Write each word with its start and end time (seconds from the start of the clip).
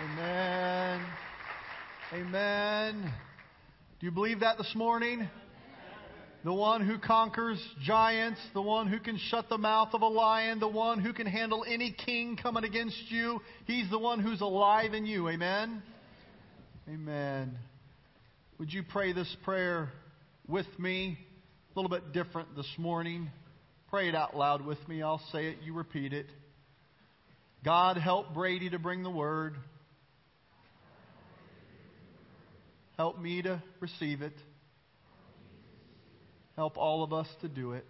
Amen. 0.00 1.00
Amen. 2.12 3.12
Do 3.98 4.06
you 4.06 4.12
believe 4.12 4.40
that 4.40 4.56
this 4.56 4.72
morning? 4.76 5.28
The 6.44 6.52
one 6.52 6.86
who 6.86 6.98
conquers 6.98 7.60
giants, 7.82 8.38
the 8.54 8.62
one 8.62 8.86
who 8.86 9.00
can 9.00 9.18
shut 9.28 9.48
the 9.48 9.58
mouth 9.58 9.88
of 9.94 10.02
a 10.02 10.06
lion, 10.06 10.60
the 10.60 10.68
one 10.68 11.00
who 11.00 11.12
can 11.12 11.26
handle 11.26 11.64
any 11.66 11.90
king 12.06 12.38
coming 12.40 12.62
against 12.62 12.96
you. 13.08 13.40
He's 13.66 13.90
the 13.90 13.98
one 13.98 14.20
who's 14.20 14.40
alive 14.40 14.94
in 14.94 15.04
you. 15.04 15.28
Amen. 15.28 15.82
Amen. 16.88 17.58
Would 18.60 18.72
you 18.72 18.84
pray 18.84 19.12
this 19.12 19.36
prayer 19.42 19.90
with 20.46 20.66
me? 20.78 21.18
A 21.74 21.80
little 21.80 21.90
bit 21.90 22.12
different 22.12 22.54
this 22.54 22.72
morning. 22.78 23.32
Pray 23.90 24.08
it 24.08 24.14
out 24.14 24.36
loud 24.36 24.64
with 24.64 24.78
me. 24.86 25.02
I'll 25.02 25.22
say 25.32 25.46
it, 25.48 25.56
you 25.64 25.74
repeat 25.74 26.12
it. 26.12 26.26
God, 27.64 27.96
help 27.96 28.32
Brady 28.32 28.70
to 28.70 28.78
bring 28.78 29.02
the 29.02 29.10
word. 29.10 29.56
Help 32.98 33.20
me 33.20 33.40
to 33.42 33.62
receive 33.78 34.22
it. 34.22 34.34
Help 36.56 36.76
all 36.76 37.04
of 37.04 37.12
us 37.12 37.28
to 37.42 37.48
do 37.48 37.72
it. 37.72 37.86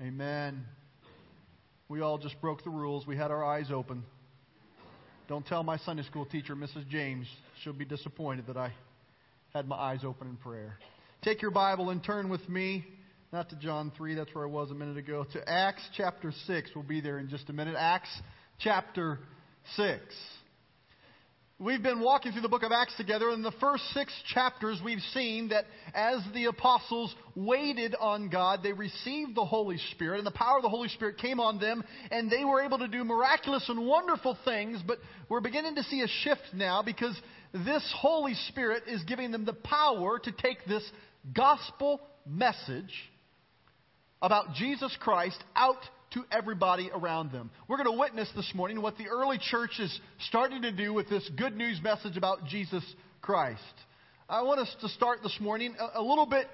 Amen. 0.00 0.64
We 1.90 2.00
all 2.00 2.16
just 2.16 2.40
broke 2.40 2.64
the 2.64 2.70
rules. 2.70 3.06
We 3.06 3.18
had 3.18 3.30
our 3.30 3.44
eyes 3.44 3.66
open. 3.70 4.02
Don't 5.28 5.46
tell 5.46 5.62
my 5.62 5.76
Sunday 5.76 6.04
school 6.04 6.24
teacher, 6.24 6.56
Mrs. 6.56 6.88
James. 6.88 7.26
She'll 7.62 7.74
be 7.74 7.84
disappointed 7.84 8.46
that 8.46 8.56
I 8.56 8.72
had 9.52 9.68
my 9.68 9.76
eyes 9.76 10.00
open 10.02 10.28
in 10.28 10.36
prayer. 10.36 10.78
Take 11.22 11.42
your 11.42 11.50
Bible 11.50 11.90
and 11.90 12.02
turn 12.02 12.30
with 12.30 12.48
me, 12.48 12.86
not 13.30 13.50
to 13.50 13.56
John 13.56 13.92
3, 13.94 14.14
that's 14.14 14.34
where 14.34 14.44
I 14.44 14.48
was 14.48 14.70
a 14.70 14.74
minute 14.74 14.96
ago, 14.96 15.26
to 15.34 15.48
Acts 15.48 15.82
chapter 15.96 16.32
6. 16.46 16.70
We'll 16.74 16.82
be 16.82 17.02
there 17.02 17.18
in 17.18 17.28
just 17.28 17.50
a 17.50 17.52
minute. 17.52 17.76
Acts 17.78 18.08
chapter 18.58 19.18
6. 19.76 20.00
We've 21.60 21.82
been 21.82 22.00
walking 22.00 22.32
through 22.32 22.42
the 22.42 22.48
book 22.48 22.64
of 22.64 22.72
Acts 22.72 22.96
together. 22.96 23.28
And 23.28 23.36
in 23.36 23.42
the 23.42 23.52
first 23.60 23.84
six 23.92 24.12
chapters, 24.34 24.80
we've 24.84 25.00
seen 25.12 25.50
that 25.50 25.66
as 25.94 26.18
the 26.34 26.46
apostles 26.46 27.14
waited 27.36 27.94
on 28.00 28.28
God, 28.28 28.64
they 28.64 28.72
received 28.72 29.36
the 29.36 29.44
Holy 29.44 29.78
Spirit, 29.92 30.18
and 30.18 30.26
the 30.26 30.32
power 30.32 30.56
of 30.56 30.62
the 30.62 30.68
Holy 30.68 30.88
Spirit 30.88 31.16
came 31.16 31.38
on 31.38 31.60
them, 31.60 31.84
and 32.10 32.28
they 32.28 32.44
were 32.44 32.60
able 32.60 32.78
to 32.78 32.88
do 32.88 33.04
miraculous 33.04 33.68
and 33.68 33.86
wonderful 33.86 34.36
things. 34.44 34.80
But 34.84 34.98
we're 35.28 35.40
beginning 35.40 35.76
to 35.76 35.84
see 35.84 36.00
a 36.00 36.08
shift 36.08 36.42
now 36.52 36.82
because 36.82 37.16
this 37.52 37.88
Holy 37.98 38.34
Spirit 38.48 38.82
is 38.88 39.04
giving 39.04 39.30
them 39.30 39.44
the 39.44 39.52
power 39.52 40.18
to 40.18 40.32
take 40.32 40.64
this 40.66 40.82
gospel 41.32 42.00
message 42.26 42.92
about 44.20 44.54
Jesus 44.54 44.96
Christ 45.00 45.38
out 45.54 45.78
to 46.14 46.24
everybody 46.30 46.90
around 46.94 47.32
them. 47.32 47.50
We're 47.68 47.76
going 47.76 47.92
to 47.92 48.00
witness 48.00 48.30
this 48.34 48.50
morning 48.54 48.80
what 48.80 48.96
the 48.96 49.08
early 49.08 49.38
church 49.38 49.78
is 49.78 50.00
starting 50.28 50.62
to 50.62 50.72
do 50.72 50.92
with 50.94 51.08
this 51.08 51.28
good 51.36 51.56
news 51.56 51.80
message 51.82 52.16
about 52.16 52.46
Jesus 52.46 52.84
Christ. 53.20 53.60
I 54.28 54.42
want 54.42 54.60
us 54.60 54.74
to 54.80 54.88
start 54.88 55.18
this 55.22 55.36
morning 55.40 55.74
a, 55.78 56.00
a 56.00 56.02
little 56.02 56.26
bit 56.26 56.46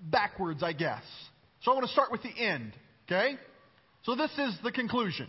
backwards, 0.00 0.62
I 0.62 0.72
guess. 0.72 1.02
So 1.62 1.72
I 1.72 1.74
want 1.74 1.86
to 1.86 1.92
start 1.92 2.10
with 2.10 2.22
the 2.22 2.30
end, 2.30 2.72
okay? 3.06 3.34
So 4.04 4.14
this 4.14 4.30
is 4.38 4.56
the 4.62 4.72
conclusion, 4.72 5.28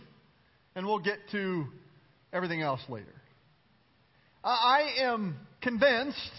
and 0.74 0.86
we'll 0.86 1.00
get 1.00 1.18
to 1.32 1.66
everything 2.32 2.62
else 2.62 2.80
later. 2.88 3.12
I 4.44 4.94
am 5.00 5.36
convinced 5.60 6.32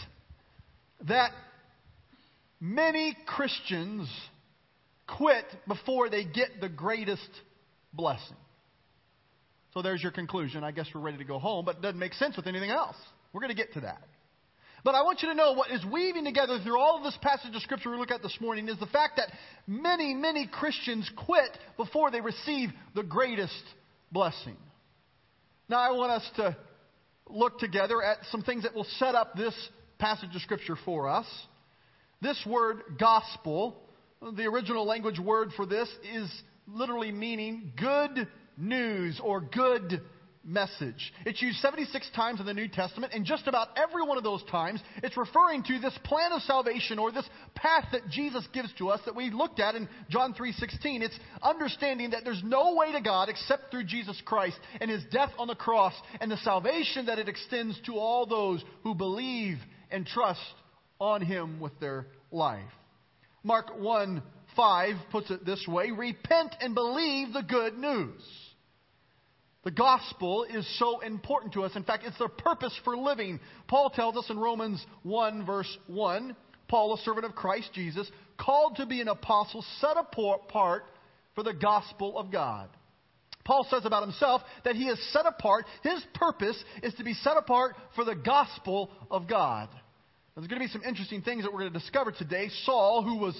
that 1.07 1.31
many 2.59 3.15
Christians 3.25 4.09
quit 5.07 5.45
before 5.67 6.09
they 6.09 6.23
get 6.23 6.61
the 6.61 6.69
greatest 6.69 7.29
blessing. 7.93 8.37
So 9.73 9.81
there's 9.81 10.01
your 10.01 10.11
conclusion. 10.11 10.63
I 10.63 10.71
guess 10.71 10.87
we're 10.93 11.01
ready 11.01 11.17
to 11.17 11.23
go 11.23 11.39
home, 11.39 11.65
but 11.65 11.77
it 11.77 11.81
doesn't 11.81 11.99
make 11.99 12.13
sense 12.13 12.37
with 12.37 12.47
anything 12.47 12.69
else. 12.69 12.95
We're 13.31 13.41
going 13.41 13.55
to 13.55 13.61
get 13.61 13.73
to 13.73 13.81
that. 13.81 14.03
But 14.83 14.95
I 14.95 15.03
want 15.03 15.21
you 15.21 15.29
to 15.29 15.33
know 15.33 15.53
what 15.53 15.71
is 15.71 15.83
weaving 15.85 16.25
together 16.25 16.59
through 16.61 16.77
all 16.77 16.97
of 16.97 17.03
this 17.03 17.17
passage 17.21 17.55
of 17.55 17.61
Scripture 17.61 17.89
we 17.89 17.97
look 17.97 18.11
at 18.11 18.21
this 18.21 18.37
morning 18.41 18.67
is 18.67 18.77
the 18.79 18.85
fact 18.87 19.13
that 19.15 19.29
many, 19.65 20.13
many 20.13 20.45
Christians 20.45 21.09
quit 21.25 21.57
before 21.77 22.11
they 22.11 22.19
receive 22.19 22.69
the 22.93 23.03
greatest 23.03 23.63
blessing. 24.11 24.57
Now, 25.69 25.79
I 25.79 25.91
want 25.91 26.11
us 26.11 26.29
to 26.35 26.57
look 27.27 27.59
together 27.59 28.03
at 28.03 28.17
some 28.29 28.41
things 28.43 28.63
that 28.63 28.75
will 28.75 28.87
set 28.99 29.15
up 29.15 29.35
this 29.35 29.55
passage 29.99 30.35
of 30.35 30.41
Scripture 30.41 30.75
for 30.83 31.07
us. 31.07 31.25
This 32.21 32.41
word 32.45 32.81
gospel 32.99 33.77
the 34.31 34.45
original 34.45 34.85
language 34.85 35.19
word 35.19 35.51
for 35.55 35.65
this 35.65 35.89
is 36.13 36.31
literally 36.67 37.11
meaning 37.11 37.73
good 37.77 38.27
news 38.57 39.19
or 39.21 39.41
good 39.41 40.01
message. 40.45 41.13
It's 41.25 41.41
used 41.41 41.59
76 41.59 42.09
times 42.15 42.39
in 42.39 42.45
the 42.45 42.53
New 42.53 42.67
Testament, 42.67 43.13
and 43.13 43.25
just 43.25 43.47
about 43.47 43.69
every 43.77 44.05
one 44.05 44.17
of 44.17 44.23
those 44.23 44.43
times, 44.51 44.81
it's 45.01 45.15
referring 45.15 45.63
to 45.63 45.79
this 45.79 45.97
plan 46.03 46.31
of 46.33 46.41
salvation 46.41 46.99
or 46.99 47.11
this 47.11 47.27
path 47.55 47.85
that 47.91 48.09
Jesus 48.09 48.45
gives 48.53 48.71
to 48.77 48.89
us 48.89 48.99
that 49.05 49.15
we 49.15 49.29
looked 49.29 49.59
at 49.59 49.75
in 49.75 49.87
John 50.09 50.33
3:16. 50.33 51.01
It's 51.01 51.17
understanding 51.41 52.11
that 52.11 52.23
there's 52.23 52.43
no 52.43 52.75
way 52.75 52.91
to 52.91 53.01
God 53.01 53.29
except 53.29 53.71
through 53.71 53.85
Jesus 53.85 54.19
Christ 54.25 54.59
and 54.81 54.89
his 54.89 55.03
death 55.05 55.31
on 55.37 55.47
the 55.47 55.55
cross 55.55 55.93
and 56.19 56.29
the 56.29 56.37
salvation 56.37 57.05
that 57.05 57.19
it 57.19 57.29
extends 57.29 57.79
to 57.81 57.97
all 57.97 58.25
those 58.25 58.63
who 58.83 58.95
believe 58.95 59.59
and 59.91 60.05
trust 60.05 60.41
on 60.99 61.21
him 61.21 61.59
with 61.59 61.77
their 61.79 62.07
life. 62.31 62.61
Mark 63.43 63.77
1 63.77 64.21
5 64.55 64.95
puts 65.11 65.31
it 65.31 65.45
this 65.45 65.65
way 65.67 65.91
Repent 65.91 66.55
and 66.61 66.73
believe 66.73 67.33
the 67.33 67.43
good 67.43 67.77
news. 67.77 68.21
The 69.63 69.71
gospel 69.71 70.43
is 70.43 70.67
so 70.77 70.99
important 70.99 71.53
to 71.53 71.63
us. 71.63 71.75
In 71.75 71.83
fact, 71.83 72.03
it's 72.05 72.17
the 72.17 72.27
purpose 72.27 72.77
for 72.83 72.97
living. 72.97 73.39
Paul 73.67 73.89
tells 73.91 74.17
us 74.17 74.29
in 74.29 74.37
Romans 74.37 74.85
1, 75.03 75.45
verse 75.45 75.77
1 75.87 76.35
Paul, 76.67 76.95
a 76.95 76.97
servant 77.03 77.25
of 77.25 77.35
Christ 77.35 77.69
Jesus, 77.73 78.09
called 78.37 78.77
to 78.77 78.85
be 78.85 78.99
an 78.99 79.07
apostle, 79.07 79.63
set 79.79 79.95
apart 79.95 80.83
for 81.35 81.43
the 81.43 81.53
gospel 81.53 82.17
of 82.17 82.31
God. 82.31 82.67
Paul 83.45 83.67
says 83.69 83.85
about 83.85 84.03
himself 84.03 84.41
that 84.63 84.75
he 84.75 84.85
is 84.85 85.13
set 85.13 85.25
apart. 85.25 85.65
His 85.83 86.03
purpose 86.13 86.61
is 86.81 86.93
to 86.95 87.03
be 87.03 87.13
set 87.13 87.37
apart 87.37 87.75
for 87.95 88.05
the 88.05 88.15
gospel 88.15 88.89
of 89.11 89.27
God. 89.27 89.69
There's 90.35 90.47
going 90.47 90.61
to 90.61 90.67
be 90.67 90.71
some 90.71 90.83
interesting 90.83 91.21
things 91.21 91.43
that 91.43 91.53
we're 91.53 91.59
going 91.59 91.73
to 91.73 91.79
discover 91.79 92.11
today. 92.11 92.49
Saul, 92.65 93.03
who 93.03 93.17
was, 93.17 93.39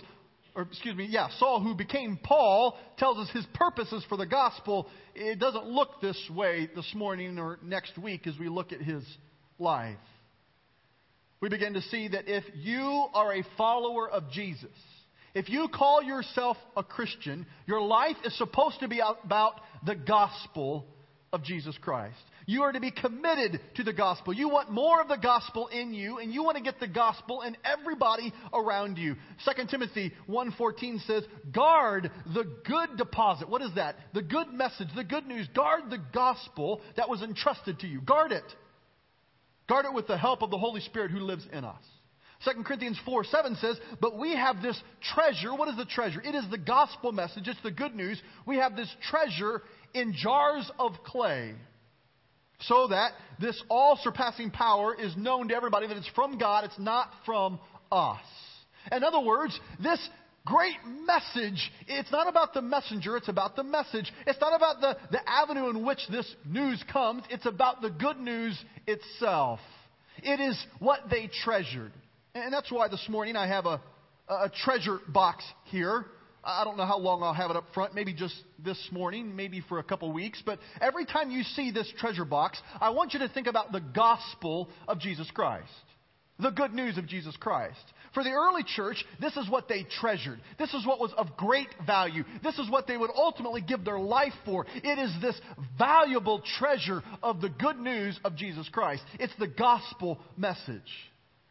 or 0.55 0.61
excuse 0.63 0.95
me, 0.95 1.07
yeah, 1.09 1.27
Saul, 1.39 1.59
who 1.59 1.73
became 1.73 2.19
Paul, 2.23 2.77
tells 2.97 3.17
us 3.17 3.29
his 3.33 3.45
purposes 3.55 4.05
for 4.07 4.15
the 4.15 4.27
gospel. 4.27 4.87
It 5.15 5.39
doesn't 5.39 5.65
look 5.65 6.01
this 6.01 6.19
way 6.33 6.69
this 6.75 6.91
morning 6.93 7.39
or 7.39 7.57
next 7.63 7.97
week 7.97 8.27
as 8.27 8.37
we 8.37 8.47
look 8.47 8.71
at 8.71 8.79
his 8.79 9.03
life. 9.57 9.97
We 11.41 11.49
begin 11.49 11.73
to 11.73 11.81
see 11.81 12.09
that 12.09 12.25
if 12.27 12.43
you 12.55 13.07
are 13.13 13.33
a 13.33 13.43
follower 13.57 14.07
of 14.07 14.29
Jesus, 14.29 14.69
if 15.33 15.49
you 15.49 15.67
call 15.73 16.03
yourself 16.03 16.57
a 16.77 16.83
Christian, 16.83 17.47
your 17.65 17.81
life 17.81 18.17
is 18.23 18.37
supposed 18.37 18.79
to 18.81 18.87
be 18.87 18.99
about 18.99 19.53
the 19.83 19.95
gospel 19.95 20.85
of 21.33 21.43
Jesus 21.43 21.75
Christ. 21.81 22.15
You 22.45 22.63
are 22.63 22.71
to 22.71 22.79
be 22.79 22.91
committed 22.91 23.59
to 23.75 23.83
the 23.83 23.93
gospel. 23.93 24.33
You 24.33 24.49
want 24.49 24.71
more 24.71 25.01
of 25.01 25.07
the 25.07 25.17
gospel 25.17 25.67
in 25.67 25.93
you, 25.93 26.19
and 26.19 26.33
you 26.33 26.43
want 26.43 26.57
to 26.57 26.63
get 26.63 26.79
the 26.79 26.87
gospel 26.87 27.41
in 27.41 27.55
everybody 27.63 28.33
around 28.53 28.97
you. 28.97 29.15
2 29.45 29.65
Timothy 29.67 30.11
1.14 30.29 31.05
says, 31.05 31.23
guard 31.51 32.11
the 32.33 32.43
good 32.65 32.97
deposit. 32.97 33.49
What 33.49 33.61
is 33.61 33.73
that? 33.75 33.95
The 34.13 34.21
good 34.21 34.51
message, 34.51 34.89
the 34.95 35.03
good 35.03 35.27
news. 35.27 35.47
Guard 35.55 35.89
the 35.89 36.01
gospel 36.13 36.81
that 36.97 37.09
was 37.09 37.21
entrusted 37.21 37.79
to 37.79 37.87
you. 37.87 38.01
Guard 38.01 38.31
it. 38.31 38.43
Guard 39.67 39.85
it 39.85 39.93
with 39.93 40.07
the 40.07 40.17
help 40.17 40.41
of 40.41 40.51
the 40.51 40.57
Holy 40.57 40.81
Spirit 40.81 41.11
who 41.11 41.19
lives 41.19 41.47
in 41.51 41.63
us. 41.63 41.83
2 42.45 42.63
Corinthians 42.63 42.99
4 43.05 43.23
7 43.23 43.55
says, 43.55 43.77
But 44.01 44.17
we 44.17 44.35
have 44.35 44.61
this 44.61 44.81
treasure. 45.13 45.55
What 45.55 45.69
is 45.69 45.77
the 45.77 45.85
treasure? 45.85 46.21
It 46.21 46.35
is 46.35 46.43
the 46.51 46.57
gospel 46.57 47.13
message. 47.13 47.47
It's 47.47 47.61
the 47.63 47.71
good 47.71 47.95
news. 47.95 48.21
We 48.45 48.57
have 48.57 48.75
this 48.75 48.93
treasure 49.09 49.61
in 49.93 50.13
jars 50.13 50.69
of 50.77 50.91
clay 51.05 51.55
so 52.67 52.87
that 52.87 53.11
this 53.39 53.61
all 53.69 53.99
surpassing 54.01 54.51
power 54.51 54.95
is 54.95 55.15
known 55.17 55.49
to 55.49 55.55
everybody 55.55 55.87
that 55.87 55.97
it's 55.97 56.09
from 56.15 56.37
God, 56.37 56.65
it's 56.65 56.79
not 56.79 57.09
from 57.25 57.59
us. 57.91 58.21
In 58.91 59.03
other 59.03 59.19
words, 59.19 59.57
this 59.81 59.99
great 60.45 60.75
message, 60.85 61.71
it's 61.87 62.11
not 62.11 62.27
about 62.27 62.53
the 62.53 62.61
messenger, 62.61 63.15
it's 63.17 63.29
about 63.29 63.55
the 63.55 63.63
message. 63.63 64.11
It's 64.27 64.39
not 64.41 64.55
about 64.55 64.81
the, 64.81 64.97
the 65.11 65.29
avenue 65.29 65.69
in 65.69 65.85
which 65.85 65.99
this 66.09 66.29
news 66.45 66.83
comes, 66.91 67.23
it's 67.29 67.45
about 67.45 67.81
the 67.81 67.89
good 67.89 68.17
news 68.17 68.61
itself. 68.87 69.59
It 70.21 70.39
is 70.39 70.63
what 70.79 71.09
they 71.09 71.29
treasured. 71.43 71.91
And 72.35 72.53
that's 72.53 72.71
why 72.71 72.87
this 72.87 73.05
morning 73.09 73.35
I 73.35 73.47
have 73.47 73.65
a, 73.65 73.81
a 74.29 74.51
treasure 74.63 74.99
box 75.07 75.43
here. 75.65 76.05
I 76.43 76.63
don't 76.63 76.77
know 76.77 76.85
how 76.85 76.97
long 76.97 77.23
I'll 77.23 77.33
have 77.33 77.51
it 77.51 77.55
up 77.55 77.65
front, 77.73 77.95
maybe 77.95 78.13
just 78.13 78.35
this 78.63 78.77
morning, 78.91 79.35
maybe 79.35 79.61
for 79.69 79.79
a 79.79 79.83
couple 79.83 80.11
weeks. 80.11 80.41
But 80.45 80.59
every 80.81 81.05
time 81.05 81.31
you 81.31 81.43
see 81.43 81.71
this 81.71 81.91
treasure 81.97 82.25
box, 82.25 82.61
I 82.81 82.89
want 82.89 83.13
you 83.13 83.19
to 83.19 83.29
think 83.29 83.47
about 83.47 83.71
the 83.71 83.79
gospel 83.79 84.69
of 84.87 84.99
Jesus 84.99 85.29
Christ. 85.31 85.71
The 86.39 86.49
good 86.49 86.73
news 86.73 86.97
of 86.97 87.07
Jesus 87.07 87.35
Christ. 87.37 87.79
For 88.13 88.23
the 88.23 88.31
early 88.31 88.63
church, 88.63 89.03
this 89.21 89.37
is 89.37 89.49
what 89.49 89.67
they 89.67 89.85
treasured. 90.01 90.39
This 90.59 90.73
is 90.73 90.85
what 90.85 90.99
was 90.99 91.13
of 91.17 91.37
great 91.37 91.69
value. 91.85 92.23
This 92.43 92.57
is 92.59 92.69
what 92.69 92.87
they 92.87 92.97
would 92.97 93.11
ultimately 93.15 93.61
give 93.61 93.85
their 93.85 93.99
life 93.99 94.33
for. 94.45 94.65
It 94.75 94.99
is 94.99 95.13
this 95.21 95.39
valuable 95.77 96.41
treasure 96.59 97.01
of 97.21 97.39
the 97.39 97.49
good 97.49 97.77
news 97.77 98.19
of 98.23 98.35
Jesus 98.35 98.67
Christ. 98.69 99.03
It's 99.19 99.33
the 99.39 99.47
gospel 99.47 100.19
message. 100.35 100.81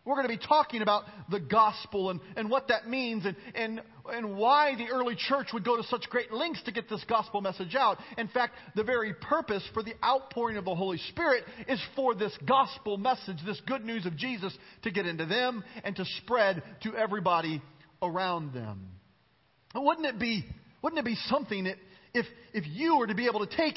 We're 0.05 0.17
going 0.17 0.27
to 0.27 0.37
be 0.37 0.47
talking 0.47 0.83
about 0.83 1.05
the 1.31 1.39
gospel 1.39 2.11
and, 2.11 2.21
and 2.37 2.51
what 2.51 2.69
that 2.69 2.89
means 2.89 3.25
and, 3.25 3.37
and, 3.55 3.81
and 4.11 4.37
why 4.37 4.75
the 4.75 4.89
early 4.93 5.15
church 5.17 5.49
would 5.53 5.65
go 5.65 5.77
to 5.77 5.85
such 5.85 6.11
great 6.11 6.33
lengths 6.33 6.63
to 6.65 6.73
get 6.73 6.89
this 6.89 7.05
gospel 7.09 7.41
message 7.41 7.77
out. 7.77 7.99
In 8.19 8.27
fact, 8.27 8.55
the 8.75 8.83
very 8.83 9.15
purpose 9.15 9.63
for 9.73 9.85
the 9.85 9.95
outpouring 10.05 10.57
of 10.57 10.65
the 10.65 10.75
Holy 10.75 10.99
Spirit 11.11 11.45
is 11.69 11.81
for 11.95 12.17
this 12.17 12.37
gospel 12.49 12.99
message, 12.99 13.37
this 13.47 13.61
good 13.67 13.85
news 13.85 14.05
of 14.05 14.17
Jesus, 14.17 14.57
to 14.83 14.91
get 14.91 15.07
into 15.07 15.25
them 15.25 15.63
and 15.85 15.95
to 15.95 16.05
spread 16.23 16.65
to 16.83 16.97
everybody 16.97 17.63
around 18.03 18.53
them. 18.53 18.89
Wouldn't 19.73 20.07
it 20.07 20.19
be, 20.19 20.45
wouldn't 20.83 20.99
it 20.99 21.05
be 21.05 21.17
something 21.29 21.65
that 21.65 21.77
if, 22.13 22.27
if 22.53 22.65
you 22.67 22.99
were 22.99 23.07
to 23.07 23.15
be 23.15 23.27
able 23.27 23.47
to 23.47 23.57
take, 23.57 23.77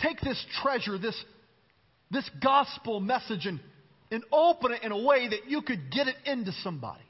take 0.00 0.20
this 0.20 0.44
treasure, 0.60 0.98
this, 0.98 1.18
this 2.10 2.28
gospel 2.42 3.00
message, 3.00 3.46
and 3.46 3.58
and 4.10 4.24
open 4.32 4.72
it 4.72 4.82
in 4.82 4.92
a 4.92 5.02
way 5.02 5.28
that 5.28 5.48
you 5.48 5.62
could 5.62 5.90
get 5.90 6.08
it 6.08 6.16
into 6.24 6.52
somebody. 6.62 7.02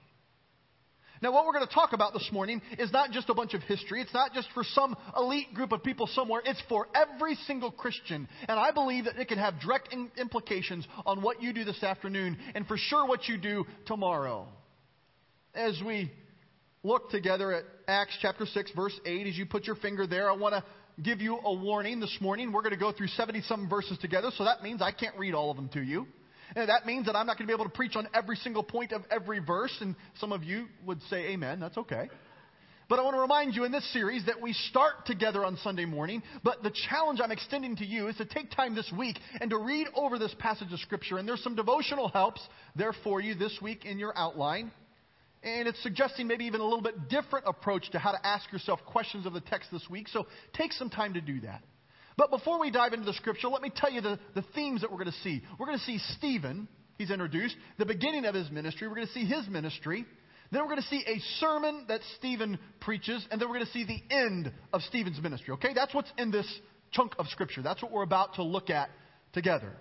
Now, 1.20 1.32
what 1.32 1.46
we're 1.46 1.52
going 1.52 1.66
to 1.66 1.74
talk 1.74 1.92
about 1.92 2.12
this 2.12 2.28
morning 2.30 2.62
is 2.78 2.92
not 2.92 3.10
just 3.10 3.28
a 3.28 3.34
bunch 3.34 3.54
of 3.54 3.62
history. 3.62 4.00
It's 4.00 4.14
not 4.14 4.34
just 4.34 4.48
for 4.54 4.62
some 4.62 4.96
elite 5.16 5.52
group 5.52 5.72
of 5.72 5.82
people 5.82 6.06
somewhere. 6.06 6.42
It's 6.44 6.62
for 6.68 6.86
every 6.94 7.34
single 7.46 7.72
Christian. 7.72 8.28
And 8.48 8.58
I 8.58 8.70
believe 8.70 9.06
that 9.06 9.18
it 9.18 9.26
can 9.26 9.38
have 9.38 9.60
direct 9.60 9.94
implications 10.16 10.86
on 11.04 11.22
what 11.22 11.42
you 11.42 11.52
do 11.52 11.64
this 11.64 11.82
afternoon 11.82 12.38
and 12.54 12.66
for 12.66 12.76
sure 12.76 13.06
what 13.06 13.26
you 13.28 13.36
do 13.36 13.64
tomorrow. 13.86 14.46
As 15.54 15.80
we 15.84 16.12
look 16.84 17.10
together 17.10 17.52
at 17.52 17.64
Acts 17.88 18.16
chapter 18.22 18.46
6, 18.46 18.70
verse 18.76 18.98
8, 19.04 19.26
as 19.26 19.36
you 19.36 19.46
put 19.46 19.64
your 19.64 19.76
finger 19.76 20.06
there, 20.06 20.30
I 20.30 20.36
want 20.36 20.54
to 20.54 21.02
give 21.02 21.20
you 21.20 21.38
a 21.44 21.52
warning 21.52 21.98
this 21.98 22.16
morning. 22.20 22.52
We're 22.52 22.62
going 22.62 22.74
to 22.74 22.78
go 22.78 22.92
through 22.92 23.08
70 23.08 23.42
some 23.42 23.68
verses 23.68 23.98
together, 23.98 24.30
so 24.36 24.44
that 24.44 24.62
means 24.62 24.82
I 24.82 24.92
can't 24.92 25.16
read 25.18 25.34
all 25.34 25.50
of 25.50 25.56
them 25.56 25.68
to 25.70 25.80
you. 25.80 26.06
And 26.56 26.68
that 26.68 26.86
means 26.86 27.06
that 27.06 27.16
I'm 27.16 27.26
not 27.26 27.36
going 27.38 27.46
to 27.46 27.52
be 27.52 27.54
able 27.54 27.70
to 27.70 27.76
preach 27.76 27.96
on 27.96 28.08
every 28.14 28.36
single 28.36 28.62
point 28.62 28.92
of 28.92 29.02
every 29.10 29.38
verse, 29.38 29.76
and 29.80 29.94
some 30.18 30.32
of 30.32 30.44
you 30.44 30.66
would 30.86 31.00
say 31.10 31.28
amen. 31.30 31.60
That's 31.60 31.76
okay. 31.78 32.08
But 32.88 32.98
I 32.98 33.02
want 33.02 33.16
to 33.16 33.20
remind 33.20 33.54
you 33.54 33.64
in 33.64 33.72
this 33.72 33.92
series 33.92 34.24
that 34.26 34.40
we 34.40 34.54
start 34.54 35.04
together 35.04 35.44
on 35.44 35.58
Sunday 35.58 35.84
morning, 35.84 36.22
but 36.42 36.62
the 36.62 36.72
challenge 36.88 37.20
I'm 37.22 37.30
extending 37.30 37.76
to 37.76 37.84
you 37.84 38.08
is 38.08 38.16
to 38.16 38.24
take 38.24 38.50
time 38.50 38.74
this 38.74 38.90
week 38.96 39.18
and 39.42 39.50
to 39.50 39.58
read 39.58 39.88
over 39.94 40.18
this 40.18 40.34
passage 40.38 40.72
of 40.72 40.78
Scripture. 40.80 41.18
And 41.18 41.28
there's 41.28 41.42
some 41.42 41.54
devotional 41.54 42.08
helps 42.08 42.40
there 42.76 42.94
for 43.04 43.20
you 43.20 43.34
this 43.34 43.58
week 43.60 43.84
in 43.84 43.98
your 43.98 44.16
outline. 44.16 44.70
And 45.42 45.68
it's 45.68 45.82
suggesting 45.82 46.26
maybe 46.26 46.46
even 46.46 46.62
a 46.62 46.64
little 46.64 46.80
bit 46.80 47.10
different 47.10 47.44
approach 47.46 47.90
to 47.90 47.98
how 47.98 48.12
to 48.12 48.26
ask 48.26 48.50
yourself 48.50 48.80
questions 48.86 49.26
of 49.26 49.34
the 49.34 49.42
text 49.42 49.70
this 49.70 49.84
week. 49.90 50.08
So 50.08 50.26
take 50.54 50.72
some 50.72 50.88
time 50.88 51.12
to 51.12 51.20
do 51.20 51.40
that. 51.40 51.62
But 52.18 52.30
before 52.30 52.58
we 52.58 52.72
dive 52.72 52.92
into 52.92 53.06
the 53.06 53.12
scripture, 53.14 53.46
let 53.46 53.62
me 53.62 53.70
tell 53.74 53.92
you 53.92 54.00
the, 54.00 54.18
the 54.34 54.44
themes 54.52 54.80
that 54.80 54.90
we're 54.90 54.98
going 54.98 55.12
to 55.12 55.20
see. 55.22 55.40
We're 55.56 55.66
going 55.66 55.78
to 55.78 55.84
see 55.84 55.98
Stephen, 56.18 56.66
he's 56.98 57.12
introduced, 57.12 57.54
the 57.78 57.86
beginning 57.86 58.24
of 58.24 58.34
his 58.34 58.50
ministry. 58.50 58.88
We're 58.88 58.96
going 58.96 59.06
to 59.06 59.12
see 59.12 59.24
his 59.24 59.46
ministry. 59.48 60.04
Then 60.50 60.62
we're 60.62 60.68
going 60.68 60.82
to 60.82 60.88
see 60.88 61.04
a 61.06 61.20
sermon 61.38 61.84
that 61.86 62.00
Stephen 62.16 62.58
preaches, 62.80 63.24
and 63.30 63.40
then 63.40 63.48
we're 63.48 63.54
going 63.54 63.66
to 63.66 63.72
see 63.72 63.84
the 63.84 64.02
end 64.12 64.52
of 64.72 64.82
Stephen's 64.82 65.22
ministry. 65.22 65.54
Okay? 65.54 65.72
That's 65.72 65.94
what's 65.94 66.10
in 66.18 66.32
this 66.32 66.52
chunk 66.90 67.12
of 67.20 67.28
scripture. 67.28 67.62
That's 67.62 67.80
what 67.82 67.92
we're 67.92 68.02
about 68.02 68.34
to 68.34 68.42
look 68.42 68.68
at 68.68 68.90
together. 69.32 69.72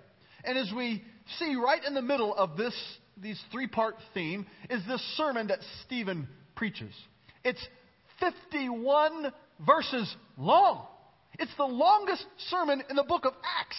And 0.44 0.56
as 0.56 0.70
we 0.76 1.02
see 1.40 1.56
right 1.56 1.82
in 1.84 1.94
the 1.94 2.02
middle 2.02 2.34
of 2.34 2.56
this 2.56 2.74
these 3.20 3.42
three-part 3.50 3.96
theme 4.14 4.46
is 4.70 4.80
this 4.86 5.02
sermon 5.16 5.48
that 5.48 5.58
Stephen 5.84 6.28
preaches. 6.54 6.94
It's 7.42 7.66
51 8.20 9.32
verses 9.66 10.14
long. 10.36 10.86
It's 11.38 11.54
the 11.56 11.64
longest 11.64 12.24
sermon 12.50 12.82
in 12.90 12.96
the 12.96 13.04
book 13.04 13.24
of 13.24 13.32
Acts. 13.60 13.76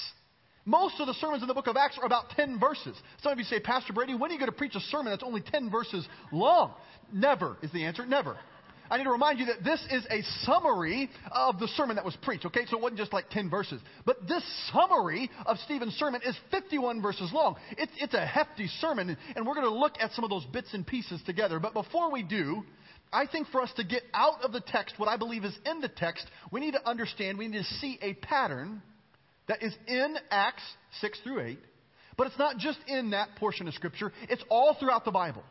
Most 0.65 0.99
of 0.99 1.07
the 1.07 1.13
sermons 1.15 1.41
in 1.41 1.47
the 1.47 1.53
book 1.53 1.67
of 1.67 1.75
Acts 1.77 1.97
are 1.97 2.05
about 2.05 2.29
10 2.31 2.59
verses. 2.59 2.95
Some 3.21 3.31
of 3.31 3.37
you 3.37 3.43
say, 3.43 3.59
Pastor 3.59 3.91
Brady, 3.91 4.13
when 4.13 4.29
are 4.29 4.33
you 4.33 4.39
going 4.39 4.51
to 4.51 4.57
preach 4.57 4.75
a 4.75 4.79
sermon 4.79 5.11
that's 5.11 5.23
only 5.23 5.41
10 5.41 5.71
verses 5.71 6.07
long? 6.31 6.73
Never 7.11 7.57
is 7.61 7.71
the 7.71 7.85
answer. 7.85 8.05
Never. 8.05 8.37
I 8.91 8.97
need 8.97 9.03
to 9.03 9.11
remind 9.11 9.39
you 9.39 9.45
that 9.47 9.63
this 9.63 9.83
is 9.91 10.05
a 10.09 10.21
summary 10.45 11.09
of 11.31 11.59
the 11.59 11.67
sermon 11.69 11.95
that 11.97 12.05
was 12.05 12.15
preached, 12.23 12.45
okay? 12.45 12.65
So 12.67 12.77
it 12.77 12.81
wasn't 12.81 12.99
just 12.99 13.13
like 13.13 13.29
10 13.29 13.49
verses. 13.49 13.81
But 14.05 14.27
this 14.27 14.43
summary 14.73 15.29
of 15.45 15.57
Stephen's 15.59 15.93
sermon 15.95 16.21
is 16.25 16.35
51 16.49 17.01
verses 17.01 17.31
long. 17.31 17.55
It's, 17.77 17.91
it's 17.97 18.15
a 18.15 18.25
hefty 18.25 18.67
sermon, 18.79 19.15
and 19.35 19.45
we're 19.45 19.53
going 19.53 19.67
to 19.67 19.73
look 19.73 19.93
at 19.99 20.11
some 20.13 20.23
of 20.23 20.31
those 20.31 20.45
bits 20.45 20.73
and 20.73 20.85
pieces 20.85 21.21
together. 21.25 21.59
But 21.59 21.73
before 21.73 22.11
we 22.11 22.23
do, 22.23 22.63
I 23.11 23.25
think 23.25 23.47
for 23.47 23.61
us 23.61 23.71
to 23.77 23.83
get 23.83 24.03
out 24.13 24.43
of 24.43 24.51
the 24.51 24.61
text 24.61 24.95
what 24.97 25.09
I 25.09 25.17
believe 25.17 25.43
is 25.43 25.57
in 25.65 25.81
the 25.81 25.87
text, 25.87 26.25
we 26.51 26.59
need 26.59 26.73
to 26.73 26.87
understand, 26.87 27.37
we 27.37 27.47
need 27.47 27.57
to 27.57 27.75
see 27.75 27.97
a 28.01 28.13
pattern 28.13 28.81
that 29.47 29.63
is 29.63 29.75
in 29.87 30.15
Acts 30.29 30.63
6 31.01 31.19
through 31.23 31.41
8. 31.41 31.59
But 32.17 32.27
it's 32.27 32.37
not 32.37 32.57
just 32.57 32.77
in 32.87 33.11
that 33.11 33.35
portion 33.37 33.67
of 33.67 33.73
Scripture, 33.73 34.11
it's 34.29 34.43
all 34.49 34.75
throughout 34.79 35.05
the 35.05 35.11
Bible. 35.11 35.43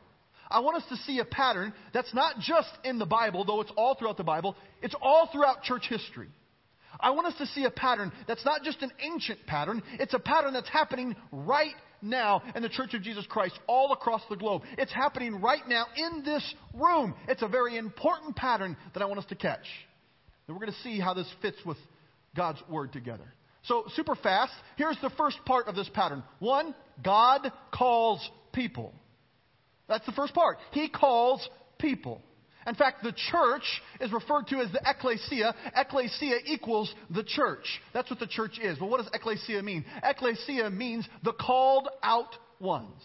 I 0.50 0.60
want 0.60 0.76
us 0.76 0.88
to 0.88 0.96
see 0.96 1.18
a 1.18 1.24
pattern 1.24 1.74
that's 1.92 2.14
not 2.14 2.38
just 2.38 2.70
in 2.84 2.98
the 2.98 3.06
Bible, 3.06 3.44
though 3.44 3.60
it's 3.60 3.72
all 3.76 3.96
throughout 3.96 4.16
the 4.16 4.24
Bible, 4.24 4.56
it's 4.80 4.94
all 5.02 5.28
throughout 5.32 5.62
church 5.62 5.86
history. 5.88 6.28
I 7.00 7.10
want 7.10 7.26
us 7.26 7.34
to 7.38 7.46
see 7.46 7.64
a 7.64 7.70
pattern 7.70 8.12
that's 8.26 8.44
not 8.44 8.62
just 8.62 8.82
an 8.82 8.90
ancient 9.00 9.46
pattern, 9.46 9.82
it's 9.94 10.14
a 10.14 10.18
pattern 10.18 10.54
that's 10.54 10.68
happening 10.68 11.16
right 11.32 11.74
now 12.02 12.42
in 12.54 12.62
the 12.62 12.68
Church 12.68 12.94
of 12.94 13.02
Jesus 13.02 13.26
Christ 13.28 13.58
all 13.66 13.92
across 13.92 14.22
the 14.30 14.36
globe. 14.36 14.62
It's 14.76 14.92
happening 14.92 15.40
right 15.40 15.66
now 15.68 15.86
in 15.96 16.24
this 16.24 16.54
room. 16.74 17.14
It's 17.28 17.42
a 17.42 17.48
very 17.48 17.76
important 17.76 18.36
pattern 18.36 18.76
that 18.94 19.02
I 19.02 19.06
want 19.06 19.18
us 19.18 19.26
to 19.26 19.34
catch. 19.34 19.66
And 20.46 20.56
we're 20.56 20.64
going 20.64 20.72
to 20.72 20.82
see 20.82 20.98
how 20.98 21.14
this 21.14 21.28
fits 21.42 21.58
with 21.64 21.76
God's 22.36 22.62
Word 22.68 22.92
together. 22.92 23.32
So, 23.64 23.84
super 23.94 24.14
fast, 24.14 24.52
here's 24.76 24.96
the 25.02 25.10
first 25.10 25.38
part 25.44 25.66
of 25.66 25.74
this 25.74 25.90
pattern. 25.92 26.22
One, 26.38 26.74
God 27.04 27.52
calls 27.72 28.26
people. 28.52 28.94
That's 29.88 30.06
the 30.06 30.12
first 30.12 30.34
part. 30.34 30.58
He 30.72 30.88
calls 30.88 31.46
people. 31.78 32.22
In 32.68 32.74
fact, 32.74 33.02
the 33.02 33.14
church 33.30 33.62
is 34.00 34.12
referred 34.12 34.46
to 34.48 34.58
as 34.58 34.70
the 34.70 34.80
ecclesia. 34.84 35.54
Ecclesia 35.74 36.36
equals 36.44 36.94
the 37.10 37.24
church. 37.24 37.64
That's 37.94 38.10
what 38.10 38.20
the 38.20 38.26
church 38.26 38.58
is. 38.60 38.78
But 38.78 38.90
what 38.90 38.98
does 38.98 39.10
ecclesia 39.14 39.62
mean? 39.62 39.86
Ecclesia 40.02 40.70
means 40.70 41.08
the 41.24 41.32
called 41.32 41.88
out 42.02 42.36
ones. 42.60 43.02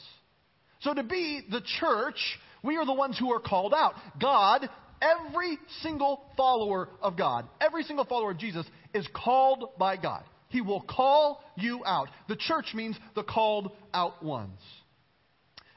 So 0.81 0.94
to 0.94 1.04
be 1.04 1.42
the 1.50 1.62
church, 1.80 2.18
we 2.62 2.75
are 2.75 2.86
the 2.86 2.94
ones 2.94 3.18
who 3.18 3.31
are 3.31 3.39
called 3.39 3.74
out. 3.74 3.94
God, 4.21 4.69
every 5.01 5.57
single 5.81 6.25
follower 6.36 6.89
of 7.01 7.18
God, 7.18 7.48
every 7.62 7.83
single 7.83 8.06
follower 8.06 8.31
of 8.31 8.38
Jesus 8.38 8.66
is 8.94 9.07
called 9.13 9.69
by 9.80 9.95
God. 9.95 10.24
He 10.50 10.59
will 10.59 10.81
call 10.81 11.42
you 11.56 11.83
out. 11.86 12.09
The 12.27 12.36
church 12.36 12.74
means 12.74 12.97
the 13.16 13.23
called 13.23 13.71
out 13.94 14.23
ones. 14.23 14.59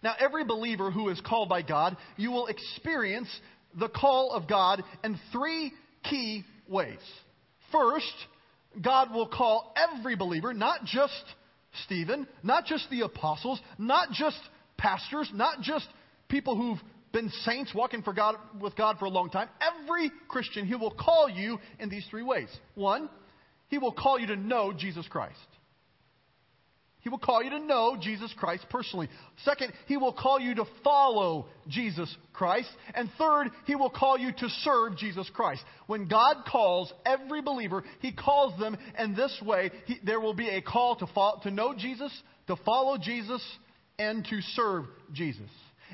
Now, 0.03 0.15
every 0.21 0.45
believer 0.45 0.91
who 0.91 1.09
is 1.09 1.21
called 1.21 1.49
by 1.49 1.63
God, 1.63 1.97
you 2.17 2.31
will 2.31 2.47
experience 2.47 3.29
the 3.79 3.89
call 3.89 4.33
of 4.33 4.49
God 4.49 4.83
in 5.05 5.19
three 5.33 5.73
key 6.09 6.45
ways. 6.69 6.99
First, 7.73 8.15
God 8.81 9.13
will 9.13 9.29
call 9.29 9.75
every 9.77 10.17
believer, 10.17 10.53
not 10.53 10.85
just 10.85 11.25
Stephen, 11.85 12.27
not 12.43 12.65
just 12.65 12.89
the 12.91 13.03
apostles, 13.03 13.61
not 13.79 14.11
just 14.13 14.39
pastors, 14.77 15.31
not 15.35 15.61
just 15.61 15.87
people 16.29 16.57
who've 16.57 16.79
been 17.13 17.31
saints 17.45 17.73
walking 17.75 18.03
for 18.03 18.13
God, 18.13 18.37
with 18.61 18.77
God 18.77 18.99
for 18.99 19.07
a 19.07 19.11
long 19.11 19.31
time. 19.31 19.49
Every 19.61 20.11
Christian, 20.29 20.67
He 20.67 20.75
will 20.75 20.91
call 20.91 21.29
you 21.31 21.59
in 21.79 21.89
these 21.89 22.07
three 22.11 22.23
ways. 22.23 22.49
One, 22.75 23.09
He 23.69 23.79
will 23.79 23.93
call 23.93 24.19
you 24.19 24.27
to 24.29 24.37
know 24.37 24.73
Jesus 24.73 25.07
Christ. 25.09 25.39
He 27.07 27.09
will 27.09 27.19
call 27.19 27.41
you 27.41 27.51
to 27.51 27.61
know 27.61 27.97
Jesus 27.97 28.35
Christ 28.37 28.67
personally. 28.69 29.09
Second, 29.45 29.73
He 29.87 29.97
will 29.97 30.13
call 30.13 30.41
you 30.41 30.57
to 30.57 30.65
follow 30.83 31.47
Jesus 31.69 32.13
Christ. 32.33 32.69
And 32.97 33.09
third, 33.17 33.53
He 33.65 33.77
will 33.77 33.91
call 33.91 34.19
you 34.19 34.33
to 34.33 34.49
serve 34.65 34.97
Jesus 34.97 35.31
Christ. 35.33 35.63
When 35.87 36.09
God 36.09 36.39
calls 36.51 36.93
every 37.07 37.43
believer, 37.43 37.85
He 38.01 38.11
calls 38.11 38.59
them 38.59 38.77
in 38.99 39.15
this 39.15 39.41
way. 39.41 39.71
He, 39.85 40.01
there 40.05 40.19
will 40.19 40.35
be 40.35 40.49
a 40.49 40.61
call 40.61 40.97
to, 40.97 41.07
follow, 41.15 41.39
to 41.45 41.53
know 41.53 41.75
Jesus, 41.79 42.11
to 42.49 42.57
follow 42.65 42.99
Jesus, 42.99 43.41
and 44.01 44.25
to 44.25 44.41
serve 44.57 44.87
Jesus. 45.13 45.47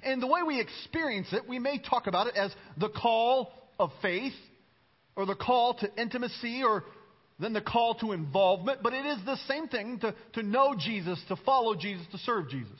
And 0.03 0.23
the 0.23 0.27
way 0.27 0.41
we 0.43 0.63
experience 0.63 1.29
it, 1.33 1.47
we 1.47 1.59
may 1.59 1.79
talk 1.79 2.07
about 2.07 2.27
it 2.27 2.37
as 2.37 2.55
the 2.79 2.89
call 2.89 3.53
of 3.79 3.91
faith, 4.01 4.33
or 5.15 5.27
the 5.27 5.35
call 5.35 5.75
to 5.75 5.91
intimacy, 6.01 6.63
or 6.65 6.85
than 7.43 7.53
the 7.53 7.61
call 7.61 7.97
to 7.97 8.13
involvement, 8.13 8.83
but 8.83 8.95
it 8.95 9.05
is 9.05 9.19
the 9.27 9.37
same 9.49 9.67
thing 9.67 9.99
to, 9.99 10.15
to 10.35 10.43
know 10.45 10.77
Jesus, 10.79 11.21
to 11.27 11.35
follow 11.45 11.75
Jesus, 11.75 12.07
to 12.13 12.19
serve 12.19 12.49
Jesus. 12.49 12.79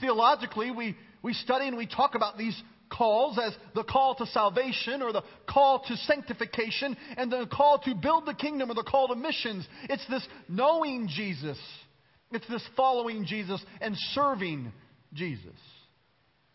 Theologically, 0.00 0.70
we, 0.70 0.96
we 1.20 1.32
study 1.32 1.66
and 1.66 1.76
we 1.76 1.86
talk 1.86 2.14
about 2.14 2.38
these 2.38 2.58
calls 2.88 3.38
as 3.44 3.52
the 3.74 3.82
call 3.82 4.14
to 4.14 4.26
salvation 4.26 5.02
or 5.02 5.12
the 5.12 5.24
call 5.48 5.80
to 5.80 5.96
sanctification 5.96 6.96
and 7.16 7.32
the 7.32 7.48
call 7.52 7.80
to 7.80 7.94
build 7.96 8.24
the 8.24 8.34
kingdom 8.34 8.70
or 8.70 8.74
the 8.74 8.84
call 8.84 9.08
to 9.08 9.16
missions. 9.16 9.66
It's 9.90 10.06
this 10.08 10.26
knowing 10.48 11.08
Jesus, 11.08 11.58
it's 12.30 12.46
this 12.48 12.62
following 12.76 13.26
Jesus 13.26 13.60
and 13.80 13.96
serving 14.14 14.72
Jesus. 15.12 15.58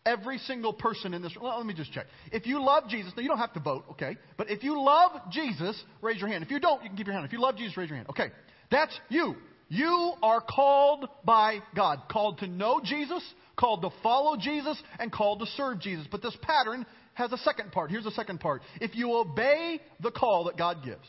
Every 0.04 0.38
single 0.38 0.72
person 0.72 1.14
in 1.14 1.22
this 1.22 1.32
well, 1.40 1.56
let 1.56 1.66
me 1.66 1.74
just 1.74 1.92
check. 1.92 2.06
If 2.32 2.46
you 2.46 2.60
love 2.64 2.88
Jesus, 2.88 3.12
now 3.16 3.22
you 3.22 3.28
don't 3.28 3.38
have 3.38 3.52
to 3.54 3.60
vote, 3.60 3.84
okay? 3.92 4.16
But 4.36 4.50
if 4.50 4.64
you 4.64 4.82
love 4.82 5.12
Jesus, 5.30 5.80
raise 6.00 6.18
your 6.18 6.28
hand. 6.28 6.42
If 6.42 6.50
you 6.50 6.58
don't, 6.58 6.82
you 6.82 6.88
can 6.88 6.96
keep 6.96 7.06
your 7.06 7.14
hand. 7.14 7.24
If 7.24 7.32
you 7.32 7.40
love 7.40 7.56
Jesus, 7.56 7.76
raise 7.76 7.88
your 7.88 7.96
hand. 7.96 8.08
Okay. 8.10 8.30
That's 8.70 8.98
you. 9.10 9.36
You 9.68 10.14
are 10.22 10.40
called 10.40 11.08
by 11.24 11.60
God, 11.74 12.02
called 12.10 12.38
to 12.38 12.46
know 12.46 12.80
Jesus, 12.82 13.22
called 13.56 13.82
to 13.82 13.90
follow 14.02 14.36
Jesus, 14.36 14.82
and 14.98 15.12
called 15.12 15.40
to 15.40 15.46
serve 15.46 15.80
Jesus. 15.80 16.06
But 16.10 16.20
this 16.20 16.36
pattern 16.42 16.84
has 17.14 17.32
a 17.32 17.38
second 17.38 17.70
part. 17.72 17.90
Here's 17.90 18.04
the 18.04 18.10
second 18.10 18.40
part. 18.40 18.62
If 18.80 18.96
you 18.96 19.14
obey 19.14 19.80
the 20.00 20.10
call 20.10 20.44
that 20.44 20.56
God 20.56 20.84
gives, 20.84 21.06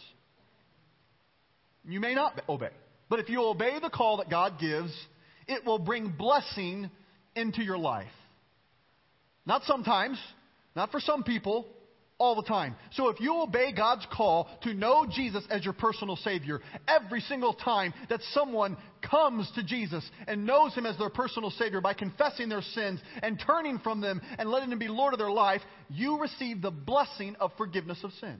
you 1.86 2.00
may 2.00 2.14
not 2.14 2.42
obey. 2.48 2.70
But 3.10 3.20
if 3.20 3.30
you 3.30 3.44
obey 3.44 3.80
the 3.82 3.90
call 3.90 4.18
that 4.18 4.30
God 4.30 4.60
gives, 4.60 4.94
it 5.48 5.66
will 5.66 5.80
bring 5.80 6.14
blessing 6.18 6.90
into 7.36 7.64
your 7.64 7.78
life. 7.78 8.08
Not 9.46 9.64
sometimes, 9.64 10.18
not 10.76 10.92
for 10.92 11.00
some 11.00 11.24
people, 11.24 11.68
all 12.20 12.36
the 12.36 12.44
time. 12.44 12.76
So 12.94 13.10
if 13.10 13.20
you 13.20 13.42
obey 13.42 13.74
God's 13.74 14.06
call 14.12 14.48
to 14.64 14.74
know 14.74 15.06
Jesus 15.10 15.44
as 15.50 15.64
your 15.66 15.74
personal 15.74 16.16
Savior, 16.16 16.62
every 16.88 17.20
single 17.22 17.54
time 17.54 17.94
that 18.10 18.22
someone 18.32 18.78
comes 19.02 19.52
to 19.56 19.64
Jesus 19.64 20.10
and 20.28 20.46
knows 20.46 20.74
Him 20.74 20.86
as 20.86 20.98
their 20.98 21.10
personal 21.10 21.50
Savior 21.52 21.82
by 21.82 21.94
confessing 21.94 22.50
their 22.50 22.62
sins 22.62 23.02
and 23.22 23.42
turning 23.46 23.80
from 23.80 24.00
them 24.00 24.22
and 24.38 24.50
letting 24.50 24.72
Him 24.72 24.80
be 24.80 24.88
Lord 24.88 25.14
of 25.14 25.20
their 25.20 25.32
life, 25.32 25.62
you 25.90 26.20
receive 26.22 26.62
the 26.62 26.72
blessing 26.72 27.36
of 27.40 27.52
forgiveness 27.58 28.00
of 28.04 28.12
sin. 28.22 28.40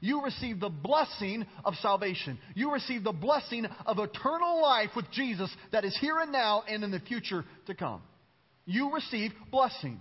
You 0.00 0.22
receive 0.22 0.60
the 0.60 0.68
blessing 0.68 1.46
of 1.64 1.74
salvation. 1.76 2.38
You 2.54 2.72
receive 2.72 3.02
the 3.02 3.12
blessing 3.12 3.66
of 3.86 3.98
eternal 3.98 4.62
life 4.62 4.90
with 4.94 5.10
Jesus 5.10 5.50
that 5.72 5.86
is 5.86 5.96
here 6.00 6.18
and 6.18 6.30
now 6.30 6.64
and 6.68 6.84
in 6.84 6.90
the 6.90 7.00
future 7.00 7.44
to 7.66 7.74
come. 7.74 8.02
You 8.66 8.92
receive 8.94 9.32
blessing 9.50 10.00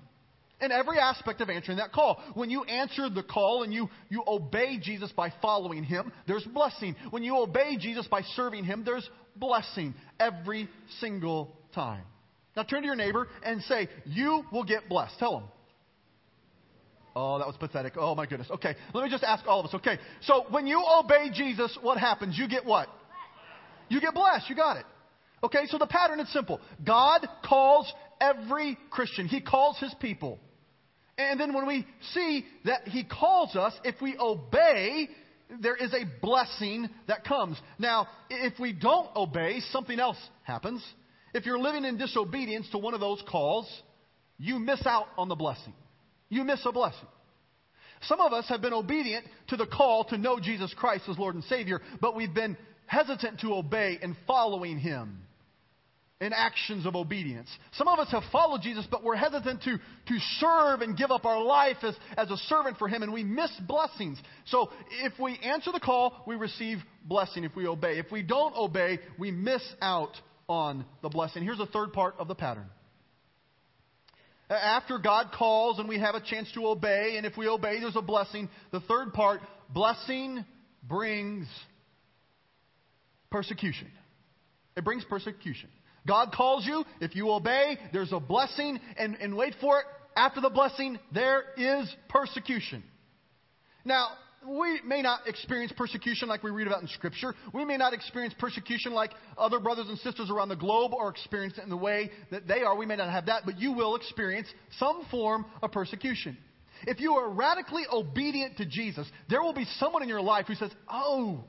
in 0.61 0.71
every 0.71 0.99
aspect 0.99 1.41
of 1.41 1.49
answering 1.49 1.77
that 1.77 1.91
call. 1.91 2.21
When 2.33 2.49
you 2.49 2.63
answer 2.63 3.09
the 3.09 3.23
call 3.23 3.63
and 3.63 3.73
you, 3.73 3.89
you 4.09 4.23
obey 4.25 4.79
Jesus 4.81 5.11
by 5.11 5.33
following 5.41 5.83
Him, 5.83 6.11
there's 6.27 6.45
blessing. 6.45 6.95
When 7.09 7.23
you 7.23 7.37
obey 7.37 7.77
Jesus 7.77 8.07
by 8.07 8.21
serving 8.35 8.63
Him, 8.63 8.83
there's 8.85 9.07
blessing 9.35 9.93
every 10.19 10.69
single 10.99 11.51
time. 11.73 12.03
Now 12.55 12.63
turn 12.63 12.81
to 12.81 12.85
your 12.85 12.95
neighbor 12.95 13.27
and 13.43 13.61
say, 13.63 13.89
You 14.05 14.43
will 14.51 14.63
get 14.63 14.87
blessed. 14.87 15.19
Tell 15.19 15.39
them. 15.39 15.49
Oh, 17.17 17.37
that 17.37 17.47
was 17.47 17.55
pathetic. 17.57 17.93
Oh, 17.97 18.13
my 18.13 18.25
goodness. 18.25 18.49
Okay, 18.51 18.75
let 18.93 19.03
me 19.03 19.09
just 19.09 19.23
ask 19.23 19.45
all 19.47 19.61
of 19.61 19.65
us. 19.67 19.73
Okay, 19.75 19.97
so 20.23 20.45
when 20.49 20.67
you 20.67 20.83
obey 20.99 21.29
Jesus, 21.33 21.77
what 21.81 21.97
happens? 21.97 22.37
You 22.37 22.47
get 22.47 22.65
what? 22.65 22.89
You 23.87 24.01
get 24.01 24.13
blessed. 24.13 24.49
You 24.49 24.55
got 24.55 24.77
it. 24.77 24.85
Okay, 25.43 25.65
so 25.67 25.77
the 25.77 25.87
pattern 25.87 26.19
is 26.19 26.31
simple 26.33 26.59
God 26.85 27.25
calls 27.45 27.91
every 28.19 28.77
Christian, 28.89 29.27
He 29.27 29.41
calls 29.41 29.77
His 29.79 29.93
people. 29.99 30.39
And 31.17 31.39
then 31.39 31.53
when 31.53 31.67
we 31.67 31.85
see 32.13 32.45
that 32.65 32.87
He 32.87 33.03
calls 33.03 33.55
us, 33.55 33.73
if 33.83 34.01
we 34.01 34.17
obey, 34.17 35.09
there 35.61 35.75
is 35.75 35.93
a 35.93 36.05
blessing 36.21 36.89
that 37.07 37.23
comes. 37.23 37.59
Now, 37.79 38.07
if 38.29 38.59
we 38.59 38.73
don't 38.73 39.09
obey, 39.15 39.61
something 39.71 39.99
else 39.99 40.17
happens. 40.43 40.83
If 41.33 41.45
you're 41.45 41.59
living 41.59 41.85
in 41.85 41.97
disobedience 41.97 42.67
to 42.71 42.77
one 42.77 42.93
of 42.93 42.99
those 42.99 43.23
calls, 43.29 43.69
you 44.37 44.59
miss 44.59 44.85
out 44.85 45.07
on 45.17 45.29
the 45.29 45.35
blessing 45.35 45.73
you 46.29 46.43
miss 46.43 46.61
a 46.65 46.71
blessing. 46.71 47.07
Some 48.03 48.19
of 48.19 48.33
us 48.33 48.47
have 48.49 48.61
been 48.61 48.73
obedient 48.73 49.25
to 49.47 49.57
the 49.57 49.65
call 49.65 50.03
to 50.05 50.17
know 50.17 50.39
Jesus 50.39 50.73
Christ 50.77 51.05
as 51.09 51.17
Lord 51.17 51.35
and 51.35 51.43
Savior, 51.45 51.81
but 52.01 52.15
we've 52.15 52.33
been 52.33 52.57
hesitant 52.85 53.39
to 53.39 53.53
obey 53.53 53.97
in 54.01 54.15
following 54.27 54.77
Him 54.77 55.21
in 56.21 56.31
actions 56.31 56.85
of 56.85 56.95
obedience. 56.95 57.49
Some 57.73 57.87
of 57.87 57.99
us 57.99 58.09
have 58.11 58.23
followed 58.31 58.61
Jesus, 58.61 58.87
but 58.89 59.03
we're 59.03 59.17
hesitant 59.17 59.61
to, 59.63 59.77
to 59.77 60.19
serve 60.39 60.81
and 60.81 60.97
give 60.97 61.11
up 61.11 61.25
our 61.25 61.41
life 61.41 61.77
as, 61.83 61.95
as 62.17 62.31
a 62.31 62.37
servant 62.37 62.77
for 62.77 62.87
Him, 62.87 63.03
and 63.03 63.11
we 63.11 63.23
miss 63.23 63.51
blessings. 63.67 64.17
So 64.45 64.71
if 65.03 65.13
we 65.19 65.37
answer 65.43 65.71
the 65.73 65.79
call, 65.79 66.23
we 66.25 66.35
receive 66.35 66.77
blessing 67.03 67.43
if 67.43 67.55
we 67.55 67.67
obey. 67.67 67.99
If 67.99 68.11
we 68.11 68.21
don't 68.21 68.55
obey, 68.55 68.99
we 69.19 69.31
miss 69.31 69.61
out 69.81 70.15
on 70.47 70.85
the 71.01 71.09
blessing. 71.09 71.43
Here's 71.43 71.57
the 71.57 71.65
third 71.65 71.91
part 71.91 72.15
of 72.17 72.27
the 72.27 72.35
pattern 72.35 72.69
after 74.49 74.99
God 74.99 75.31
calls 75.35 75.79
and 75.79 75.89
we 75.89 75.99
have 75.99 76.15
a 76.15 76.21
chance 76.21 76.51
to 76.53 76.67
obey, 76.67 77.15
and 77.17 77.25
if 77.25 77.37
we 77.37 77.47
obey, 77.47 77.79
there's 77.79 77.95
a 77.95 78.01
blessing. 78.01 78.49
The 78.71 78.79
third 78.81 79.13
part 79.13 79.41
blessing 79.69 80.45
brings 80.83 81.47
persecution. 83.31 83.87
It 84.77 84.83
brings 84.83 85.03
persecution. 85.05 85.69
God 86.07 86.31
calls 86.31 86.65
you. 86.65 86.83
If 87.01 87.15
you 87.15 87.31
obey, 87.31 87.77
there's 87.93 88.11
a 88.11 88.19
blessing. 88.19 88.79
And, 88.97 89.15
and 89.15 89.35
wait 89.35 89.55
for 89.59 89.79
it. 89.79 89.85
After 90.15 90.39
the 90.39 90.49
blessing, 90.49 90.97
there 91.13 91.43
is 91.57 91.93
persecution. 92.09 92.83
Now, 93.83 94.09
we 94.47 94.79
may 94.85 95.01
not 95.01 95.27
experience 95.27 95.73
persecution 95.75 96.27
like 96.29 96.43
we 96.43 96.51
read 96.51 96.67
about 96.67 96.81
in 96.81 96.87
Scripture. 96.87 97.33
We 97.53 97.65
may 97.65 97.77
not 97.77 97.93
experience 97.93 98.33
persecution 98.37 98.93
like 98.93 99.11
other 99.37 99.59
brothers 99.59 99.87
and 99.89 99.97
sisters 99.99 100.29
around 100.29 100.49
the 100.49 100.55
globe 100.55 100.93
are 100.93 101.09
experiencing 101.09 101.63
in 101.63 101.69
the 101.69 101.77
way 101.77 102.11
that 102.31 102.47
they 102.47 102.61
are. 102.61 102.75
We 102.75 102.85
may 102.85 102.95
not 102.95 103.09
have 103.09 103.25
that, 103.25 103.43
but 103.45 103.59
you 103.59 103.73
will 103.73 103.95
experience 103.95 104.47
some 104.77 105.03
form 105.09 105.45
of 105.61 105.71
persecution. 105.71 106.37
If 106.83 106.99
you 106.99 107.13
are 107.13 107.29
radically 107.29 107.83
obedient 107.91 108.57
to 108.57 108.65
Jesus, 108.65 109.07
there 109.29 109.41
will 109.41 109.53
be 109.53 109.65
someone 109.79 110.03
in 110.03 110.09
your 110.09 110.21
life 110.21 110.45
who 110.47 110.55
says, 110.55 110.71
Oh, 110.89 111.43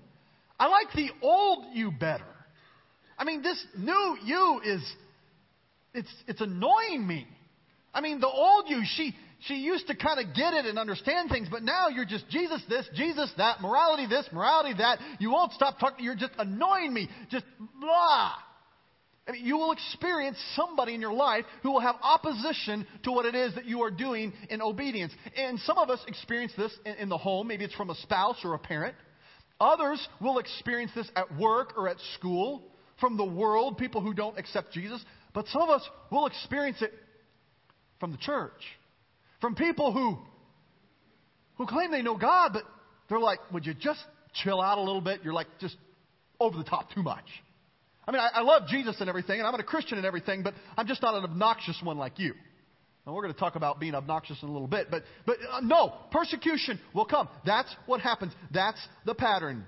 I 0.58 0.68
like 0.68 0.92
the 0.94 1.10
old 1.22 1.66
you 1.74 1.90
better. 1.90 2.24
I 3.18 3.24
mean, 3.24 3.42
this 3.42 3.62
new 3.76 4.16
you 4.24 4.60
is, 4.64 4.82
it's, 5.94 6.12
it's 6.26 6.40
annoying 6.40 7.06
me. 7.06 7.26
I 7.94 8.00
mean, 8.00 8.20
the 8.20 8.28
old 8.28 8.66
you, 8.68 8.82
she, 8.84 9.14
she 9.46 9.54
used 9.54 9.86
to 9.86 9.96
kind 9.96 10.20
of 10.20 10.34
get 10.34 10.52
it 10.52 10.66
and 10.66 10.78
understand 10.78 11.30
things, 11.30 11.48
but 11.50 11.62
now 11.62 11.88
you're 11.88 12.04
just 12.04 12.28
Jesus 12.28 12.62
this, 12.68 12.86
Jesus 12.94 13.32
that, 13.38 13.60
morality 13.60 14.06
this, 14.06 14.26
morality 14.32 14.74
that. 14.78 14.98
You 15.18 15.30
won't 15.30 15.52
stop 15.52 15.78
talking. 15.78 16.04
You're 16.04 16.14
just 16.14 16.32
annoying 16.38 16.92
me. 16.92 17.08
Just 17.30 17.44
blah. 17.80 18.32
I 19.28 19.32
mean, 19.32 19.44
you 19.44 19.56
will 19.56 19.72
experience 19.72 20.36
somebody 20.54 20.94
in 20.94 21.00
your 21.00 21.12
life 21.12 21.44
who 21.62 21.72
will 21.72 21.80
have 21.80 21.96
opposition 22.00 22.86
to 23.02 23.12
what 23.12 23.24
it 23.24 23.34
is 23.34 23.54
that 23.56 23.64
you 23.64 23.82
are 23.82 23.90
doing 23.90 24.32
in 24.50 24.62
obedience. 24.62 25.12
And 25.36 25.58
some 25.60 25.78
of 25.78 25.90
us 25.90 26.00
experience 26.06 26.52
this 26.56 26.72
in, 26.84 26.94
in 26.94 27.08
the 27.08 27.18
home. 27.18 27.48
Maybe 27.48 27.64
it's 27.64 27.74
from 27.74 27.90
a 27.90 27.96
spouse 27.96 28.36
or 28.44 28.54
a 28.54 28.58
parent. 28.58 28.94
Others 29.58 30.06
will 30.20 30.38
experience 30.38 30.92
this 30.94 31.10
at 31.16 31.36
work 31.38 31.72
or 31.76 31.88
at 31.88 31.96
school, 32.18 32.62
from 33.00 33.16
the 33.16 33.24
world, 33.24 33.78
people 33.78 34.00
who 34.00 34.14
don't 34.14 34.38
accept 34.38 34.72
Jesus. 34.72 35.04
But 35.34 35.46
some 35.48 35.62
of 35.62 35.70
us 35.70 35.82
will 36.10 36.26
experience 36.26 36.80
it 36.80 36.92
from 38.00 38.12
the 38.12 38.18
church. 38.18 38.52
From 39.40 39.54
people 39.54 39.92
who, 39.92 40.18
who 41.56 41.66
claim 41.66 41.90
they 41.90 42.02
know 42.02 42.16
God, 42.16 42.52
but 42.54 42.62
they're 43.08 43.20
like, 43.20 43.38
would 43.52 43.66
you 43.66 43.74
just 43.74 44.00
chill 44.42 44.60
out 44.60 44.78
a 44.78 44.82
little 44.82 45.00
bit? 45.00 45.20
You're 45.22 45.34
like 45.34 45.48
just 45.60 45.76
over 46.40 46.56
the 46.56 46.64
top 46.64 46.92
too 46.94 47.02
much. 47.02 47.24
I 48.08 48.12
mean, 48.12 48.20
I, 48.20 48.30
I 48.34 48.42
love 48.42 48.68
Jesus 48.68 48.96
and 49.00 49.08
everything, 49.08 49.40
and 49.40 49.48
I'm 49.48 49.54
a 49.54 49.62
Christian 49.62 49.98
and 49.98 50.06
everything, 50.06 50.42
but 50.42 50.54
I'm 50.76 50.86
just 50.86 51.02
not 51.02 51.14
an 51.14 51.24
obnoxious 51.24 51.78
one 51.82 51.98
like 51.98 52.18
you. 52.18 52.34
And 53.04 53.14
we're 53.14 53.22
going 53.22 53.34
to 53.34 53.38
talk 53.38 53.56
about 53.56 53.78
being 53.78 53.94
obnoxious 53.94 54.42
in 54.42 54.48
a 54.48 54.52
little 54.52 54.68
bit, 54.68 54.88
but, 54.90 55.02
but 55.26 55.36
uh, 55.52 55.60
no, 55.60 55.94
persecution 56.10 56.80
will 56.94 57.04
come. 57.04 57.28
That's 57.44 57.72
what 57.86 58.00
happens. 58.00 58.32
That's 58.52 58.80
the 59.04 59.14
pattern. 59.14 59.64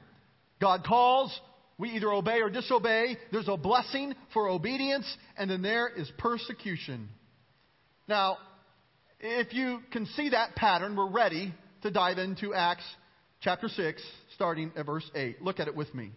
God 0.60 0.84
calls, 0.84 1.38
we 1.78 1.90
either 1.90 2.12
obey 2.12 2.40
or 2.40 2.50
disobey. 2.50 3.16
There's 3.30 3.48
a 3.48 3.56
blessing 3.56 4.14
for 4.32 4.48
obedience, 4.48 5.06
and 5.36 5.50
then 5.50 5.62
there 5.62 5.88
is 5.88 6.10
persecution. 6.18 7.08
Now, 8.08 8.38
if 9.20 9.52
you 9.54 9.80
can 9.92 10.06
see 10.06 10.30
that 10.30 10.56
pattern, 10.56 10.96
we're 10.96 11.10
ready 11.10 11.54
to 11.82 11.90
dive 11.90 12.18
into 12.18 12.52
Acts 12.52 12.84
chapter 13.40 13.68
6, 13.68 14.02
starting 14.34 14.72
at 14.76 14.86
verse 14.86 15.08
8. 15.14 15.40
Look 15.42 15.60
at 15.60 15.68
it 15.68 15.76
with 15.76 15.94
me. 15.94 16.10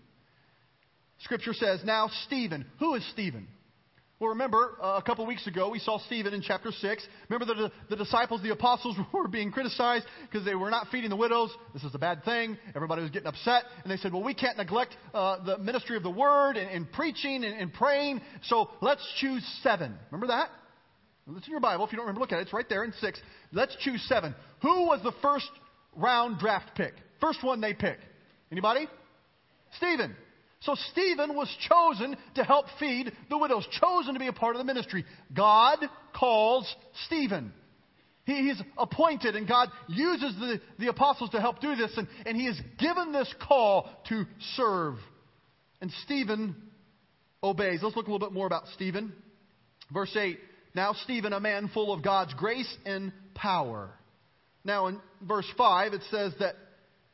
Scripture 1.19 1.53
says, 1.53 1.81
Now 1.85 2.09
Stephen. 2.25 2.65
Who 2.79 2.95
is 2.95 3.07
Stephen? 3.11 3.47
Well, 4.21 4.29
remember, 4.29 4.77
uh, 4.79 4.99
a 4.99 5.01
couple 5.01 5.25
weeks 5.25 5.47
ago, 5.47 5.71
we 5.71 5.79
saw 5.79 5.97
Stephen 5.97 6.35
in 6.35 6.43
chapter 6.43 6.71
6. 6.71 7.07
Remember 7.27 7.51
the, 7.51 7.71
the 7.89 7.95
disciples, 7.95 8.43
the 8.43 8.51
apostles, 8.51 8.95
were 9.13 9.27
being 9.27 9.51
criticized 9.51 10.05
because 10.29 10.45
they 10.45 10.53
were 10.53 10.69
not 10.69 10.89
feeding 10.91 11.09
the 11.09 11.15
widows. 11.15 11.49
This 11.73 11.83
is 11.83 11.95
a 11.95 11.97
bad 11.97 12.23
thing. 12.23 12.55
Everybody 12.75 13.01
was 13.01 13.09
getting 13.09 13.27
upset. 13.27 13.63
And 13.81 13.91
they 13.91 13.97
said, 13.97 14.13
well, 14.13 14.21
we 14.21 14.35
can't 14.35 14.57
neglect 14.57 14.95
uh, 15.15 15.43
the 15.43 15.57
ministry 15.57 15.97
of 15.97 16.03
the 16.03 16.11
word 16.11 16.55
and, 16.55 16.69
and 16.69 16.91
preaching 16.91 17.43
and, 17.43 17.59
and 17.59 17.73
praying, 17.73 18.21
so 18.43 18.69
let's 18.79 19.03
choose 19.17 19.43
seven. 19.63 19.97
Remember 20.11 20.27
that? 20.27 20.49
It's 21.35 21.47
in 21.47 21.51
your 21.51 21.59
Bible. 21.59 21.85
If 21.85 21.91
you 21.91 21.95
don't 21.95 22.05
remember, 22.05 22.21
look 22.21 22.31
at 22.31 22.37
it. 22.37 22.43
It's 22.43 22.53
right 22.53 22.69
there 22.69 22.83
in 22.83 22.93
six. 23.01 23.19
Let's 23.51 23.75
choose 23.79 24.07
seven. 24.07 24.35
Who 24.61 24.85
was 24.85 25.01
the 25.01 25.13
first 25.23 25.49
round 25.95 26.37
draft 26.37 26.75
pick? 26.75 26.93
First 27.19 27.43
one 27.43 27.59
they 27.59 27.73
pick. 27.73 27.97
Anybody? 28.51 28.87
Stephen. 29.77 30.15
So 30.61 30.75
Stephen 30.91 31.35
was 31.35 31.49
chosen 31.67 32.15
to 32.35 32.43
help 32.43 32.67
feed 32.79 33.11
the 33.29 33.37
widows, 33.37 33.67
chosen 33.79 34.13
to 34.13 34.19
be 34.19 34.27
a 34.27 34.33
part 34.33 34.55
of 34.55 34.59
the 34.59 34.65
ministry. 34.65 35.05
God 35.33 35.79
calls 36.15 36.73
Stephen. 37.07 37.51
He, 38.25 38.47
he's 38.47 38.61
appointed, 38.77 39.35
and 39.35 39.47
God 39.47 39.69
uses 39.87 40.35
the, 40.35 40.61
the 40.77 40.87
apostles 40.87 41.31
to 41.31 41.41
help 41.41 41.61
do 41.61 41.75
this, 41.75 41.91
and, 41.97 42.07
and 42.27 42.37
he 42.37 42.45
is 42.45 42.61
given 42.77 43.11
this 43.11 43.33
call 43.47 43.89
to 44.09 44.25
serve. 44.55 44.95
And 45.81 45.91
Stephen 46.03 46.55
obeys. 47.43 47.79
Let's 47.81 47.95
look 47.95 48.07
a 48.07 48.11
little 48.11 48.27
bit 48.27 48.33
more 48.33 48.45
about 48.45 48.67
Stephen. 48.75 49.13
Verse 49.91 50.15
8 50.15 50.37
Now, 50.75 50.93
Stephen, 50.93 51.33
a 51.33 51.39
man 51.39 51.71
full 51.73 51.91
of 51.91 52.03
God's 52.03 52.33
grace 52.35 52.71
and 52.85 53.11
power. 53.33 53.89
Now, 54.63 54.87
in 54.87 54.99
verse 55.21 55.47
5, 55.57 55.93
it 55.93 56.01
says 56.11 56.33
that 56.39 56.53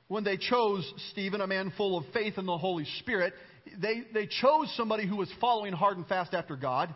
when 0.07 0.23
they 0.23 0.37
chose 0.37 0.91
Stephen, 1.11 1.41
a 1.41 1.47
man 1.47 1.73
full 1.75 1.97
of 1.97 2.05
faith 2.13 2.37
in 2.37 2.45
the 2.45 2.57
Holy 2.57 2.85
Spirit, 2.99 3.33
they, 3.79 4.03
they 4.13 4.27
chose 4.27 4.73
somebody 4.75 5.05
who 5.05 5.17
was 5.17 5.31
following 5.41 5.73
hard 5.73 5.97
and 5.97 6.07
fast 6.07 6.33
after 6.33 6.55
God. 6.55 6.93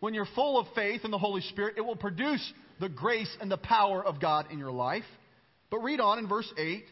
When 0.00 0.14
you're 0.14 0.26
full 0.34 0.58
of 0.58 0.66
faith 0.74 1.04
in 1.04 1.10
the 1.10 1.18
Holy 1.18 1.42
Spirit, 1.42 1.74
it 1.76 1.82
will 1.82 1.96
produce 1.96 2.52
the 2.80 2.88
grace 2.88 3.30
and 3.40 3.50
the 3.50 3.58
power 3.58 4.04
of 4.04 4.20
God 4.20 4.46
in 4.50 4.58
your 4.58 4.72
life. 4.72 5.04
But 5.70 5.80
read 5.80 6.00
on 6.00 6.18
in 6.18 6.26
verse 6.26 6.50
8. 6.58 6.84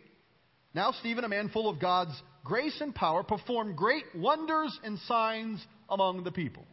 Now, 0.74 0.92
Stephen, 1.00 1.24
a 1.24 1.28
man 1.28 1.48
full 1.48 1.68
of 1.68 1.80
God's 1.80 2.12
grace 2.44 2.80
and 2.80 2.94
power, 2.94 3.22
performed 3.22 3.76
great 3.76 4.04
wonders 4.14 4.78
and 4.84 4.98
signs 5.00 5.64
among 5.88 6.22
the 6.22 6.30
people. 6.30 6.64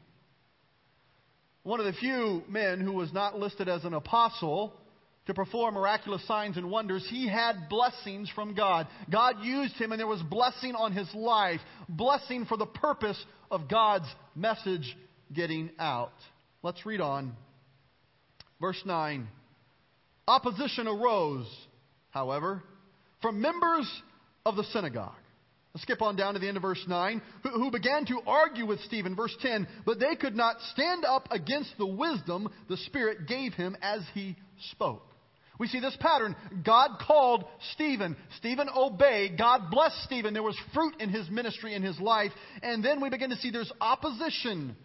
One 1.64 1.80
of 1.80 1.88
the 1.88 1.94
few 1.94 2.44
men 2.48 2.82
who 2.82 2.92
was 2.92 3.12
not 3.12 3.40
listed 3.40 3.68
as 3.68 3.86
an 3.86 3.96
apostle 3.96 4.74
to 5.28 5.34
perform 5.34 5.76
miraculous 5.76 6.26
signs 6.28 6.58
and 6.58 6.70
wonders, 6.70 7.06
he 7.10 7.28
had 7.28 7.68
blessings 7.70 8.30
from 8.36 8.54
God. 8.54 8.88
God 9.12 9.38
used 9.44 9.74
him, 9.76 9.92
and 9.92 10.00
there 10.00 10.08
was 10.08 10.22
blessing 10.22 10.76
on 10.76 10.92
his 10.92 11.10
life, 11.14 11.60
blessing 11.90 12.46
for 12.46 12.58
the 12.58 12.66
purpose 12.66 13.22
of 13.50 13.70
God's 13.70 14.08
message 14.36 14.96
getting 15.34 15.72
out. 15.80 16.14
Let's 16.62 16.86
read 16.86 17.02
on. 17.02 17.34
Verse 18.62 18.82
9. 18.86 19.28
Opposition 20.28 20.88
arose, 20.88 21.48
however, 22.10 22.64
from 23.22 23.42
members 23.42 23.90
of 24.46 24.56
the 24.56 24.64
synagogue. 24.66 25.14
Let's 25.74 25.84
skip 25.84 26.02
on 26.02 26.16
down 26.16 26.36
to 26.36 26.40
the 26.40 26.48
end 26.48 26.56
of 26.56 26.64
verse 26.64 26.84
9, 26.88 27.22
who, 27.44 27.50
who 27.50 27.72
began 27.72 28.06
to 28.06 28.22
argue 28.26 28.66
with 28.66 28.80
Stephen. 28.82 29.16
Verse 29.16 29.36
10, 29.42 29.68
but 29.86 30.00
they 30.00 30.16
could 30.16 30.36
not 30.36 30.56
stand 30.72 31.04
up 31.04 31.28
against 31.32 31.78
the 31.78 31.86
wisdom 31.86 32.48
the 32.70 32.78
Spirit 32.78 33.28
gave 33.28 33.54
him 33.54 33.76
as 33.82 34.02
he 34.14 34.38
spoke. 34.72 35.15
We 35.58 35.68
see 35.68 35.80
this 35.80 35.96
pattern. 36.00 36.36
God 36.66 36.98
called 37.06 37.46
Stephen. 37.74 38.18
Stephen 38.38 38.68
obeyed. 38.76 39.38
God 39.38 39.72
blessed 39.72 40.04
Stephen. 40.04 40.34
There 40.34 40.44
was 40.44 40.60
fruit 40.74 40.96
in 41.00 41.10
his 41.10 41.30
ministry 41.30 41.74
in 41.74 41.82
his 41.82 42.00
life. 42.00 42.32
And 42.62 42.84
then 42.84 43.02
we 43.02 43.10
begin 43.10 43.30
to 43.30 43.38
see 43.38 43.52
there's 43.52 43.72
opposition. 43.80 44.76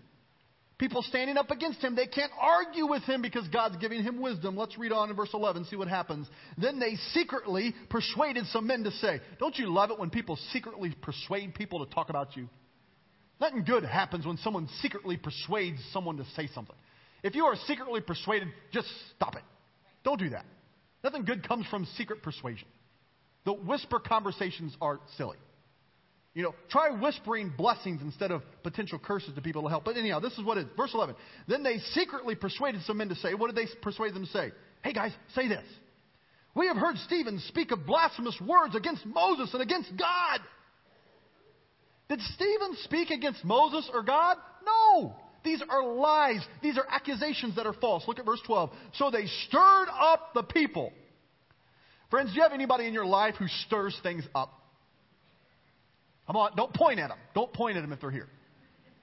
People 0.79 1.03
standing 1.03 1.37
up 1.37 1.51
against 1.51 1.83
him. 1.83 1.95
They 1.95 2.07
can't 2.07 2.33
argue 2.41 2.87
with 2.87 3.03
him 3.03 3.21
because 3.21 3.47
God's 3.49 3.77
giving 3.77 4.03
him 4.03 4.21
wisdom. 4.21 4.57
Let's 4.57 4.79
read 4.79 4.93
on 4.93 5.11
in 5.11 5.17
verse 5.17 5.29
11, 5.35 5.67
see 5.67 5.77
what 5.77 5.89
happens. 5.89 6.27
Then 6.57 6.79
they 6.79 6.95
secretly 7.13 7.75
persuaded 7.91 8.47
some 8.47 8.67
men 8.67 8.85
to 8.85 8.91
say, 8.93 9.21
Don't 9.39 9.59
you 9.59 9.71
love 9.71 9.91
it 9.91 9.99
when 9.99 10.09
people 10.09 10.39
secretly 10.53 10.95
persuade 11.03 11.55
people 11.55 11.85
to 11.85 11.95
talk 11.95 12.09
about 12.09 12.37
you? 12.37 12.49
Nothing 13.41 13.65
good 13.65 13.85
happens 13.85 14.25
when 14.25 14.37
someone 14.39 14.69
secretly 14.81 15.17
persuades 15.17 15.81
someone 15.93 16.17
to 16.19 16.25
say 16.37 16.49
something. 16.55 16.77
If 17.23 17.35
you 17.35 17.45
are 17.45 17.57
secretly 17.67 18.01
persuaded, 18.01 18.49
just 18.73 18.89
stop 19.17 19.37
it. 19.37 19.43
Don't 20.05 20.19
do 20.19 20.31
that. 20.31 20.47
Nothing 21.03 21.25
good 21.25 21.47
comes 21.47 21.67
from 21.67 21.87
secret 21.97 22.23
persuasion. 22.23 22.69
The 23.45 23.53
whisper 23.53 23.99
conversations 23.99 24.77
are 24.81 25.01
silly. 25.17 25.39
You 26.35 26.45
know, 26.45 26.55
try 26.71 26.91
whispering 26.91 27.53
blessings 27.57 28.03
instead 28.03 28.31
of 28.31 28.43
potential 28.63 29.01
curses 29.03 29.35
to 29.35 29.41
people 29.41 29.63
to 29.63 29.69
help. 29.69 29.85
But 29.85 29.97
anyhow, 29.97 30.21
this 30.21 30.35
is 30.35 30.45
what 30.45 30.59
it 30.59 30.67
is. 30.67 30.73
Verse 30.77 30.93
11. 30.95 31.17
Then 31.49 31.63
they 31.63 31.79
secretly 31.93 32.37
persuaded 32.37 32.83
some 32.83 32.99
men 32.99 33.09
to 33.09 33.17
say, 33.17 33.35
what 33.35 33.53
did 33.53 33.57
they 33.57 33.69
persuade 33.83 34.15
them 34.15 34.27
to 34.27 34.31
say? 34.31 34.53
Hey 34.83 34.93
guys, 34.93 35.13
say 35.35 35.49
this. 35.49 35.65
We 36.55 36.67
have 36.69 36.77
heard 36.77 36.97
Stephen 36.99 37.41
speak 37.49 37.73
of 37.73 37.87
blasphemous 37.87 38.39
words 38.41 38.77
against 38.77 39.05
Moses 39.07 39.51
and 39.53 39.63
against 39.63 39.91
God. 39.97 40.41
Did 42.09 42.21
Stephen 42.35 42.77
speak 42.85 43.11
against 43.11 43.45
Moses 43.45 43.89
or 43.93 44.03
God? 44.03 44.37
No. 44.65 45.15
These 45.43 45.63
are 45.69 45.83
lies. 45.83 46.45
These 46.63 46.77
are 46.77 46.85
accusations 46.89 47.57
that 47.57 47.67
are 47.67 47.73
false. 47.73 48.05
Look 48.07 48.19
at 48.19 48.27
verse 48.27 48.41
12. 48.47 48.71
So 48.95 49.11
they 49.11 49.27
stirred 49.49 49.89
up 49.89 50.35
the 50.35 50.43
people. 50.43 50.93
Friends, 52.11 52.31
do 52.31 52.37
you 52.37 52.43
have 52.43 52.53
anybody 52.53 52.87
in 52.87 52.93
your 52.93 53.07
life 53.07 53.37
who 53.39 53.47
stirs 53.67 53.99
things 54.03 54.25
up? 54.35 54.53
Come 56.27 56.37
on, 56.37 56.53
don't 56.57 56.73
point 56.75 57.01
at 57.01 57.09
them. 57.09 57.19
Don't 57.35 57.53
point 57.53 57.77
at 57.77 57.81
them 57.81 57.93
if 57.93 58.01
they're 58.01 58.11
here. 58.11 58.29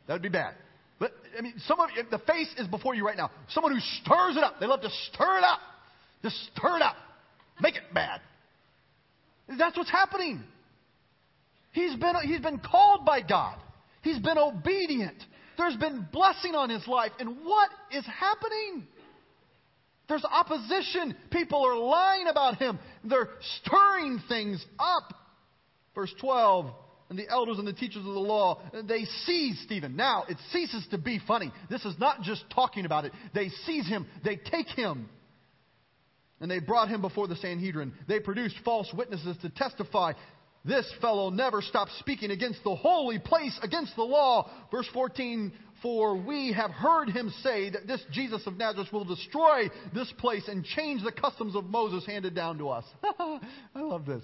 That 0.08 0.14
would 0.14 0.22
be 0.22 0.30
bad. 0.30 0.54
But, 1.00 1.12
I 1.38 1.42
mean, 1.42 1.54
some 1.66 1.80
of 1.80 1.90
the 2.10 2.20
face 2.20 2.50
is 2.58 2.68
before 2.68 2.96
you 2.96 3.06
right 3.06 3.18
now. 3.18 3.32
Someone 3.50 3.74
who 3.74 3.80
stirs 3.80 4.38
it 4.38 4.44
up. 4.44 4.60
They 4.60 4.66
love 4.66 4.82
to 4.82 4.90
stir 5.12 5.38
it 5.38 5.44
up. 5.44 5.60
Just 6.24 6.36
stir 6.56 6.78
it 6.78 6.82
up. 6.82 6.96
Make 7.62 7.76
it 7.76 7.84
bad. 7.94 8.22
That's 9.58 9.78
what's 9.78 9.92
happening. 9.92 10.44
He's 11.72 11.96
been, 11.96 12.16
he's 12.24 12.40
been 12.40 12.60
called 12.60 13.06
by 13.06 13.22
God. 13.22 13.58
He's 14.02 14.20
been 14.20 14.38
obedient. 14.38 15.18
There's 15.58 15.76
been 15.76 16.08
blessing 16.12 16.56
on 16.56 16.70
his 16.70 16.88
life. 16.88 17.12
And 17.20 17.38
what 17.44 17.70
is 17.92 18.06
happening? 18.06 18.88
There's 20.08 20.24
opposition. 20.24 21.16
People 21.32 21.66
are 21.66 21.78
lying 21.78 22.28
about 22.28 22.58
him. 22.58 22.80
They're 23.04 23.30
stirring 23.62 24.22
things 24.28 24.64
up. 24.80 25.14
Verse 25.96 26.14
12 26.20 26.72
and 27.10 27.18
the 27.18 27.30
elders 27.30 27.58
and 27.58 27.68
the 27.68 27.74
teachers 27.74 28.06
of 28.06 28.14
the 28.14 28.20
law, 28.20 28.62
they 28.86 29.06
seize 29.26 29.60
Stephen. 29.64 29.96
Now, 29.96 30.26
it 30.28 30.38
ceases 30.52 30.86
to 30.92 30.98
be 30.98 31.22
funny. 31.26 31.52
This 31.70 31.86
is 31.86 31.98
not 32.00 32.22
just 32.22 32.44
talking 32.54 32.86
about 32.86 33.06
it. 33.06 33.14
They 33.34 33.50
seize 33.66 33.88
him, 33.88 34.06
they 34.24 34.36
take 34.36 34.68
him, 34.68 35.10
and 36.40 36.52
they 36.52 36.60
brought 36.60 36.90
him 36.90 37.02
before 37.02 37.28
the 37.28 37.38
Sanhedrin. 37.38 37.94
They 38.08 38.20
produced 38.20 38.58
false 38.66 38.92
witnesses 38.94 39.38
to 39.42 39.50
testify 39.50 40.14
this 40.68 40.92
fellow 41.02 41.30
never 41.30 41.62
stopped 41.62 41.92
speaking 42.00 42.32
against 42.32 42.64
the 42.64 42.76
holy 42.76 43.20
place, 43.20 43.58
against 43.64 43.96
the 43.96 44.04
law. 44.04 44.50
Verse 44.70 44.88
14, 44.94 45.54
for 45.82 46.18
we 46.18 46.54
have 46.54 46.72
heard 46.72 47.10
him 47.10 47.32
say 47.42 47.70
that 47.70 47.88
this 47.88 48.04
Jesus 48.12 48.46
of 48.46 48.58
Nazareth 48.58 48.92
will 48.92 49.06
destroy 49.06 49.70
this 49.94 50.12
place 50.18 50.48
and 50.48 50.66
change 50.66 51.04
the 51.04 51.12
customs 51.12 51.56
of 51.56 51.66
Moses 51.66 52.06
handed 52.06 52.36
down 52.36 52.58
to 52.58 52.70
us. 52.70 52.86
I 53.20 53.40
love 53.76 54.06
this. 54.06 54.24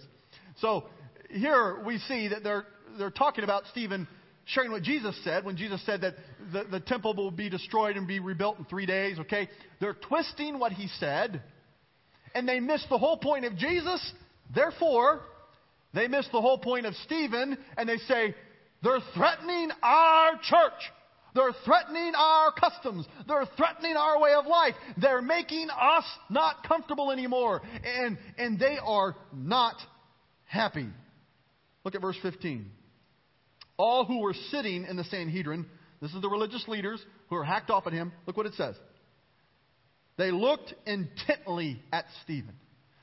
So 0.57 0.85
here 1.29 1.81
we 1.85 1.97
see 1.99 2.27
that 2.29 2.43
they're, 2.43 2.65
they're 2.97 3.11
talking 3.11 3.43
about 3.43 3.63
Stephen 3.71 4.07
sharing 4.45 4.71
what 4.71 4.83
Jesus 4.83 5.17
said 5.23 5.45
when 5.45 5.55
Jesus 5.55 5.83
said 5.85 6.01
that 6.01 6.15
the, 6.51 6.65
the 6.69 6.79
temple 6.79 7.15
will 7.15 7.31
be 7.31 7.49
destroyed 7.49 7.95
and 7.95 8.07
be 8.07 8.19
rebuilt 8.19 8.59
in 8.59 8.65
three 8.65 8.85
days, 8.85 9.19
okay? 9.19 9.47
They're 9.79 9.93
twisting 9.93 10.59
what 10.59 10.73
he 10.73 10.87
said, 10.99 11.41
and 12.35 12.47
they 12.47 12.59
miss 12.59 12.85
the 12.89 12.97
whole 12.97 13.17
point 13.17 13.45
of 13.45 13.55
Jesus. 13.55 14.11
Therefore, 14.53 15.21
they 15.93 16.07
miss 16.07 16.27
the 16.31 16.41
whole 16.41 16.57
point 16.57 16.85
of 16.85 16.95
Stephen 17.05 17.57
and 17.77 17.87
they 17.87 17.97
say, 17.97 18.35
they're 18.83 18.99
threatening 19.15 19.69
our 19.81 20.33
church. 20.41 20.91
They're 21.35 21.53
threatening 21.65 22.13
our 22.15 22.51
customs. 22.51 23.07
They're 23.27 23.47
threatening 23.57 23.95
our 23.95 24.19
way 24.19 24.33
of 24.33 24.45
life. 24.45 24.75
They're 24.97 25.21
making 25.21 25.69
us 25.69 26.03
not 26.29 26.67
comfortable 26.67 27.11
anymore. 27.11 27.61
And, 27.83 28.17
and 28.37 28.59
they 28.59 28.77
are 28.83 29.15
not 29.33 29.75
happy. 30.45 30.87
Look 31.83 31.95
at 31.95 32.01
verse 32.01 32.17
15. 32.21 32.69
All 33.77 34.05
who 34.05 34.19
were 34.19 34.35
sitting 34.51 34.85
in 34.85 34.95
the 34.95 35.03
Sanhedrin, 35.05 35.65
this 36.01 36.13
is 36.13 36.21
the 36.21 36.29
religious 36.29 36.67
leaders 36.67 37.03
who 37.29 37.35
are 37.35 37.43
hacked 37.43 37.71
off 37.71 37.87
at 37.87 37.93
him. 37.93 38.11
Look 38.27 38.37
what 38.37 38.45
it 38.45 38.53
says. 38.53 38.75
They 40.17 40.29
looked 40.29 40.73
intently 40.85 41.81
at 41.91 42.05
Stephen. 42.23 42.53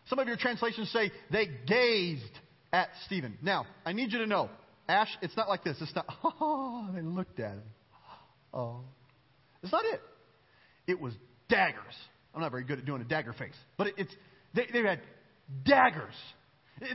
Some 0.07 0.21
of 0.21 0.29
your 0.29 0.37
translations 0.37 0.91
say 0.93 1.11
they 1.33 1.49
gazed 1.67 2.39
at 2.73 2.91
Stephen. 3.07 3.39
Now, 3.43 3.67
I 3.85 3.93
need 3.93 4.13
you 4.13 4.19
to 4.19 4.27
know, 4.27 4.51
Ash, 4.89 5.09
it's 5.23 5.37
not 5.37 5.49
like 5.49 5.65
this. 5.65 5.77
It's 5.81 5.95
not, 5.95 6.07
oh, 6.25 6.89
they 6.95 7.03
looked 7.03 7.41
at 7.41 7.53
him. 7.53 7.63
Oh. 8.53 8.81
It's 9.63 9.73
not 9.73 9.85
it. 9.85 10.01
It 10.87 11.01
was 11.01 11.13
daggers. 11.49 11.95
I'm 12.35 12.41
not 12.41 12.51
very 12.51 12.65
good 12.65 12.79
at 12.79 12.85
doing 12.85 13.01
a 13.01 13.05
dagger 13.05 13.33
face, 13.33 13.55
but 13.77 13.89
it, 13.89 13.95
it's, 13.99 14.15
they, 14.55 14.67
they 14.73 14.83
had 14.83 15.01
daggers. 15.65 16.15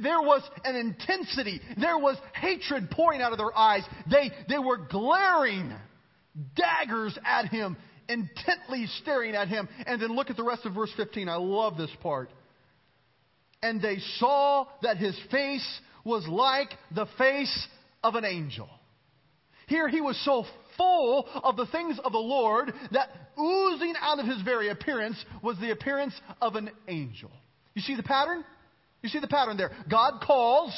There 0.01 0.21
was 0.21 0.41
an 0.63 0.75
intensity. 0.75 1.61
There 1.79 1.97
was 1.97 2.17
hatred 2.33 2.89
pouring 2.89 3.21
out 3.21 3.31
of 3.33 3.38
their 3.38 3.55
eyes. 3.55 3.83
They, 4.09 4.31
they 4.49 4.57
were 4.57 4.77
glaring 4.77 5.71
daggers 6.55 7.17
at 7.23 7.49
him, 7.49 7.77
intently 8.09 8.88
staring 9.01 9.35
at 9.35 9.47
him. 9.47 9.69
And 9.85 10.01
then 10.01 10.15
look 10.15 10.29
at 10.29 10.38
the 10.38 10.43
rest 10.43 10.65
of 10.65 10.73
verse 10.73 10.91
15. 10.97 11.29
I 11.29 11.35
love 11.35 11.77
this 11.77 11.91
part 12.01 12.29
and 13.65 13.82
they 13.82 13.97
saw 14.19 14.67
that 14.84 14.97
his 14.97 15.19
face 15.32 15.67
was 16.04 16.28
like 16.28 16.69
the 16.93 17.08
face 17.17 17.67
of 18.04 18.13
an 18.13 18.23
angel. 18.23 18.69
Here 19.67 19.89
he 19.89 20.01
was 20.01 20.21
so 20.23 20.45
full 20.78 21.28
of 21.43 21.58
the 21.58 21.65
things 21.65 21.99
of 22.04 22.12
the 22.12 22.19
Lord 22.19 22.71
that 22.91 23.10
oozing 23.39 23.95
out 23.99 24.19
of 24.19 24.28
his 24.28 24.39
very 24.43 24.69
appearance 24.69 25.17
was 25.41 25.58
the 25.58 25.71
appearance 25.71 26.13
of 26.41 26.54
an 26.54 26.69
angel. 26.88 27.32
You 27.73 27.82
see 27.82 27.95
the 27.95 28.04
pattern? 28.04 28.45
You 29.01 29.10
see 29.10 29.19
the 29.19 29.28
pattern 29.28 29.58
there. 29.58 29.71
God 29.89 30.21
calls. 30.23 30.71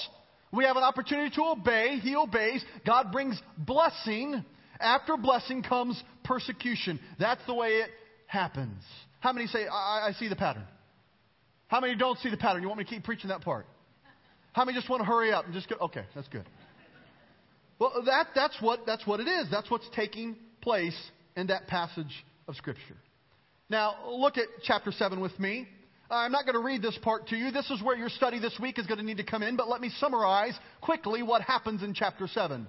We 0.54 0.64
have 0.64 0.78
an 0.78 0.84
opportunity 0.84 1.36
to 1.36 1.44
obey. 1.44 2.00
He 2.02 2.16
obeys. 2.16 2.64
God 2.86 3.12
brings 3.12 3.38
blessing. 3.58 4.46
After 4.80 5.18
blessing 5.18 5.62
comes 5.62 6.02
persecution. 6.24 7.02
That's 7.20 7.46
the 7.48 7.54
way 7.54 7.70
it 7.70 7.90
happens. 8.28 8.82
How 9.20 9.34
many 9.34 9.48
say, 9.48 9.68
I, 9.68 10.08
I 10.08 10.12
see 10.18 10.30
the 10.30 10.38
pattern? 10.38 10.64
How 11.68 11.80
many 11.80 11.96
don't 11.96 12.18
see 12.20 12.30
the 12.30 12.38
pattern? 12.38 12.62
You 12.62 12.68
want 12.68 12.80
me 12.80 12.86
to 12.86 12.90
keep 12.90 13.04
preaching 13.04 13.30
that 13.30 13.42
part? 13.42 13.66
How 14.54 14.66
many 14.66 14.78
just 14.78 14.90
want 14.90 15.02
to 15.02 15.06
hurry 15.06 15.32
up 15.32 15.46
and 15.46 15.54
just 15.54 15.70
go? 15.70 15.76
Okay, 15.82 16.04
that's 16.16 16.28
good. 16.30 16.46
Well, 17.80 17.92
that, 18.06 18.28
that's, 18.34 18.58
what, 18.60 18.86
that's 18.86 19.06
what 19.06 19.20
it 19.20 19.28
is. 19.28 19.48
That's 19.52 19.70
what's 19.70 19.88
taking 19.96 20.36
place 20.62 20.98
in 21.36 21.48
that 21.48 21.68
passage 21.68 22.26
of 22.48 22.56
Scripture. 22.56 22.96
Now, 23.70 23.96
look 24.10 24.38
at 24.38 24.46
chapter 24.64 24.92
7 24.92 25.20
with 25.20 25.38
me. 25.40 25.68
I'm 26.10 26.32
not 26.32 26.46
going 26.46 26.56
to 26.56 26.64
read 26.64 26.82
this 26.82 26.98
part 27.04 27.28
to 27.28 27.36
you. 27.36 27.52
This 27.52 27.70
is 27.70 27.84
where 27.84 27.98
your 27.98 28.10
study 28.10 28.40
this 28.40 28.58
week 28.62 28.80
is 28.80 28.88
going 28.88 28.98
to 28.98 29.04
need 29.04 29.18
to 29.18 29.26
come 29.26 29.44
in, 29.44 29.58
but 29.58 29.68
let 29.68 29.82
me 29.82 29.92
summarize 30.00 30.58
quickly 30.82 31.22
what 31.22 31.42
happens 31.42 31.84
in 31.84 31.94
chapter 31.94 32.28
7. 32.28 32.66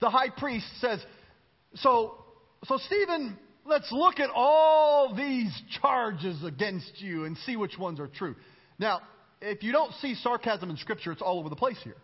The 0.00 0.08
high 0.08 0.30
priest 0.30 0.66
says, 0.80 1.04
So, 1.74 2.14
so 2.64 2.78
Stephen, 2.86 3.36
let's 3.66 3.90
look 3.92 4.20
at 4.20 4.30
all 4.34 5.14
these 5.14 5.52
charges 5.80 6.42
against 6.44 7.00
you 7.00 7.24
and 7.24 7.36
see 7.38 7.56
which 7.56 7.78
ones 7.78 8.00
are 8.00 8.08
true. 8.08 8.34
Now, 8.78 9.00
if 9.40 9.62
you 9.62 9.72
don't 9.72 9.92
see 9.94 10.14
sarcasm 10.14 10.70
in 10.70 10.76
Scripture, 10.76 11.12
it's 11.12 11.22
all 11.22 11.38
over 11.38 11.48
the 11.48 11.56
place 11.56 11.78
here. 11.82 11.96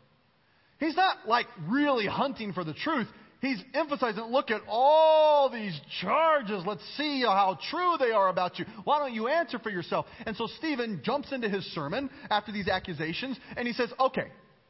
He's 0.79 0.97
not 0.97 1.29
like 1.29 1.47
really 1.69 2.07
hunting 2.07 2.53
for 2.53 2.65
the 2.65 2.75
truth. 2.75 3.07
He's 3.41 3.63
emphasizing, 3.75 4.23
look 4.25 4.51
at 4.51 4.61
all 4.69 5.51
these 5.51 5.79
charges. 6.01 6.63
Let's 6.65 6.85
see 6.97 7.23
how 7.23 7.59
true 7.71 7.97
they 7.99 8.13
are 8.13 8.29
about 8.29 8.59
you. 8.59 8.67
Why 8.85 9.01
don't 9.01 9.15
you 9.15 9.27
answer 9.29 9.59
for 9.59 9.71
yourself? 9.71 10.07
And 10.27 10.37
so 10.37 10.47
Stephen 10.59 11.01
jumps 11.05 11.33
into 11.33 11.49
his 11.49 11.65
sermon 11.73 12.09
after 12.31 12.53
these 12.53 12.69
accusations 12.69 13.39
and 13.57 13.67
he 13.67 13.75
says, 13.75 13.91
okay, 13.99 14.27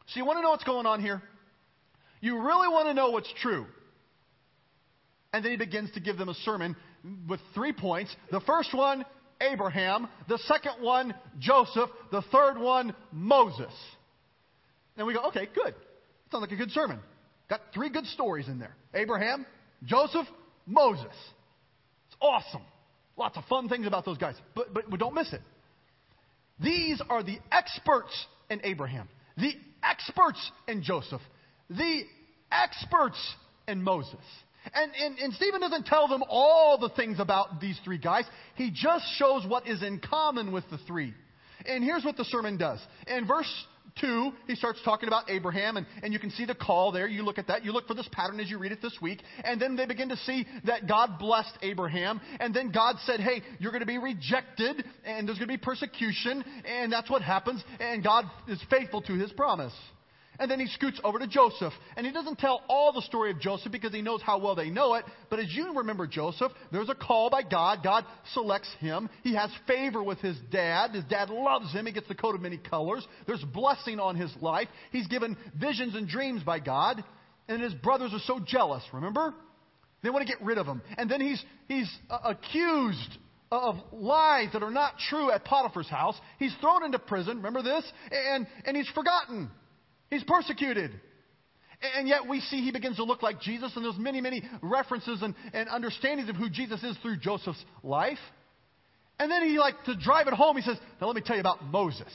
so 0.07 0.18
you 0.18 0.24
want 0.24 0.38
to 0.38 0.42
know 0.42 0.50
what's 0.50 0.64
going 0.64 0.87
on 0.87 1.00
here? 1.00 1.22
You 2.20 2.37
really 2.38 2.68
want 2.68 2.88
to 2.88 2.94
know 2.94 3.11
what's 3.11 3.33
true. 3.42 3.66
And 5.32 5.44
then 5.44 5.52
he 5.52 5.56
begins 5.56 5.90
to 5.92 6.00
give 6.00 6.18
them 6.18 6.28
a 6.28 6.34
sermon 6.34 6.76
with 7.28 7.40
three 7.54 7.72
points. 7.72 8.14
The 8.30 8.40
first 8.40 8.74
one, 8.74 9.04
Abraham. 9.40 10.08
The 10.28 10.38
second 10.38 10.82
one, 10.82 11.14
Joseph. 11.38 11.90
The 12.10 12.22
third 12.32 12.58
one, 12.58 12.94
Moses. 13.12 13.72
And 14.96 15.06
we 15.06 15.14
go, 15.14 15.28
okay, 15.28 15.48
good. 15.54 15.74
Sounds 16.30 16.42
like 16.42 16.52
a 16.52 16.56
good 16.56 16.70
sermon. 16.70 16.98
Got 17.48 17.60
three 17.74 17.90
good 17.90 18.06
stories 18.06 18.48
in 18.48 18.58
there 18.58 18.74
Abraham, 18.94 19.46
Joseph, 19.84 20.26
Moses. 20.66 21.06
It's 22.06 22.16
awesome. 22.20 22.62
Lots 23.16 23.36
of 23.36 23.44
fun 23.44 23.68
things 23.68 23.86
about 23.86 24.04
those 24.04 24.18
guys. 24.18 24.36
But, 24.54 24.72
but, 24.72 24.88
but 24.88 24.98
don't 24.98 25.14
miss 25.14 25.32
it. 25.32 25.40
These 26.62 27.02
are 27.10 27.22
the 27.22 27.38
experts 27.50 28.26
in 28.48 28.60
Abraham, 28.64 29.08
the 29.36 29.52
experts 29.82 30.50
in 30.68 30.82
Joseph, 30.82 31.20
the 31.68 32.02
experts 32.50 33.18
in 33.66 33.82
Moses. 33.82 34.14
And, 34.75 34.92
and, 34.94 35.18
and 35.18 35.33
Stephen 35.35 35.61
doesn't 35.61 35.87
tell 35.87 36.09
them 36.09 36.22
all 36.29 36.79
the 36.79 36.90
things 36.90 37.18
about 37.18 37.61
these 37.61 37.79
three 37.85 37.98
guys. 37.98 38.25
He 38.55 38.70
just 38.70 39.05
shows 39.16 39.44
what 39.46 39.66
is 39.66 39.83
in 39.83 40.01
common 40.01 40.53
with 40.53 40.64
the 40.70 40.79
three. 40.87 41.14
And 41.66 41.85
here's 41.85 42.05
what 42.05 42.16
the 42.16 42.25
sermon 42.25 42.57
does. 42.57 42.81
In 43.07 43.27
verse 43.27 43.51
2, 44.01 44.33
he 44.46 44.55
starts 44.55 44.81
talking 44.85 45.09
about 45.09 45.31
Abraham, 45.31 45.77
and, 45.77 45.87
and 46.03 46.12
you 46.12 46.18
can 46.18 46.31
see 46.31 46.44
the 46.44 46.55
call 46.55 46.92
there. 46.92 47.07
You 47.07 47.22
look 47.22 47.38
at 47.38 47.48
that. 47.48 47.64
You 47.64 47.72
look 47.72 47.87
for 47.87 47.94
this 47.94 48.09
pattern 48.12 48.40
as 48.40 48.51
you 48.51 48.59
read 48.59 48.72
it 48.72 48.81
this 48.81 48.96
week. 49.03 49.22
And 49.44 49.61
then 49.61 49.77
they 49.77 49.87
begin 49.87 50.09
to 50.09 50.16
see 50.18 50.46
that 50.64 50.88
God 50.88 51.18
blessed 51.18 51.57
Abraham. 51.62 52.20
And 52.40 52.55
then 52.55 52.72
God 52.72 52.96
said, 53.05 53.20
hey, 53.20 53.42
you're 53.59 53.72
going 53.72 53.81
to 53.81 53.87
be 53.87 53.98
rejected, 53.98 54.85
and 55.05 55.29
there's 55.29 55.38
going 55.38 55.48
to 55.48 55.55
be 55.55 55.62
persecution. 55.62 56.44
And 56.64 56.92
that's 56.92 57.11
what 57.11 57.22
happens. 57.22 57.62
And 57.81 58.03
God 58.03 58.25
is 58.48 58.62
faithful 58.70 59.03
to 59.03 59.14
his 59.14 59.33
promise. 59.33 59.75
And 60.38 60.50
then 60.50 60.58
he 60.58 60.66
scoots 60.66 61.00
over 61.04 61.18
to 61.18 61.26
Joseph. 61.26 61.72
And 61.96 62.06
he 62.06 62.12
doesn't 62.12 62.38
tell 62.38 62.62
all 62.68 62.92
the 62.92 63.02
story 63.02 63.30
of 63.30 63.40
Joseph 63.40 63.70
because 63.70 63.92
he 63.92 64.02
knows 64.02 64.22
how 64.22 64.38
well 64.38 64.54
they 64.54 64.70
know 64.70 64.94
it. 64.94 65.04
But 65.30 65.38
as 65.38 65.52
you 65.54 65.76
remember 65.76 66.06
Joseph, 66.06 66.52
there's 66.70 66.88
a 66.88 66.94
call 66.94 67.30
by 67.30 67.42
God. 67.42 67.80
God 67.82 68.04
selects 68.32 68.70
him. 68.80 69.10
He 69.22 69.34
has 69.34 69.50
favor 69.66 70.02
with 70.02 70.18
his 70.18 70.36
dad. 70.50 70.92
His 70.92 71.04
dad 71.04 71.30
loves 71.30 71.72
him. 71.72 71.86
He 71.86 71.92
gets 71.92 72.08
the 72.08 72.14
coat 72.14 72.34
of 72.34 72.40
many 72.40 72.56
colors. 72.58 73.06
There's 73.26 73.44
blessing 73.44 74.00
on 74.00 74.16
his 74.16 74.34
life. 74.40 74.68
He's 74.90 75.06
given 75.06 75.36
visions 75.54 75.94
and 75.94 76.08
dreams 76.08 76.42
by 76.42 76.60
God. 76.60 77.04
And 77.48 77.62
his 77.62 77.74
brothers 77.74 78.12
are 78.14 78.20
so 78.20 78.40
jealous, 78.40 78.82
remember? 78.92 79.34
They 80.02 80.10
want 80.10 80.26
to 80.26 80.32
get 80.32 80.42
rid 80.42 80.58
of 80.58 80.66
him. 80.66 80.82
And 80.96 81.10
then 81.10 81.20
he's, 81.20 81.42
he's 81.68 81.90
uh, 82.10 82.18
accused 82.24 83.18
of 83.50 83.76
lies 83.92 84.48
that 84.54 84.62
are 84.62 84.70
not 84.70 84.94
true 85.10 85.30
at 85.30 85.44
Potiphar's 85.44 85.88
house. 85.88 86.16
He's 86.38 86.54
thrown 86.60 86.84
into 86.84 86.98
prison. 86.98 87.36
Remember 87.36 87.62
this? 87.62 87.84
And, 88.10 88.46
and 88.64 88.76
he's 88.76 88.88
forgotten. 88.88 89.50
He's 90.12 90.25
persecuted. 90.25 90.90
And 91.96 92.07
yet 92.07 92.29
we 92.29 92.40
see 92.40 92.61
he 92.61 92.70
begins 92.70 92.96
to 92.96 93.05
look 93.05 93.22
like 93.22 93.40
Jesus, 93.40 93.72
and 93.75 93.85
there's 93.85 93.96
many, 93.96 94.20
many 94.20 94.42
references 94.61 95.22
and, 95.22 95.35
and 95.55 95.70
understandings 95.70 96.29
of 96.29 96.37
who 96.37 96.51
Jesus 96.51 96.83
is 96.83 96.98
through 96.98 97.16
Joseph's 97.16 97.64
life. 97.83 98.18
And 99.18 99.31
then 99.31 99.48
he, 99.48 99.59
like, 99.59 99.83
to 99.87 99.96
drive 99.96 100.29
it 100.29 100.35
home, 100.35 100.57
he 100.57 100.62
says, 100.62 100.77
Now 101.01 101.07
let 101.07 101.16
me 101.16 101.22
tell 101.25 101.35
you 101.35 101.40
about 101.40 101.64
Moses. 101.64 102.12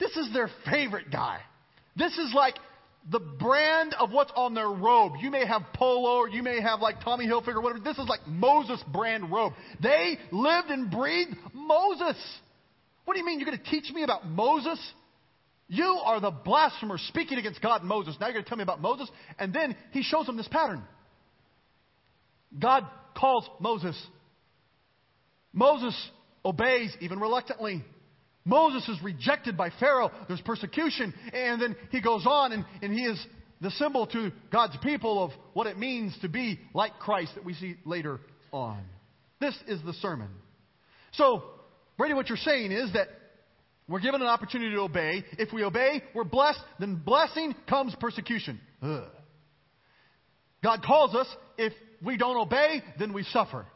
This 0.00 0.10
is 0.16 0.32
their 0.32 0.50
favorite 0.68 1.12
guy. 1.12 1.38
This 1.94 2.18
is 2.18 2.32
like 2.34 2.56
the 3.12 3.20
brand 3.20 3.94
of 4.00 4.10
what's 4.10 4.32
on 4.34 4.52
their 4.52 4.70
robe. 4.70 5.12
You 5.20 5.30
may 5.30 5.46
have 5.46 5.62
polo 5.74 6.18
or 6.18 6.28
you 6.28 6.42
may 6.42 6.60
have 6.60 6.80
like 6.80 7.00
Tommy 7.04 7.28
Hilfiger 7.28 7.54
or 7.54 7.60
whatever. 7.60 7.84
This 7.84 7.98
is 7.98 8.08
like 8.08 8.26
Moses 8.26 8.82
brand 8.92 9.30
robe. 9.30 9.52
They 9.80 10.18
lived 10.32 10.70
and 10.70 10.90
breathed 10.90 11.36
Moses. 11.54 12.16
What 13.04 13.14
do 13.14 13.20
you 13.20 13.26
mean 13.26 13.38
you're 13.38 13.46
going 13.46 13.58
to 13.58 13.70
teach 13.70 13.92
me 13.94 14.02
about 14.02 14.26
Moses? 14.26 14.80
You 15.72 16.00
are 16.04 16.18
the 16.18 16.32
blasphemer 16.32 16.98
speaking 16.98 17.38
against 17.38 17.62
God 17.62 17.82
and 17.82 17.88
Moses. 17.88 18.16
Now 18.20 18.26
you're 18.26 18.34
going 18.34 18.44
to 18.44 18.48
tell 18.48 18.58
me 18.58 18.64
about 18.64 18.80
Moses? 18.82 19.08
And 19.38 19.54
then 19.54 19.76
he 19.92 20.02
shows 20.02 20.26
them 20.26 20.36
this 20.36 20.48
pattern. 20.48 20.82
God 22.58 22.84
calls 23.16 23.48
Moses. 23.60 23.96
Moses 25.52 25.94
obeys, 26.44 26.92
even 27.00 27.20
reluctantly. 27.20 27.84
Moses 28.44 28.88
is 28.88 29.00
rejected 29.00 29.56
by 29.56 29.70
Pharaoh. 29.78 30.10
There's 30.26 30.40
persecution. 30.40 31.14
And 31.32 31.62
then 31.62 31.76
he 31.92 32.00
goes 32.00 32.26
on 32.26 32.50
and, 32.50 32.64
and 32.82 32.92
he 32.92 33.04
is 33.04 33.24
the 33.60 33.70
symbol 33.70 34.08
to 34.08 34.32
God's 34.50 34.76
people 34.82 35.22
of 35.22 35.30
what 35.52 35.68
it 35.68 35.78
means 35.78 36.18
to 36.22 36.28
be 36.28 36.58
like 36.74 36.98
Christ 36.98 37.36
that 37.36 37.44
we 37.44 37.54
see 37.54 37.76
later 37.84 38.18
on. 38.52 38.82
This 39.40 39.56
is 39.68 39.80
the 39.84 39.92
sermon. 39.92 40.30
So, 41.12 41.44
Brady, 41.96 42.14
what 42.14 42.28
you're 42.28 42.38
saying 42.38 42.72
is 42.72 42.92
that 42.94 43.06
we're 43.90 44.00
given 44.00 44.22
an 44.22 44.28
opportunity 44.28 44.70
to 44.74 44.80
obey. 44.82 45.24
If 45.38 45.52
we 45.52 45.64
obey, 45.64 46.02
we're 46.14 46.24
blessed. 46.24 46.60
Then 46.78 46.94
blessing 46.94 47.54
comes 47.68 47.94
persecution. 47.98 48.60
Ugh. 48.80 49.02
God 50.62 50.82
calls 50.84 51.14
us. 51.14 51.26
If 51.58 51.72
we 52.02 52.16
don't 52.16 52.36
obey, 52.36 52.82
then 52.98 53.12
we 53.12 53.24
suffer. 53.24 53.66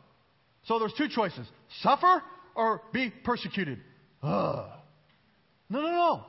So 0.67 0.79
there's 0.79 0.95
two 0.97 1.09
choices 1.09 1.47
suffer 1.83 2.23
or 2.55 2.81
be 2.93 3.11
persecuted. 3.25 3.81
Ugh. 4.23 4.71
No, 5.69 5.81
no, 5.81 5.91
no. 5.91 6.25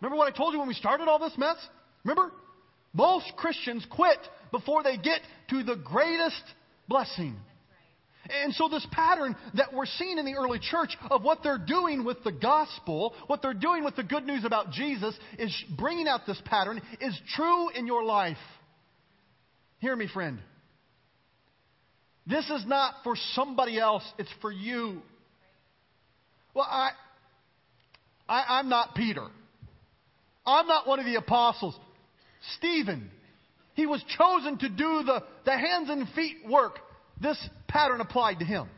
Remember 0.00 0.16
what 0.16 0.32
I 0.32 0.36
told 0.36 0.52
you 0.52 0.60
when 0.60 0.68
we 0.68 0.74
started 0.74 1.08
all 1.08 1.18
this 1.18 1.36
mess? 1.36 1.56
Remember? 2.04 2.32
Most 2.94 3.32
Christians 3.36 3.84
quit 3.90 4.18
before 4.52 4.82
they 4.82 4.96
get 4.96 5.20
to 5.50 5.64
the 5.64 5.76
greatest 5.76 6.42
blessing. 6.88 7.36
And 8.30 8.52
so, 8.54 8.68
this 8.68 8.86
pattern 8.92 9.36
that 9.54 9.72
we're 9.72 9.86
seeing 9.86 10.18
in 10.18 10.26
the 10.26 10.34
early 10.34 10.58
church 10.58 10.96
of 11.10 11.22
what 11.22 11.42
they're 11.42 11.58
doing 11.58 12.04
with 12.04 12.22
the 12.24 12.32
gospel, 12.32 13.14
what 13.26 13.40
they're 13.40 13.54
doing 13.54 13.84
with 13.84 13.96
the 13.96 14.02
good 14.02 14.24
news 14.24 14.44
about 14.44 14.70
Jesus, 14.70 15.14
is 15.38 15.54
bringing 15.78 16.06
out 16.06 16.26
this 16.26 16.40
pattern, 16.44 16.80
is 17.00 17.18
true 17.34 17.70
in 17.70 17.86
your 17.86 18.04
life. 18.04 18.36
Hear 19.78 19.96
me, 19.96 20.08
friend. 20.12 20.40
This 22.26 22.44
is 22.50 22.66
not 22.66 22.96
for 23.02 23.14
somebody 23.32 23.78
else, 23.78 24.04
it's 24.18 24.32
for 24.42 24.52
you. 24.52 25.00
Well, 26.52 26.66
I, 26.68 26.90
I, 28.28 28.58
I'm 28.58 28.68
not 28.68 28.94
Peter. 28.94 29.26
I'm 30.44 30.66
not 30.66 30.86
one 30.86 30.98
of 30.98 31.06
the 31.06 31.14
apostles. 31.14 31.74
Stephen, 32.58 33.10
he 33.74 33.86
was 33.86 34.04
chosen 34.18 34.58
to 34.58 34.68
do 34.68 35.02
the, 35.04 35.22
the 35.46 35.52
hands 35.52 35.88
and 35.88 36.06
feet 36.10 36.36
work 36.48 36.78
this 37.20 37.38
pattern 37.68 38.00
applied 38.00 38.40
to 38.40 38.44
him. 38.44 38.68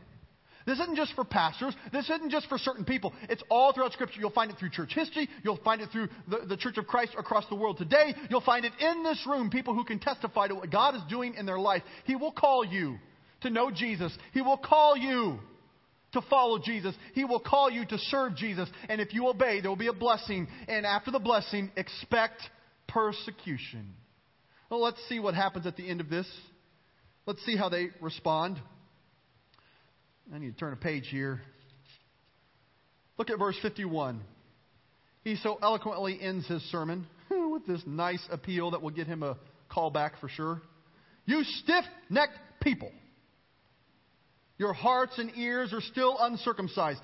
This 0.65 0.79
isn't 0.79 0.95
just 0.95 1.13
for 1.15 1.23
pastors. 1.23 1.75
This 1.91 2.09
isn't 2.09 2.29
just 2.29 2.47
for 2.47 2.57
certain 2.57 2.85
people. 2.85 3.13
It's 3.29 3.41
all 3.49 3.73
throughout 3.73 3.93
Scripture. 3.93 4.19
You'll 4.19 4.29
find 4.29 4.51
it 4.51 4.57
through 4.59 4.69
church 4.69 4.93
history. 4.93 5.27
You'll 5.43 5.57
find 5.57 5.81
it 5.81 5.89
through 5.91 6.09
the, 6.27 6.45
the 6.47 6.57
Church 6.57 6.77
of 6.77 6.85
Christ 6.85 7.13
across 7.17 7.47
the 7.49 7.55
world 7.55 7.77
today. 7.77 8.13
You'll 8.29 8.41
find 8.41 8.63
it 8.63 8.73
in 8.79 9.03
this 9.03 9.25
room. 9.27 9.49
People 9.49 9.73
who 9.73 9.83
can 9.83 9.99
testify 9.99 10.47
to 10.47 10.55
what 10.55 10.71
God 10.71 10.95
is 10.95 11.01
doing 11.09 11.33
in 11.33 11.45
their 11.45 11.59
life. 11.59 11.81
He 12.05 12.15
will 12.15 12.31
call 12.31 12.63
you 12.63 12.97
to 13.41 13.49
know 13.49 13.71
Jesus. 13.71 14.15
He 14.33 14.41
will 14.41 14.57
call 14.57 14.95
you 14.95 15.39
to 16.13 16.21
follow 16.29 16.59
Jesus. 16.59 16.93
He 17.13 17.25
will 17.25 17.39
call 17.39 17.71
you 17.71 17.85
to 17.85 17.97
serve 17.97 18.35
Jesus. 18.35 18.69
And 18.87 19.01
if 19.01 19.13
you 19.13 19.27
obey, 19.27 19.61
there 19.61 19.71
will 19.71 19.77
be 19.77 19.87
a 19.87 19.93
blessing. 19.93 20.47
And 20.67 20.85
after 20.85 21.09
the 21.09 21.19
blessing, 21.19 21.71
expect 21.75 22.41
persecution. 22.87 23.93
Well, 24.69 24.81
let's 24.81 25.01
see 25.09 25.19
what 25.19 25.33
happens 25.33 25.65
at 25.65 25.75
the 25.75 25.89
end 25.89 26.01
of 26.01 26.09
this. 26.09 26.27
Let's 27.25 27.43
see 27.45 27.57
how 27.57 27.69
they 27.69 27.89
respond. 27.99 28.59
I 30.33 30.37
need 30.37 30.53
to 30.53 30.57
turn 30.57 30.71
a 30.71 30.77
page 30.77 31.07
here. 31.09 31.41
Look 33.17 33.29
at 33.29 33.37
verse 33.37 33.57
51. 33.61 34.21
He 35.23 35.35
so 35.35 35.59
eloquently 35.61 36.17
ends 36.21 36.47
his 36.47 36.61
sermon 36.71 37.05
with 37.29 37.67
this 37.67 37.81
nice 37.85 38.25
appeal 38.31 38.71
that 38.71 38.81
will 38.81 38.91
get 38.91 39.07
him 39.07 39.23
a 39.23 39.37
call 39.67 39.89
back 39.89 40.19
for 40.21 40.29
sure. 40.29 40.61
You 41.25 41.43
stiff 41.43 41.83
necked 42.09 42.39
people. 42.61 42.91
Your 44.57 44.71
hearts 44.73 45.17
and 45.17 45.31
ears 45.35 45.73
are 45.73 45.81
still 45.81 46.17
uncircumcised. 46.19 47.01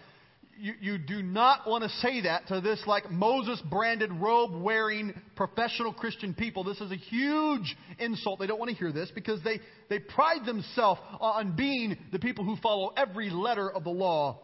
You, 0.60 0.74
you 0.80 0.98
do 0.98 1.22
not 1.22 1.68
want 1.68 1.84
to 1.84 1.90
say 2.00 2.22
that 2.22 2.48
to 2.48 2.62
this 2.62 2.82
like 2.86 3.10
Moses 3.12 3.62
branded 3.70 4.12
robe 4.12 4.52
wearing 4.62 5.14
professional 5.36 5.94
Christian 5.94 6.34
people. 6.34 6.64
This 6.64 6.82
is 6.82 6.92
a 6.92 6.96
huge 6.96 7.76
insult. 8.00 8.40
They 8.40 8.48
don't 8.48 8.60
want 8.60 8.72
to 8.72 8.78
hear 8.78 8.92
this 8.92 9.12
because 9.14 9.42
they, 9.44 9.60
they 9.90 10.00
pride 10.00 10.46
themselves 10.46 11.02
on 11.20 11.56
being 11.56 11.98
the 12.12 12.20
people 12.20 12.46
who 12.46 12.56
follow 12.58 12.94
every 12.98 13.30
letter 13.30 13.72
of 13.72 13.84
the 13.84 13.90
law. 13.90 14.40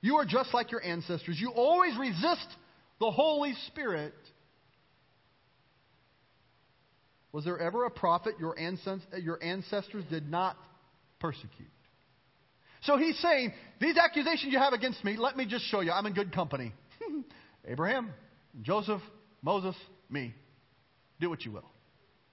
You 0.00 0.16
are 0.16 0.26
just 0.26 0.54
like 0.54 0.70
your 0.70 0.84
ancestors. 0.84 1.36
You 1.40 1.50
always 1.50 1.96
resist 1.98 2.46
the 3.00 3.10
Holy 3.10 3.54
Spirit. 3.68 4.14
Was 7.32 7.44
there 7.44 7.58
ever 7.58 7.84
a 7.84 7.90
prophet 7.90 8.34
your 8.38 8.58
ancestors 9.42 10.04
did 10.10 10.30
not 10.30 10.56
persecute? 11.18 11.68
So 12.86 12.96
he's 12.96 13.18
saying, 13.20 13.52
These 13.80 13.96
accusations 13.96 14.52
you 14.52 14.58
have 14.58 14.72
against 14.72 15.04
me, 15.04 15.16
let 15.16 15.36
me 15.36 15.44
just 15.44 15.64
show 15.66 15.80
you. 15.80 15.90
I'm 15.90 16.06
in 16.06 16.14
good 16.14 16.32
company. 16.32 16.72
Abraham, 17.66 18.10
Joseph, 18.62 19.02
Moses, 19.42 19.74
me. 20.08 20.34
Do 21.20 21.28
what 21.28 21.44
you 21.44 21.52
will. 21.52 21.68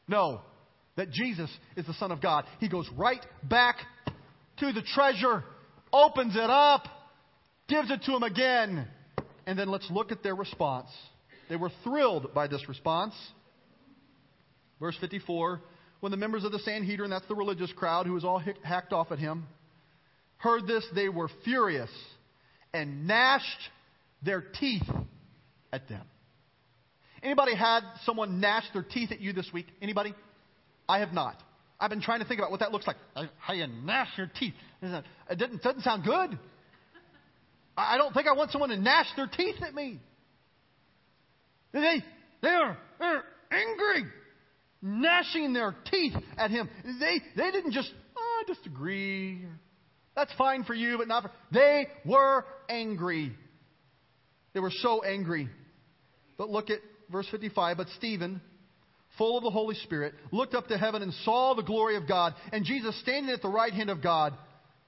No, 0.08 0.42
that 0.96 1.10
Jesus 1.10 1.50
is 1.76 1.86
the 1.86 1.94
Son 1.96 2.12
of 2.12 2.22
God. 2.22 2.46
He 2.60 2.70
goes 2.70 2.88
right 2.96 3.26
back 3.44 3.78
to 4.58 4.72
the 4.72 4.84
treasure, 4.94 5.44
opens 5.92 6.36
it 6.36 6.50
up, 6.50 6.86
gives 7.68 7.90
it 7.90 8.04
to 8.04 8.16
him 8.16 8.24
again. 8.24 8.88
And 9.48 9.58
then 9.58 9.70
let's 9.70 9.90
look 9.90 10.12
at 10.12 10.22
their 10.22 10.36
response. 10.36 10.90
They 11.50 11.56
were 11.56 11.72
thrilled 11.84 12.34
by 12.34 12.48
this 12.48 12.68
response. 12.70 13.14
Verse 14.80 14.96
54 15.02 15.62
When 16.02 16.12
the 16.12 16.18
members 16.18 16.44
of 16.44 16.52
the 16.52 16.60
Sanhedrin, 16.60 17.10
that's 17.10 17.28
the 17.28 17.36
religious 17.36 17.72
crowd 17.74 18.06
who 18.06 18.14
was 18.14 18.24
all 18.24 18.42
hacked 18.64 18.94
off 18.94 19.12
at 19.12 19.20
him, 19.20 19.48
heard 20.44 20.68
this, 20.68 20.86
they 20.94 21.10
were 21.10 21.30
furious 21.44 21.90
and 22.74 23.08
gnashed 23.08 23.46
their 24.22 24.42
teeth 24.42 24.88
at 25.72 25.88
them. 25.88 26.06
Anybody 27.24 27.56
had 27.56 27.82
someone 28.06 28.42
gnash 28.42 28.66
their 28.74 28.84
teeth 28.84 29.12
at 29.12 29.22
you 29.22 29.32
this 29.32 29.50
week? 29.54 29.68
Anybody? 29.82 30.14
I 30.88 31.00
have 31.00 31.14
not. 31.14 31.42
I've 31.80 31.90
been 31.90 32.02
trying 32.02 32.20
to 32.20 32.26
think 32.26 32.40
about 32.40 32.52
what 32.52 32.60
that 32.60 32.72
looks 32.72 32.86
like. 32.86 32.98
How 33.40 33.54
you 33.54 33.66
gnash 33.68 34.10
your 34.18 34.30
teeth. 34.38 34.54
It 34.82 35.38
didn't, 35.38 35.64
doesn't 35.64 35.82
sound 35.82 36.04
good. 36.04 36.38
I 37.76 37.98
don't 37.98 38.14
think 38.14 38.28
I 38.28 38.34
want 38.34 38.52
someone 38.52 38.70
to 38.70 38.78
gnash 38.78 39.08
their 39.16 39.28
teeth 39.28 39.56
at 39.66 39.74
me. 39.74 40.00
They, 41.72 42.04
they 42.42 42.50
are 42.50 42.78
they're 43.00 43.24
angry, 43.52 44.06
gnashing 44.82 45.54
their 45.54 45.76
teeth 45.90 46.14
at 46.38 46.52
him. 46.52 46.70
They, 47.00 47.22
they 47.36 47.52
didn't 47.52 47.72
just, 47.72 47.92
oh, 48.16 48.44
I 48.44 48.54
disagree. 48.54 49.46
That's 50.16 50.34
fine 50.38 50.64
for 50.64 50.74
you, 50.74 50.98
but 50.98 51.08
not 51.08 51.24
for. 51.24 51.32
They 51.52 51.88
were 52.06 52.46
angry. 52.70 53.34
They 54.54 54.60
were 54.60 54.72
so 54.72 55.04
angry. 55.04 55.50
But 56.38 56.50
look 56.50 56.70
at 56.70 56.80
verse 57.12 57.28
55. 57.32 57.78
But 57.78 57.88
Stephen, 57.98 58.42
full 59.18 59.38
of 59.38 59.44
the 59.44 59.50
Holy 59.50 59.76
Spirit, 59.76 60.14
looked 60.32 60.54
up 60.54 60.68
to 60.68 60.78
heaven 60.78 61.02
and 61.02 61.14
saw 61.26 61.56
the 61.56 61.64
glory 61.64 61.96
of 61.96 62.08
God, 62.08 62.34
and 62.52 62.66
Jesus 62.66 63.00
standing 63.02 63.34
at 63.34 63.42
the 63.42 63.50
right 63.50 63.74
hand 63.74 63.90
of 63.90 64.02
God. 64.02 64.34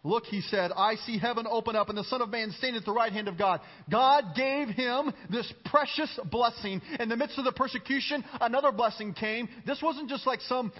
Look, 0.04 0.26
he 0.26 0.42
said, 0.42 0.72
I 0.78 0.96
see 1.08 1.18
heaven 1.18 1.48
open 1.50 1.76
up 1.76 1.90
and 1.90 1.98
the 1.98 2.04
Son 2.04 2.22
of 2.22 2.30
Man 2.30 2.54
standing 2.60 2.80
at 2.80 2.86
the 2.86 2.92
right 2.92 3.12
hand 3.12 3.28
of 3.28 3.40
God. 3.40 3.60
God 3.90 4.36
gave 4.36 4.68
him 4.68 5.12
this 5.32 5.52
precious 5.66 6.20
blessing. 6.30 6.80
In 7.00 7.10
the 7.10 7.18
midst 7.18 7.40
of 7.40 7.44
the 7.44 7.52
persecution, 7.52 8.24
another 8.40 8.72
blessing 8.72 9.16
came. 9.16 9.50
This 9.66 9.82
wasn't 9.82 10.08
just 10.10 10.28
like 10.28 10.42
some 10.42 10.72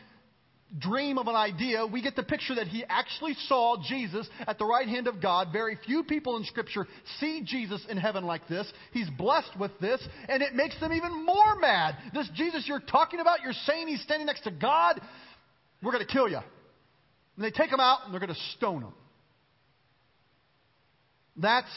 dream 0.80 1.18
of 1.18 1.28
an 1.28 1.36
idea, 1.36 1.86
we 1.86 2.02
get 2.02 2.16
the 2.16 2.24
picture 2.24 2.56
that 2.56 2.68
he 2.68 2.84
actually 2.88 3.34
saw 3.48 3.78
Jesus 3.88 4.28
at 4.48 4.58
the 4.58 4.66
right 4.66 4.88
hand 4.88 5.08
of 5.08 5.22
God. 5.22 5.50
Very 5.52 5.78
few 5.86 6.04
people 6.04 6.38
in 6.38 6.44
Scripture 6.44 6.88
see 7.20 7.42
Jesus 7.46 7.86
in 7.90 7.98
heaven 7.98 8.26
like 8.26 8.48
this. 8.48 8.72
He's 8.92 9.10
blessed 9.18 9.58
with 9.60 9.72
this, 9.80 10.06
and 10.28 10.44
it 10.44 10.54
makes 10.54 10.80
them 10.80 10.92
even 10.92 11.26
more 11.26 11.58
mad. 11.60 11.96
This 12.14 12.30
Jesus 12.36 12.66
you're 12.68 12.80
talking 12.80 13.20
about, 13.20 13.42
you're 13.44 13.54
saying 13.66 13.88
he's 13.88 14.02
standing 14.02 14.26
next 14.26 14.42
to 14.42 14.52
God, 14.52 15.00
we're 15.82 15.92
going 15.92 16.06
to 16.06 16.12
kill 16.12 16.30
you. 16.30 16.40
And 17.36 17.44
they 17.44 17.52
take 17.52 17.70
him 17.70 17.80
out 17.80 18.00
and 18.06 18.14
they're 18.14 18.22
going 18.22 18.34
to 18.34 18.42
stone 18.58 18.82
him. 18.82 18.94
That's 21.38 21.68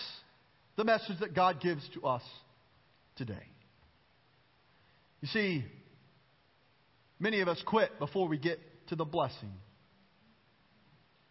the 0.77 0.85
message 0.85 1.19
that 1.21 1.35
God 1.35 1.61
gives 1.61 1.83
to 1.95 2.07
us 2.07 2.23
today. 3.17 3.43
You 5.21 5.29
see, 5.29 5.65
many 7.19 7.41
of 7.41 7.49
us 7.49 7.61
quit 7.67 7.99
before 7.99 8.29
we 8.29 8.39
get 8.39 8.61
to 8.89 8.97
the 8.97 9.05
blessing. 9.05 9.53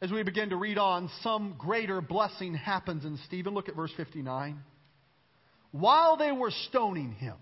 As 0.01 0.11
we 0.11 0.21
begin 0.23 0.49
to 0.49 0.55
read 0.55 0.77
on, 0.77 1.09
some 1.21 1.55
greater 1.57 2.01
blessing 2.01 2.53
happens 2.53 3.03
in 3.03 3.17
Stephen. 3.25 3.53
Look 3.53 3.67
at 3.67 3.75
verse 3.75 3.91
59. 3.97 4.59
While 5.71 6.17
they 6.17 6.31
were 6.31 6.51
stoning 6.69 7.13
him, 7.13 7.35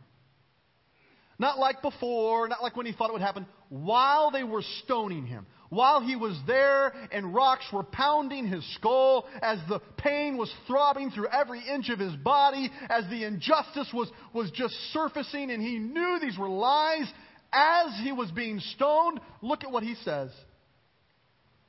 not 1.38 1.60
like 1.60 1.82
before, 1.82 2.48
not 2.48 2.64
like 2.64 2.78
when 2.78 2.86
he 2.86 2.94
thought 2.94 3.10
it 3.10 3.14
would 3.14 3.22
happen, 3.22 3.46
while 3.70 4.32
they 4.32 4.44
were 4.44 4.64
stoning 4.84 5.26
him, 5.26 5.46
while 5.70 6.00
he 6.00 6.16
was 6.16 6.40
there 6.48 6.94
and 7.12 7.34
rocks 7.34 7.66
were 7.74 7.84
pounding 7.84 8.48
his 8.48 8.64
skull, 8.76 9.26
as 9.42 9.60
the 9.68 9.80
pain 9.98 10.38
was 10.38 10.54
throbbing 10.68 11.12
through 11.12 11.28
every 11.28 11.62
inch 11.68 11.90
of 11.90 12.00
his 12.00 12.16
body, 12.16 12.72
as 12.90 13.04
the 13.10 13.26
injustice 13.26 13.90
was, 13.94 14.10
was 14.34 14.50
just 14.52 14.74
surfacing 14.94 15.52
and 15.52 15.62
he 15.62 15.78
knew 15.78 16.20
these 16.22 16.38
were 16.38 16.50
lies, 16.50 17.12
as 17.56 18.00
he 18.04 18.12
was 18.12 18.30
being 18.32 18.60
stoned, 18.60 19.20
look 19.42 19.64
at 19.64 19.72
what 19.72 19.84
he 19.84 19.96
says 20.04 20.30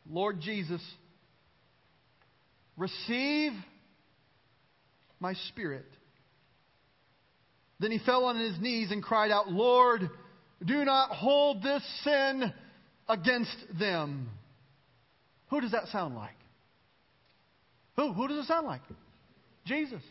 Lord 0.09 0.41
Jesus, 0.41 0.83
receive 2.77 3.53
my 5.21 5.35
spirit. 5.49 5.87
Then 7.79 7.91
he 7.91 7.99
fell 7.99 8.25
on 8.25 8.39
his 8.39 8.59
knees 8.61 8.91
and 8.91 9.03
cried 9.03 9.31
out, 9.31 9.51
Lord, 9.51 10.09
do 10.65 10.85
not 10.85 11.11
hold 11.11 11.63
this 11.63 11.83
sin 12.05 12.53
against 13.09 13.57
them. 13.79 14.31
Who 15.51 15.61
does 15.61 15.73
that 15.73 15.89
sound 15.89 16.15
like? 16.15 16.37
Who? 17.97 18.13
Who 18.13 18.29
does 18.29 18.45
it 18.45 18.49
sound 18.49 18.67
like? 18.67 18.81
Jesus. 19.65 20.03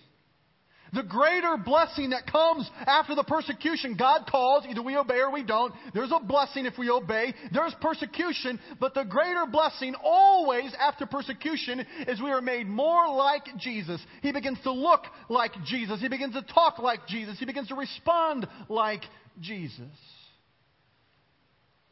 The 0.96 1.04
greater 1.04 1.58
blessing 1.58 2.12
that 2.12 2.26
comes 2.26 2.70
after 2.88 3.16
the 3.16 3.24
persecution, 3.24 3.98
God 3.98 4.28
calls, 4.30 4.64
either 4.66 4.82
we 4.82 4.96
obey 4.96 5.20
or 5.20 5.30
we 5.30 5.44
don't. 5.44 5.74
There's 5.94 6.12
a 6.12 6.24
blessing 6.24 6.66
if 6.66 6.78
we 6.78 6.90
obey. 6.90 7.34
There's 7.52 7.76
persecution, 7.82 8.62
but 8.80 8.94
the 8.94 9.04
greater 9.04 9.46
blessing 9.46 9.94
always 10.02 10.74
after 10.80 11.06
persecution 11.06 11.86
is 12.08 12.22
we 12.22 12.32
are 12.32 12.42
made 12.42 12.68
more 12.68 13.14
like 13.14 13.44
Jesus. 13.58 14.00
He 14.22 14.32
begins 14.32 14.58
to 14.64 14.72
look 14.72 15.02
like 15.28 15.52
Jesus. 15.66 16.00
He 16.00 16.08
begins 16.08 16.34
to 16.34 16.44
talk 16.44 16.80
like 16.80 17.06
Jesus. 17.08 17.38
He 17.40 17.46
begins 17.46 17.68
to 17.68 17.76
respond 17.76 18.48
like 18.70 19.02
Jesus. 19.42 19.82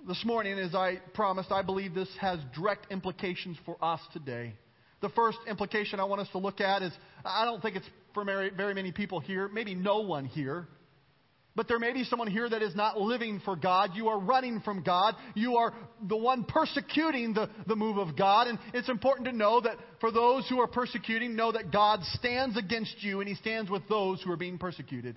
This 0.07 0.23
morning, 0.23 0.57
as 0.59 0.73
I 0.73 1.01
promised, 1.13 1.51
I 1.51 1.61
believe 1.61 1.93
this 1.93 2.09
has 2.21 2.39
direct 2.55 2.89
implications 2.89 3.57
for 3.65 3.75
us 3.83 3.99
today. 4.13 4.53
The 5.01 5.09
first 5.09 5.39
implication 5.49 5.99
I 5.99 6.05
want 6.05 6.21
us 6.21 6.29
to 6.31 6.37
look 6.37 6.61
at 6.61 6.81
is 6.81 6.93
I 7.25 7.43
don't 7.43 7.61
think 7.61 7.75
it's 7.75 7.89
for 8.13 8.23
very, 8.23 8.49
very 8.49 8.73
many 8.73 8.91
people 8.91 9.19
here, 9.19 9.49
maybe 9.49 9.75
no 9.75 10.01
one 10.01 10.25
here. 10.25 10.67
But 11.55 11.67
there 11.67 11.77
may 11.77 11.93
be 11.93 12.03
someone 12.03 12.29
here 12.29 12.49
that 12.49 12.63
is 12.63 12.75
not 12.75 12.99
living 12.99 13.39
for 13.45 13.55
God. 13.55 13.91
You 13.93 14.07
are 14.07 14.19
running 14.19 14.61
from 14.61 14.81
God. 14.81 15.15
You 15.35 15.57
are 15.57 15.71
the 16.01 16.17
one 16.17 16.45
persecuting 16.45 17.33
the, 17.33 17.47
the 17.67 17.75
move 17.75 17.97
of 17.97 18.17
God. 18.17 18.47
And 18.47 18.57
it's 18.73 18.89
important 18.89 19.27
to 19.27 19.35
know 19.35 19.61
that 19.61 19.77
for 19.99 20.11
those 20.11 20.47
who 20.49 20.59
are 20.59 20.67
persecuting, 20.67 21.35
know 21.35 21.51
that 21.51 21.71
God 21.71 21.99
stands 22.13 22.57
against 22.57 22.95
you 23.03 23.19
and 23.19 23.29
He 23.29 23.35
stands 23.35 23.69
with 23.69 23.87
those 23.87 24.19
who 24.23 24.31
are 24.31 24.37
being 24.37 24.57
persecuted. 24.57 25.15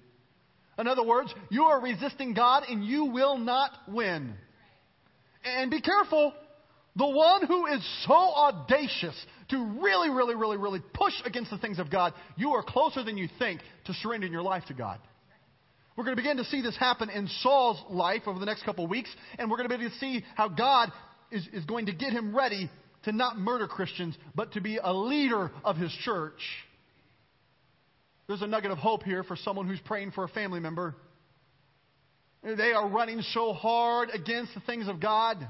In 0.78 0.86
other 0.86 1.04
words, 1.04 1.32
you 1.48 1.64
are 1.64 1.80
resisting 1.80 2.34
God 2.34 2.64
and 2.68 2.84
you 2.84 3.06
will 3.06 3.38
not 3.38 3.70
win. 3.88 4.34
And 5.42 5.70
be 5.70 5.80
careful. 5.80 6.34
The 6.96 7.06
one 7.06 7.46
who 7.46 7.66
is 7.66 7.86
so 8.06 8.14
audacious 8.14 9.14
to 9.50 9.78
really, 9.80 10.08
really, 10.08 10.34
really, 10.34 10.56
really 10.56 10.80
push 10.94 11.12
against 11.24 11.50
the 11.50 11.58
things 11.58 11.78
of 11.78 11.90
God, 11.90 12.14
you 12.36 12.52
are 12.52 12.62
closer 12.62 13.04
than 13.04 13.18
you 13.18 13.28
think 13.38 13.60
to 13.84 13.92
surrendering 13.94 14.32
your 14.32 14.42
life 14.42 14.64
to 14.68 14.74
God. 14.74 14.98
We're 15.94 16.04
going 16.04 16.16
to 16.16 16.22
begin 16.22 16.38
to 16.38 16.44
see 16.44 16.62
this 16.62 16.76
happen 16.76 17.10
in 17.10 17.28
Saul's 17.40 17.82
life 17.90 18.22
over 18.26 18.38
the 18.38 18.46
next 18.46 18.64
couple 18.64 18.84
of 18.84 18.90
weeks, 18.90 19.10
and 19.38 19.50
we're 19.50 19.58
going 19.58 19.68
to 19.68 19.76
be 19.76 19.82
able 19.82 19.92
to 19.92 19.98
see 19.98 20.24
how 20.36 20.48
God 20.48 20.90
is, 21.30 21.46
is 21.52 21.64
going 21.64 21.86
to 21.86 21.92
get 21.92 22.12
him 22.12 22.36
ready 22.36 22.70
to 23.04 23.12
not 23.12 23.38
murder 23.38 23.66
Christians, 23.66 24.16
but 24.34 24.52
to 24.52 24.60
be 24.60 24.78
a 24.82 24.92
leader 24.92 25.50
of 25.64 25.76
his 25.76 25.92
church. 26.02 26.40
There's 28.26 28.42
a 28.42 28.46
nugget 28.46 28.70
of 28.70 28.78
hope 28.78 29.04
here 29.04 29.22
for 29.22 29.36
someone 29.36 29.68
who's 29.68 29.80
praying 29.80 30.10
for 30.12 30.24
a 30.24 30.28
family 30.28 30.60
member. 30.60 30.94
They 32.42 32.72
are 32.72 32.88
running 32.88 33.22
so 33.32 33.52
hard 33.52 34.10
against 34.10 34.54
the 34.54 34.60
things 34.60 34.88
of 34.88 35.00
God. 35.00 35.46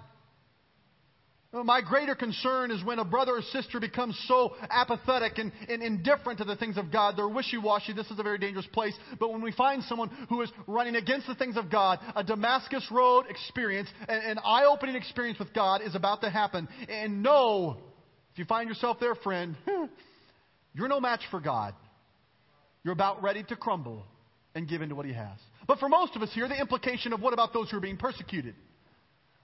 My 1.65 1.81
greater 1.81 2.15
concern 2.15 2.71
is 2.71 2.85
when 2.85 2.99
a 2.99 3.05
brother 3.05 3.37
or 3.37 3.43
sister 3.43 3.81
becomes 3.81 4.19
so 4.27 4.55
apathetic 4.69 5.39
and, 5.39 5.53
and 5.69 5.83
indifferent 5.83 6.39
to 6.39 6.45
the 6.45 6.57
things 6.57 6.77
of 6.77 6.93
God. 6.93 7.17
They're 7.17 7.29
wishy 7.29 7.57
washy. 7.57 7.93
This 7.93 8.11
is 8.11 8.19
a 8.19 8.23
very 8.23 8.39
dangerous 8.39 8.67
place. 8.67 8.95
But 9.19 9.33
when 9.33 9.43
we 9.43 9.53
find 9.53 9.83
someone 9.85 10.11
who 10.29 10.43
is 10.43 10.51
running 10.67 10.97
against 10.97 11.27
the 11.27 11.35
things 11.35 11.57
of 11.57 11.71
God, 11.71 11.99
a 12.15 12.23
Damascus 12.23 12.87
Road 12.91 13.27
experience, 13.29 13.89
an, 14.09 14.21
an 14.23 14.39
eye 14.45 14.65
opening 14.65 14.97
experience 14.97 15.39
with 15.39 15.55
God 15.55 15.83
is 15.83 15.95
about 15.95 16.21
to 16.23 16.31
happen. 16.31 16.69
And 16.89 17.23
know, 17.23 17.79
if 18.33 18.39
you 18.39 18.45
find 18.45 18.69
yourself 18.69 18.99
there, 19.01 19.15
friend, 19.15 19.57
you're 20.75 20.89
no 20.89 21.01
match 21.01 21.23
for 21.31 21.41
God. 21.41 21.75
you're 22.85 22.93
about 22.93 23.23
ready 23.23 23.43
to 23.45 23.57
crumble 23.57 24.05
and 24.55 24.69
give 24.69 24.83
in 24.83 24.89
to 24.91 24.95
what 24.95 25.07
he 25.07 25.13
has. 25.13 25.39
But 25.67 25.79
for 25.79 25.89
most 25.89 26.17
of 26.17 26.23
us 26.23 26.31
here, 26.33 26.49
the 26.49 26.59
implication 26.59 27.13
of 27.13 27.21
what 27.21 27.33
about 27.33 27.53
those 27.53 27.71
who 27.71 27.77
are 27.77 27.81
being 27.81 27.97
persecuted? 27.97 28.55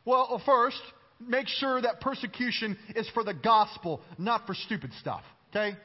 Well, 0.05 0.29
uh, 0.31 0.39
first, 0.45 0.81
make 1.29 1.49
sure 1.49 1.81
that 1.81 2.01
persecution 2.01 2.77
is 2.95 3.09
for 3.11 3.25
the 3.25 3.35
gospel, 3.35 4.01
not 4.19 4.47
for 4.47 4.55
stupid 4.55 4.93
stuff. 5.01 5.23
Okay? 5.51 5.77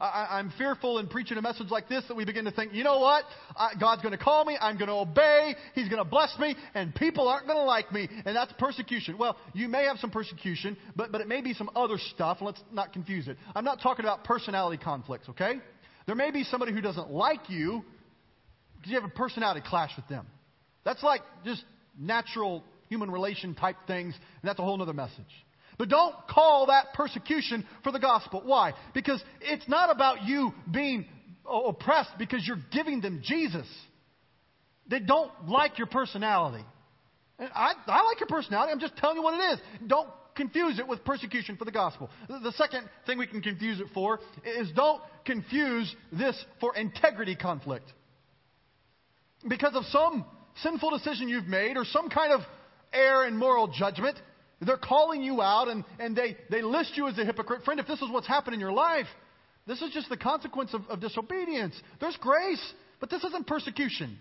I, 0.00 0.38
am 0.38 0.52
fearful 0.56 0.98
in 0.98 1.08
preaching 1.08 1.36
a 1.36 1.42
message 1.42 1.68
like 1.70 1.88
this 1.88 2.04
that 2.08 2.16
we 2.16 2.24
begin 2.24 2.46
to 2.46 2.50
think, 2.50 2.72
you 2.72 2.84
know 2.84 3.00
what? 3.00 3.24
I, 3.54 3.72
God's 3.78 4.02
going 4.02 4.16
to 4.16 4.22
call 4.22 4.44
me. 4.44 4.56
I'm 4.58 4.78
going 4.78 4.88
to 4.88 4.94
obey. 4.94 5.54
He's 5.74 5.88
going 5.88 6.02
to 6.02 6.08
bless 6.08 6.34
me. 6.38 6.56
And 6.74 6.94
people 6.94 7.28
aren't 7.28 7.46
going 7.46 7.58
to 7.58 7.64
like 7.64 7.92
me. 7.92 8.08
And 8.24 8.34
that's 8.34 8.52
persecution. 8.58 9.18
Well, 9.18 9.36
you 9.52 9.68
may 9.68 9.84
have 9.84 9.98
some 9.98 10.10
persecution, 10.10 10.76
but, 10.96 11.12
but 11.12 11.20
it 11.20 11.28
may 11.28 11.42
be 11.42 11.52
some 11.52 11.70
other 11.76 11.98
stuff. 12.14 12.38
Let's 12.40 12.60
not 12.72 12.92
confuse 12.92 13.28
it. 13.28 13.36
I'm 13.54 13.64
not 13.64 13.82
talking 13.82 14.04
about 14.04 14.24
personality 14.24 14.82
conflicts, 14.82 15.28
okay? 15.28 15.54
There 16.06 16.14
may 16.14 16.30
be 16.30 16.44
somebody 16.44 16.72
who 16.72 16.80
doesn't 16.80 17.10
like 17.10 17.50
you 17.50 17.84
because 18.76 18.92
you 18.92 19.00
have 19.00 19.08
a 19.08 19.12
personality 19.12 19.60
clash 19.66 19.90
with 19.96 20.08
them. 20.08 20.26
That's 20.84 21.02
like 21.02 21.20
just 21.44 21.62
natural 21.98 22.64
human 22.90 23.10
relation 23.10 23.54
type 23.54 23.76
things, 23.86 24.14
and 24.14 24.48
that's 24.48 24.58
a 24.58 24.62
whole 24.62 24.82
other 24.82 24.92
message. 24.92 25.24
But 25.78 25.88
don't 25.88 26.14
call 26.28 26.66
that 26.66 26.92
persecution 26.92 27.66
for 27.82 27.92
the 27.92 27.98
gospel. 27.98 28.42
Why? 28.44 28.74
Because 28.92 29.22
it's 29.40 29.66
not 29.66 29.90
about 29.90 30.24
you 30.24 30.52
being 30.70 31.06
oppressed 31.48 32.10
because 32.18 32.46
you're 32.46 32.58
giving 32.70 33.00
them 33.00 33.22
Jesus. 33.24 33.66
They 34.88 34.98
don't 34.98 35.30
like 35.48 35.78
your 35.78 35.86
personality. 35.86 36.64
I, 37.38 37.72
I 37.86 38.02
like 38.02 38.20
your 38.20 38.26
personality. 38.26 38.72
I'm 38.72 38.80
just 38.80 38.96
telling 38.96 39.16
you 39.16 39.22
what 39.22 39.34
it 39.34 39.54
is. 39.54 39.60
Don't 39.86 40.08
confuse 40.34 40.78
it 40.78 40.86
with 40.86 41.02
persecution 41.04 41.56
for 41.56 41.64
the 41.64 41.72
gospel. 41.72 42.10
The 42.28 42.52
second 42.56 42.88
thing 43.06 43.18
we 43.18 43.26
can 43.26 43.40
confuse 43.40 43.80
it 43.80 43.86
for 43.94 44.18
is 44.44 44.70
don't 44.72 45.00
confuse 45.24 45.94
this 46.12 46.44
for 46.60 46.76
integrity 46.76 47.36
conflict. 47.36 47.90
Because 49.48 49.74
of 49.74 49.84
some 49.86 50.26
sinful 50.62 50.90
decision 50.90 51.28
you've 51.28 51.46
made 51.46 51.76
or 51.76 51.84
some 51.84 52.10
kind 52.10 52.32
of 52.32 52.40
error 52.92 53.26
in 53.26 53.36
moral 53.36 53.68
judgment, 53.68 54.16
they're 54.60 54.76
calling 54.76 55.22
you 55.22 55.40
out 55.40 55.68
and, 55.68 55.84
and 55.98 56.14
they, 56.14 56.36
they 56.50 56.62
list 56.62 56.96
you 56.96 57.08
as 57.08 57.18
a 57.18 57.24
hypocrite. 57.24 57.64
Friend, 57.64 57.80
if 57.80 57.86
this 57.86 58.00
is 58.02 58.10
what's 58.10 58.26
happened 58.26 58.54
in 58.54 58.60
your 58.60 58.72
life, 58.72 59.06
this 59.66 59.80
is 59.82 59.90
just 59.92 60.08
the 60.08 60.16
consequence 60.16 60.74
of, 60.74 60.82
of 60.88 61.00
disobedience. 61.00 61.74
There's 62.00 62.16
grace, 62.16 62.72
but 62.98 63.10
this 63.10 63.24
isn't 63.24 63.46
persecution. 63.46 64.18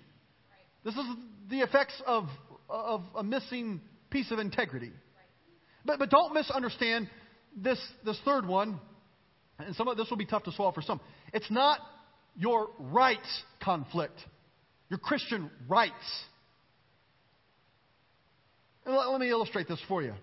This 0.84 0.95
is 0.95 1.05
the 1.49 1.60
effects 1.60 2.01
of, 2.05 2.25
of 2.69 3.03
a 3.15 3.23
missing 3.23 3.82
piece 4.10 4.32
of 4.32 4.39
integrity. 4.39 4.91
But, 5.86 5.99
but 5.99 6.10
don't 6.10 6.34
misunderstand 6.34 7.10
this, 7.55 7.79
this 8.05 8.19
third 8.23 8.45
one, 8.47 8.79
and 9.58 9.75
some 9.75 9.88
of 9.88 9.97
this 9.97 10.10
will 10.10 10.17
be 10.17 10.25
tough 10.25 10.43
to 10.43 10.51
swallow 10.51 10.71
for 10.71 10.82
some. 10.82 11.01
It's 11.34 11.49
not 11.51 11.79
your 12.36 12.69
rights 12.79 13.43
conflict, 13.62 14.17
your 14.89 14.99
Christian 14.99 15.49
rights. 15.67 15.93
Let, 18.86 19.10
let 19.10 19.20
me 19.20 19.30
illustrate 19.30 19.68
this 19.68 19.82
for 19.88 20.02
you. 20.02 20.13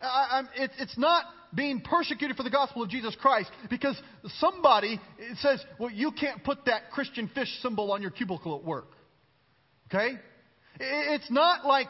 I, 0.00 0.42
it, 0.56 0.70
it's 0.78 0.98
not 0.98 1.24
being 1.54 1.80
persecuted 1.80 2.36
for 2.36 2.42
the 2.42 2.50
gospel 2.50 2.82
of 2.82 2.88
Jesus 2.88 3.16
Christ 3.20 3.50
because 3.70 4.00
somebody 4.38 5.00
says, 5.36 5.64
well, 5.78 5.90
you 5.90 6.10
can't 6.12 6.42
put 6.42 6.64
that 6.64 6.90
Christian 6.90 7.30
fish 7.34 7.48
symbol 7.60 7.92
on 7.92 8.02
your 8.02 8.10
cubicle 8.10 8.56
at 8.56 8.64
work. 8.64 8.88
Okay? 9.86 10.18
It's 10.80 11.30
not 11.30 11.66
like 11.66 11.88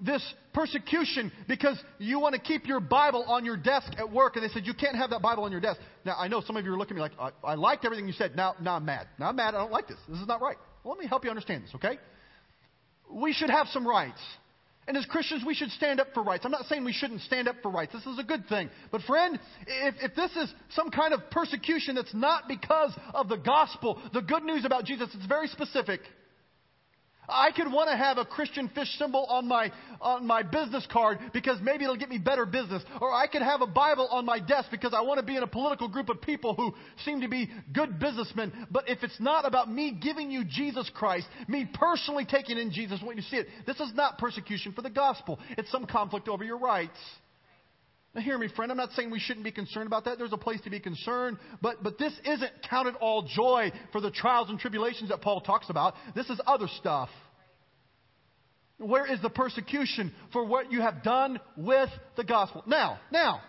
this 0.00 0.22
persecution 0.52 1.30
because 1.46 1.78
you 1.98 2.18
want 2.18 2.34
to 2.34 2.40
keep 2.40 2.66
your 2.66 2.80
Bible 2.80 3.24
on 3.28 3.44
your 3.44 3.56
desk 3.56 3.92
at 3.98 4.10
work, 4.10 4.36
and 4.36 4.44
they 4.44 4.48
said 4.48 4.66
you 4.66 4.74
can't 4.74 4.96
have 4.96 5.10
that 5.10 5.22
Bible 5.22 5.44
on 5.44 5.52
your 5.52 5.60
desk. 5.60 5.78
Now, 6.04 6.16
I 6.18 6.28
know 6.28 6.40
some 6.40 6.56
of 6.56 6.64
you 6.64 6.72
are 6.72 6.78
looking 6.78 6.96
at 6.96 6.96
me 6.96 7.02
like, 7.02 7.34
I, 7.44 7.52
I 7.52 7.54
liked 7.54 7.84
everything 7.84 8.06
you 8.06 8.14
said. 8.14 8.34
Now, 8.34 8.54
now 8.60 8.76
I'm 8.76 8.84
mad. 8.84 9.06
Now 9.18 9.28
I'm 9.28 9.36
mad. 9.36 9.54
I 9.54 9.58
don't 9.58 9.70
like 9.70 9.86
this. 9.86 9.98
This 10.08 10.18
is 10.18 10.26
not 10.26 10.40
right. 10.40 10.56
Well, 10.82 10.94
let 10.94 11.00
me 11.00 11.06
help 11.06 11.24
you 11.24 11.30
understand 11.30 11.64
this, 11.64 11.74
okay? 11.76 11.98
We 13.10 13.32
should 13.32 13.50
have 13.50 13.68
some 13.68 13.86
rights. 13.86 14.20
And 14.88 14.96
as 14.96 15.06
Christians, 15.06 15.44
we 15.46 15.54
should 15.54 15.70
stand 15.70 16.00
up 16.00 16.08
for 16.12 16.22
rights. 16.24 16.44
I'm 16.44 16.50
not 16.50 16.66
saying 16.66 16.84
we 16.84 16.92
shouldn't 16.92 17.20
stand 17.20 17.46
up 17.46 17.56
for 17.62 17.70
rights. 17.70 17.92
This 17.92 18.04
is 18.04 18.18
a 18.18 18.24
good 18.24 18.48
thing. 18.48 18.68
But, 18.90 19.02
friend, 19.02 19.38
if, 19.66 19.94
if 20.00 20.14
this 20.16 20.32
is 20.36 20.52
some 20.70 20.90
kind 20.90 21.14
of 21.14 21.30
persecution 21.30 21.94
that's 21.94 22.14
not 22.14 22.48
because 22.48 22.92
of 23.14 23.28
the 23.28 23.36
gospel, 23.36 24.00
the 24.12 24.22
good 24.22 24.42
news 24.42 24.64
about 24.64 24.84
Jesus, 24.84 25.08
it's 25.14 25.26
very 25.26 25.46
specific. 25.46 26.00
I 27.28 27.52
could 27.52 27.70
want 27.70 27.88
to 27.88 27.96
have 27.96 28.18
a 28.18 28.24
Christian 28.24 28.68
fish 28.68 28.88
symbol 28.98 29.24
on 29.26 29.46
my, 29.46 29.70
on 30.00 30.26
my 30.26 30.42
business 30.42 30.86
card 30.90 31.18
because 31.32 31.58
maybe 31.62 31.84
it'll 31.84 31.96
get 31.96 32.08
me 32.10 32.18
better 32.18 32.44
business. 32.44 32.82
Or 33.00 33.12
I 33.12 33.26
could 33.28 33.42
have 33.42 33.60
a 33.62 33.66
Bible 33.66 34.08
on 34.10 34.24
my 34.24 34.40
desk 34.40 34.70
because 34.70 34.92
I 34.92 35.02
want 35.02 35.20
to 35.20 35.26
be 35.26 35.36
in 35.36 35.42
a 35.42 35.46
political 35.46 35.88
group 35.88 36.08
of 36.08 36.20
people 36.20 36.54
who 36.54 36.74
seem 37.04 37.20
to 37.20 37.28
be 37.28 37.48
good 37.72 37.98
businessmen. 38.00 38.66
But 38.70 38.88
if 38.88 39.02
it's 39.02 39.20
not 39.20 39.46
about 39.46 39.70
me 39.70 39.92
giving 39.92 40.30
you 40.30 40.44
Jesus 40.44 40.90
Christ, 40.92 41.26
me 41.46 41.68
personally 41.72 42.24
taking 42.24 42.58
in 42.58 42.72
Jesus, 42.72 43.00
when 43.02 43.16
you 43.16 43.22
see 43.22 43.36
it, 43.36 43.46
this 43.66 43.78
is 43.78 43.94
not 43.94 44.18
persecution 44.18 44.72
for 44.72 44.82
the 44.82 44.90
gospel. 44.90 45.38
It's 45.50 45.70
some 45.70 45.86
conflict 45.86 46.28
over 46.28 46.42
your 46.42 46.58
rights. 46.58 46.98
Now, 48.14 48.20
hear 48.20 48.36
me, 48.36 48.48
friend. 48.54 48.70
I'm 48.70 48.76
not 48.76 48.92
saying 48.92 49.10
we 49.10 49.18
shouldn't 49.18 49.44
be 49.44 49.52
concerned 49.52 49.86
about 49.86 50.04
that. 50.04 50.18
There's 50.18 50.32
a 50.34 50.38
place 50.38 50.60
to 50.62 50.70
be 50.70 50.80
concerned. 50.80 51.38
But, 51.62 51.82
but 51.82 51.98
this 51.98 52.12
isn't 52.26 52.50
counted 52.68 52.94
all 52.96 53.22
joy 53.22 53.72
for 53.90 54.02
the 54.02 54.10
trials 54.10 54.50
and 54.50 54.58
tribulations 54.58 55.08
that 55.08 55.22
Paul 55.22 55.40
talks 55.40 55.70
about. 55.70 55.94
This 56.14 56.28
is 56.28 56.38
other 56.46 56.68
stuff. 56.78 57.08
Where 58.76 59.10
is 59.10 59.22
the 59.22 59.30
persecution 59.30 60.12
for 60.32 60.44
what 60.44 60.72
you 60.72 60.80
have 60.82 61.02
done 61.02 61.40
with 61.56 61.88
the 62.16 62.24
gospel? 62.24 62.64
Now, 62.66 62.98
now, 63.10 63.40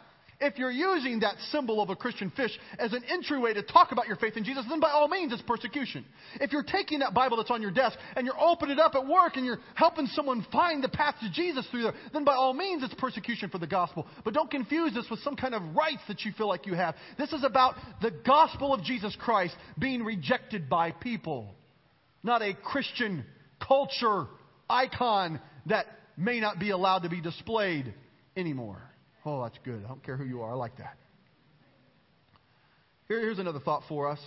if 0.44 0.58
you're 0.58 0.72
using 0.72 1.22
that 1.22 1.36
symbol 1.52 1.82
of 1.82 1.90
a 1.90 1.96
Christian 1.96 2.32
fish 2.36 2.52
as 2.78 2.94
an 2.94 3.04
entryway 3.10 3.54
to 3.54 3.64
talk 3.64 3.92
about 3.92 4.08
your 4.08 4.18
faith 4.18 4.36
in 4.36 4.44
Jesus, 4.44 4.66
then 4.70 4.80
by 4.80 4.92
all 4.92 5.08
means 5.08 5.32
it's 5.32 5.42
persecution. 5.42 6.06
If 6.42 6.52
you're 6.52 6.64
taking 6.64 7.00
that 7.00 7.14
Bible 7.14 7.38
that's 7.38 7.52
on 7.52 7.62
your 7.62 7.72
desk 7.72 7.98
and 8.16 8.26
you're 8.26 8.40
opening 8.40 8.78
it 8.78 8.80
up 8.80 8.96
at 8.96 9.08
work 9.08 9.36
and 9.36 9.46
you're 9.46 9.60
helping 9.76 10.08
someone 10.08 10.46
find 10.52 10.84
the 10.84 10.90
path 10.90 11.16
to 11.22 11.32
Jesus 11.32 11.66
through 11.72 11.84
there, 11.84 11.94
then 12.12 12.24
by 12.24 12.34
all 12.34 12.54
means 12.54 12.84
it's 12.84 12.94
persecution 12.96 13.50
for 13.50 13.58
the 13.58 13.68
gospel. 13.68 14.06
But 14.24 14.34
don't 14.34 14.52
confuse 14.52 14.94
this 14.94 15.06
with 15.10 15.22
some 15.22 15.36
kind 15.36 15.56
of 15.56 15.62
rights 15.76 16.02
that 16.08 16.22
you 16.22 16.32
feel 16.34 16.48
like 16.48 16.66
you 16.66 16.74
have. 16.74 16.96
This 17.18 17.32
is 17.32 17.44
about 17.44 17.76
the 18.02 18.12
gospel 18.12 18.74
of 18.74 18.84
Jesus 18.84 19.16
Christ 19.20 19.56
being 19.80 20.04
rejected 20.04 20.70
by 20.70 20.92
people, 20.92 21.56
not 22.22 22.42
a 22.42 22.54
Christian 22.54 23.26
culture 23.66 24.28
icon 24.70 25.40
that 25.68 25.86
may 26.18 26.40
not 26.40 26.60
be 26.60 26.72
allowed 26.72 27.00
to 27.00 27.10
be 27.10 27.22
displayed 27.22 27.94
anymore. 28.36 28.82
Oh, 29.26 29.44
that's 29.44 29.58
good. 29.64 29.84
I 29.86 29.88
don't 29.88 30.04
care 30.04 30.18
who 30.18 30.26
you 30.26 30.42
are. 30.42 30.52
I 30.52 30.56
like 30.56 30.78
that. 30.78 30.98
Here, 33.08 33.20
here's 33.20 33.40
another 33.40 33.60
thought 33.60 33.84
for 33.88 34.10
us 34.10 34.20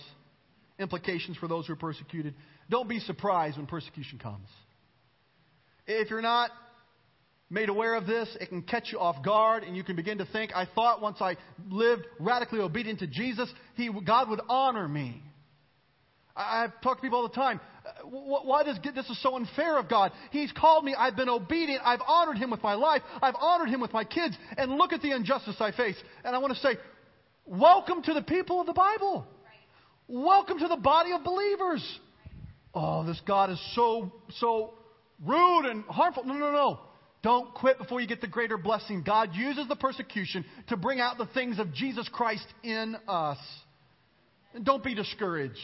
implications 0.79 1.37
for 1.37 1.47
those 1.47 1.65
who 1.65 1.73
are 1.73 1.77
persecuted. 1.77 2.35
Don't 2.69 2.87
be 2.87 2.99
surprised 2.99 3.57
when 3.57 3.65
persecution 3.65 4.19
comes. 4.19 4.47
If 5.87 6.09
you're 6.09 6.21
not 6.21 6.51
made 7.49 7.69
aware 7.69 7.95
of 7.95 8.05
this, 8.05 8.27
it 8.39 8.49
can 8.49 8.61
catch 8.61 8.89
you 8.91 8.99
off 8.99 9.23
guard, 9.23 9.63
and 9.63 9.75
you 9.75 9.83
can 9.83 9.95
begin 9.95 10.17
to 10.19 10.25
think, 10.25 10.51
I 10.53 10.67
thought 10.75 11.01
once 11.01 11.17
I 11.21 11.37
lived 11.69 12.05
radically 12.19 12.59
obedient 12.59 12.99
to 12.99 13.07
Jesus, 13.07 13.49
he, 13.75 13.89
God 14.05 14.29
would 14.29 14.41
honor 14.49 14.87
me. 14.87 15.23
I've 16.37 16.79
talked 16.81 17.01
to 17.01 17.01
people 17.01 17.19
all 17.19 17.27
the 17.27 17.33
time. 17.33 17.59
Uh, 17.85 18.07
why 18.07 18.63
does 18.63 18.77
this 18.93 19.09
is 19.09 19.21
so 19.23 19.35
unfair 19.35 19.77
of 19.79 19.89
God? 19.89 20.11
He's 20.31 20.51
called 20.51 20.85
me. 20.85 20.93
I've 20.95 21.15
been 21.15 21.29
obedient. 21.29 21.81
I've 21.83 22.01
honored 22.07 22.37
Him 22.37 22.51
with 22.51 22.61
my 22.61 22.75
life. 22.75 23.01
I've 23.21 23.35
honored 23.39 23.69
Him 23.69 23.81
with 23.81 23.91
my 23.91 24.03
kids. 24.03 24.37
And 24.57 24.71
look 24.73 24.93
at 24.93 25.01
the 25.01 25.15
injustice 25.15 25.55
I 25.59 25.71
face. 25.71 25.95
And 26.23 26.35
I 26.35 26.39
want 26.39 26.53
to 26.53 26.59
say, 26.59 26.77
welcome 27.45 28.03
to 28.03 28.13
the 28.13 28.21
people 28.21 28.61
of 28.61 28.67
the 28.67 28.73
Bible. 28.73 29.25
Welcome 30.07 30.59
to 30.59 30.67
the 30.67 30.77
body 30.77 31.11
of 31.11 31.23
believers. 31.23 31.99
Oh, 32.73 33.03
this 33.03 33.19
God 33.25 33.49
is 33.49 33.59
so 33.75 34.11
so 34.39 34.75
rude 35.25 35.65
and 35.65 35.83
harmful. 35.85 36.23
No, 36.23 36.35
no, 36.35 36.51
no. 36.51 36.79
Don't 37.23 37.53
quit 37.55 37.77
before 37.77 37.99
you 37.99 38.07
get 38.07 38.21
the 38.21 38.27
greater 38.27 38.57
blessing. 38.57 39.03
God 39.03 39.31
uses 39.33 39.67
the 39.67 39.75
persecution 39.75 40.45
to 40.69 40.77
bring 40.77 40.99
out 40.99 41.17
the 41.17 41.25
things 41.25 41.59
of 41.59 41.73
Jesus 41.73 42.07
Christ 42.07 42.45
in 42.63 42.95
us. 43.07 43.39
And 44.53 44.63
don't 44.63 44.83
be 44.83 44.93
discouraged. 44.93 45.57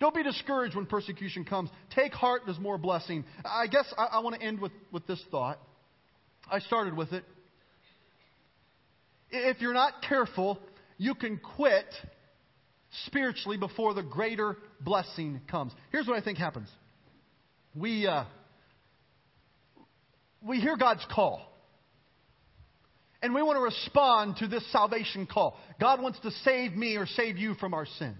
Don't 0.00 0.14
be 0.14 0.22
discouraged 0.22 0.76
when 0.76 0.86
persecution 0.86 1.44
comes. 1.44 1.70
Take 1.94 2.12
heart, 2.12 2.42
there's 2.46 2.58
more 2.58 2.78
blessing. 2.78 3.24
I 3.44 3.66
guess 3.66 3.92
I, 3.96 4.04
I 4.04 4.18
want 4.20 4.36
to 4.36 4.42
end 4.42 4.60
with, 4.60 4.72
with 4.92 5.06
this 5.06 5.22
thought. 5.30 5.58
I 6.50 6.60
started 6.60 6.96
with 6.96 7.12
it. 7.12 7.24
If 9.30 9.60
you're 9.60 9.74
not 9.74 9.94
careful, 10.08 10.58
you 10.96 11.14
can 11.14 11.38
quit 11.56 11.86
spiritually 13.06 13.58
before 13.58 13.92
the 13.92 14.02
greater 14.02 14.56
blessing 14.80 15.40
comes. 15.50 15.72
Here's 15.90 16.06
what 16.06 16.16
I 16.16 16.22
think 16.22 16.38
happens. 16.38 16.68
We, 17.74 18.06
uh, 18.06 18.24
we 20.42 20.60
hear 20.60 20.76
God's 20.76 21.04
call. 21.12 21.42
And 23.20 23.34
we 23.34 23.42
want 23.42 23.56
to 23.56 23.62
respond 23.62 24.36
to 24.36 24.46
this 24.46 24.64
salvation 24.70 25.26
call. 25.26 25.58
God 25.80 26.00
wants 26.00 26.20
to 26.20 26.30
save 26.44 26.72
me 26.72 26.96
or 26.96 27.06
save 27.06 27.36
you 27.36 27.54
from 27.54 27.74
our 27.74 27.84
sin. 27.98 28.14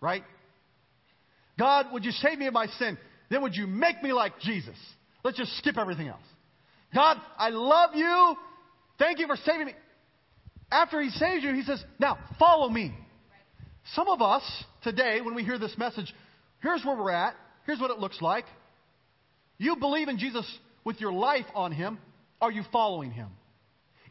Right? 0.00 0.24
God, 1.58 1.86
would 1.92 2.04
you 2.04 2.12
save 2.12 2.38
me 2.38 2.46
of 2.46 2.54
my 2.54 2.66
sin? 2.78 2.96
Then 3.30 3.42
would 3.42 3.56
you 3.56 3.66
make 3.66 4.02
me 4.02 4.12
like 4.12 4.38
Jesus? 4.40 4.76
Let's 5.24 5.36
just 5.36 5.56
skip 5.58 5.76
everything 5.76 6.08
else. 6.08 6.22
God, 6.94 7.18
I 7.36 7.50
love 7.50 7.90
you. 7.94 8.36
Thank 8.98 9.18
you 9.18 9.26
for 9.26 9.36
saving 9.36 9.66
me. 9.66 9.74
After 10.70 11.00
he 11.00 11.10
saves 11.10 11.42
you, 11.42 11.54
he 11.54 11.62
says, 11.62 11.82
now 11.98 12.18
follow 12.38 12.68
me. 12.68 12.94
Some 13.94 14.08
of 14.08 14.20
us 14.20 14.42
today, 14.82 15.20
when 15.20 15.34
we 15.34 15.44
hear 15.44 15.58
this 15.58 15.74
message, 15.78 16.12
here's 16.62 16.84
where 16.84 16.96
we're 16.96 17.10
at. 17.10 17.34
Here's 17.66 17.80
what 17.80 17.90
it 17.90 17.98
looks 17.98 18.20
like. 18.20 18.44
You 19.58 19.76
believe 19.76 20.08
in 20.08 20.18
Jesus 20.18 20.46
with 20.84 21.00
your 21.00 21.12
life 21.12 21.46
on 21.54 21.72
Him. 21.72 21.98
Are 22.40 22.52
you 22.52 22.62
following 22.72 23.10
Him? 23.10 23.28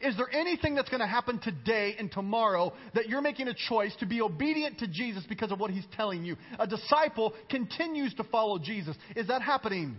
Is 0.00 0.16
there 0.16 0.28
anything 0.32 0.74
that's 0.74 0.88
going 0.88 1.00
to 1.00 1.06
happen 1.06 1.38
today 1.38 1.96
and 1.98 2.10
tomorrow 2.10 2.72
that 2.94 3.08
you're 3.08 3.20
making 3.20 3.48
a 3.48 3.54
choice 3.54 3.94
to 4.00 4.06
be 4.06 4.20
obedient 4.20 4.78
to 4.78 4.86
Jesus 4.86 5.24
because 5.28 5.50
of 5.52 5.58
what 5.58 5.70
He's 5.70 5.86
telling 5.96 6.24
you? 6.24 6.36
A 6.58 6.66
disciple 6.66 7.34
continues 7.50 8.14
to 8.14 8.24
follow 8.24 8.58
Jesus. 8.58 8.96
Is 9.16 9.28
that 9.28 9.42
happening? 9.42 9.96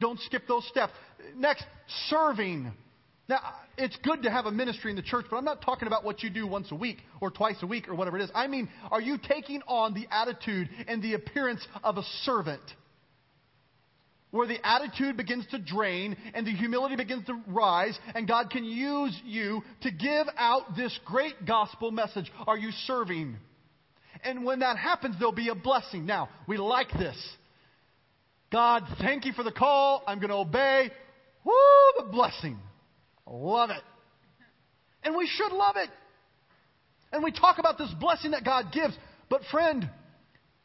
Don't 0.00 0.20
skip 0.20 0.42
those 0.46 0.66
steps. 0.68 0.92
Next, 1.36 1.64
serving. 2.08 2.72
Now, 3.28 3.40
it's 3.76 3.96
good 4.02 4.22
to 4.22 4.30
have 4.30 4.46
a 4.46 4.50
ministry 4.50 4.90
in 4.90 4.96
the 4.96 5.02
church, 5.02 5.26
but 5.30 5.36
I'm 5.36 5.44
not 5.44 5.60
talking 5.60 5.86
about 5.86 6.04
what 6.04 6.22
you 6.22 6.30
do 6.30 6.46
once 6.46 6.70
a 6.70 6.74
week 6.74 6.98
or 7.20 7.30
twice 7.30 7.56
a 7.62 7.66
week 7.66 7.88
or 7.88 7.94
whatever 7.94 8.16
it 8.16 8.22
is. 8.22 8.30
I 8.34 8.46
mean, 8.46 8.68
are 8.90 9.00
you 9.00 9.18
taking 9.18 9.60
on 9.66 9.92
the 9.92 10.06
attitude 10.10 10.70
and 10.86 11.02
the 11.02 11.14
appearance 11.14 11.66
of 11.82 11.98
a 11.98 12.02
servant? 12.22 12.62
Where 14.30 14.46
the 14.46 14.58
attitude 14.66 15.16
begins 15.16 15.46
to 15.52 15.58
drain 15.58 16.16
and 16.34 16.46
the 16.46 16.50
humility 16.50 16.96
begins 16.96 17.24
to 17.26 17.40
rise, 17.46 17.98
and 18.14 18.28
God 18.28 18.50
can 18.50 18.64
use 18.64 19.18
you 19.24 19.62
to 19.82 19.90
give 19.90 20.26
out 20.36 20.76
this 20.76 20.98
great 21.06 21.46
gospel 21.46 21.90
message. 21.90 22.30
Are 22.46 22.58
you 22.58 22.70
serving? 22.86 23.36
And 24.22 24.44
when 24.44 24.60
that 24.60 24.76
happens, 24.76 25.16
there'll 25.18 25.32
be 25.32 25.48
a 25.48 25.54
blessing. 25.54 26.04
Now, 26.04 26.28
we 26.46 26.58
like 26.58 26.90
this. 26.92 27.16
God, 28.50 28.84
thank 28.98 29.24
you 29.24 29.32
for 29.32 29.42
the 29.42 29.52
call. 29.52 30.02
I'm 30.06 30.18
going 30.18 30.30
to 30.30 30.36
obey. 30.36 30.90
Woo, 31.44 31.52
the 31.96 32.10
blessing. 32.10 32.58
Love 33.26 33.70
it. 33.70 33.82
And 35.04 35.16
we 35.16 35.26
should 35.26 35.52
love 35.52 35.76
it. 35.76 35.88
And 37.12 37.22
we 37.22 37.32
talk 37.32 37.58
about 37.58 37.78
this 37.78 37.92
blessing 37.98 38.32
that 38.32 38.44
God 38.44 38.72
gives. 38.72 38.94
But, 39.30 39.42
friend, 39.50 39.88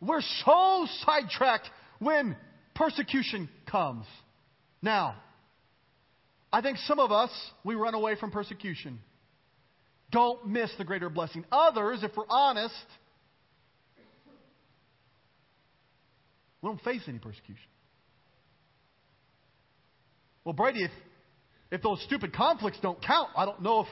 we're 0.02 0.22
so 0.46 0.88
sidetracked 1.06 1.70
when 2.00 2.36
persecution 2.76 3.50
comes. 3.70 4.06
Now, 4.82 5.16
I 6.52 6.62
think 6.62 6.78
some 6.80 7.00
of 7.00 7.12
us, 7.12 7.32
we 7.64 7.76
run 7.76 7.94
away 7.94 8.16
from 8.16 8.32
persecution. 8.32 9.00
Don't 10.12 10.48
miss 10.48 10.70
the 10.78 10.84
greater 10.84 11.10
blessing. 11.10 11.44
Others, 11.52 12.04
if 12.04 12.12
we're 12.16 12.26
honest, 12.30 12.74
we 16.62 16.70
don't 16.70 16.82
face 16.82 17.02
any 17.08 17.18
persecution. 17.18 17.58
Well, 20.46 20.54
Brady, 20.54 20.84
if, 20.84 20.92
if 21.72 21.82
those 21.82 22.02
stupid 22.04 22.34
conflicts 22.34 22.78
don't 22.82 23.02
count, 23.04 23.30
I 23.36 23.46
don't 23.46 23.62
know 23.62 23.82
if, 23.82 23.88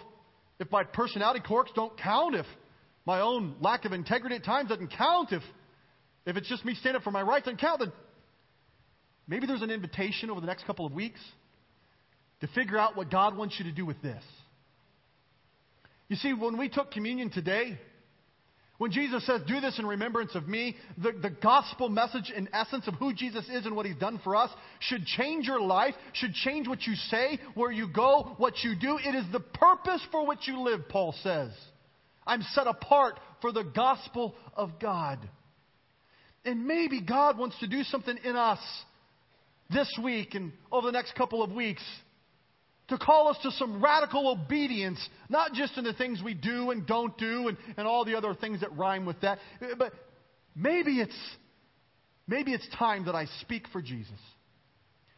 if 0.59 0.71
my 0.71 0.83
personality 0.83 1.39
quirks 1.39 1.71
don't 1.73 1.97
count, 1.97 2.35
if 2.35 2.45
my 3.05 3.21
own 3.21 3.55
lack 3.61 3.85
of 3.85 3.93
integrity 3.93 4.35
at 4.35 4.43
times 4.43 4.69
doesn't 4.69 4.93
count, 4.95 5.31
if, 5.31 5.41
if 6.25 6.37
it's 6.37 6.47
just 6.47 6.63
me 6.65 6.75
standing 6.75 6.97
up 6.97 7.03
for 7.03 7.11
my 7.11 7.21
rights 7.21 7.45
doesn't 7.45 7.59
count, 7.59 7.79
then 7.79 7.91
maybe 9.27 9.47
there's 9.47 9.61
an 9.61 9.71
invitation 9.71 10.29
over 10.29 10.41
the 10.41 10.47
next 10.47 10.65
couple 10.65 10.85
of 10.85 10.93
weeks 10.93 11.19
to 12.41 12.47
figure 12.47 12.77
out 12.77 12.97
what 12.97 13.09
God 13.09 13.37
wants 13.37 13.55
you 13.59 13.65
to 13.65 13.71
do 13.71 13.85
with 13.85 14.01
this. 14.01 14.23
You 16.07 16.15
see, 16.17 16.33
when 16.33 16.57
we 16.57 16.67
took 16.67 16.91
communion 16.91 17.29
today, 17.29 17.77
when 18.81 18.91
Jesus 18.91 19.23
says, 19.27 19.41
Do 19.47 19.61
this 19.61 19.77
in 19.77 19.85
remembrance 19.85 20.33
of 20.33 20.47
me, 20.47 20.75
the, 20.97 21.11
the 21.11 21.29
gospel 21.29 21.87
message, 21.87 22.33
in 22.35 22.49
essence, 22.51 22.87
of 22.87 22.95
who 22.95 23.13
Jesus 23.13 23.47
is 23.47 23.67
and 23.67 23.75
what 23.75 23.85
he's 23.85 23.95
done 23.95 24.19
for 24.23 24.35
us, 24.35 24.49
should 24.79 25.05
change 25.05 25.45
your 25.45 25.61
life, 25.61 25.93
should 26.13 26.33
change 26.33 26.67
what 26.67 26.81
you 26.87 26.95
say, 26.95 27.37
where 27.53 27.71
you 27.71 27.87
go, 27.87 28.33
what 28.37 28.55
you 28.63 28.73
do. 28.75 28.97
It 28.97 29.13
is 29.13 29.25
the 29.31 29.39
purpose 29.39 30.01
for 30.11 30.25
which 30.25 30.47
you 30.47 30.61
live, 30.61 30.89
Paul 30.89 31.13
says. 31.21 31.51
I'm 32.25 32.41
set 32.41 32.65
apart 32.65 33.19
for 33.39 33.51
the 33.51 33.63
gospel 33.63 34.33
of 34.55 34.79
God. 34.79 35.19
And 36.43 36.65
maybe 36.65 37.01
God 37.01 37.37
wants 37.37 37.59
to 37.59 37.67
do 37.67 37.83
something 37.83 38.17
in 38.23 38.35
us 38.35 38.59
this 39.73 39.89
week 40.03 40.35
and 40.35 40.51
over 40.71 40.87
the 40.87 40.91
next 40.91 41.15
couple 41.15 41.43
of 41.43 41.51
weeks 41.51 41.83
to 42.89 42.97
call 42.97 43.29
us 43.29 43.37
to 43.43 43.51
some 43.51 43.81
radical 43.81 44.29
obedience, 44.29 44.99
not 45.29 45.53
just 45.53 45.77
in 45.77 45.83
the 45.83 45.93
things 45.93 46.21
we 46.23 46.33
do 46.33 46.71
and 46.71 46.85
don't 46.85 47.17
do 47.17 47.47
and, 47.47 47.57
and 47.77 47.87
all 47.87 48.03
the 48.03 48.15
other 48.15 48.33
things 48.35 48.59
that 48.61 48.75
rhyme 48.75 49.05
with 49.05 49.19
that, 49.21 49.39
but 49.77 49.93
maybe 50.55 50.99
it's, 50.99 51.17
maybe 52.27 52.53
it's 52.53 52.67
time 52.77 53.05
that 53.05 53.15
I 53.15 53.25
speak 53.39 53.65
for 53.71 53.81
Jesus. 53.81 54.11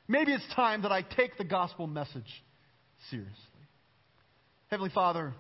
Maybe 0.07 0.31
it's 0.33 0.45
time 0.55 0.83
that 0.83 0.91
I 0.91 1.01
take 1.01 1.37
the 1.37 1.43
gospel 1.43 1.87
message 1.87 2.43
seriously. 3.09 3.33
Heavenly 4.69 4.91
Father, 4.93 5.33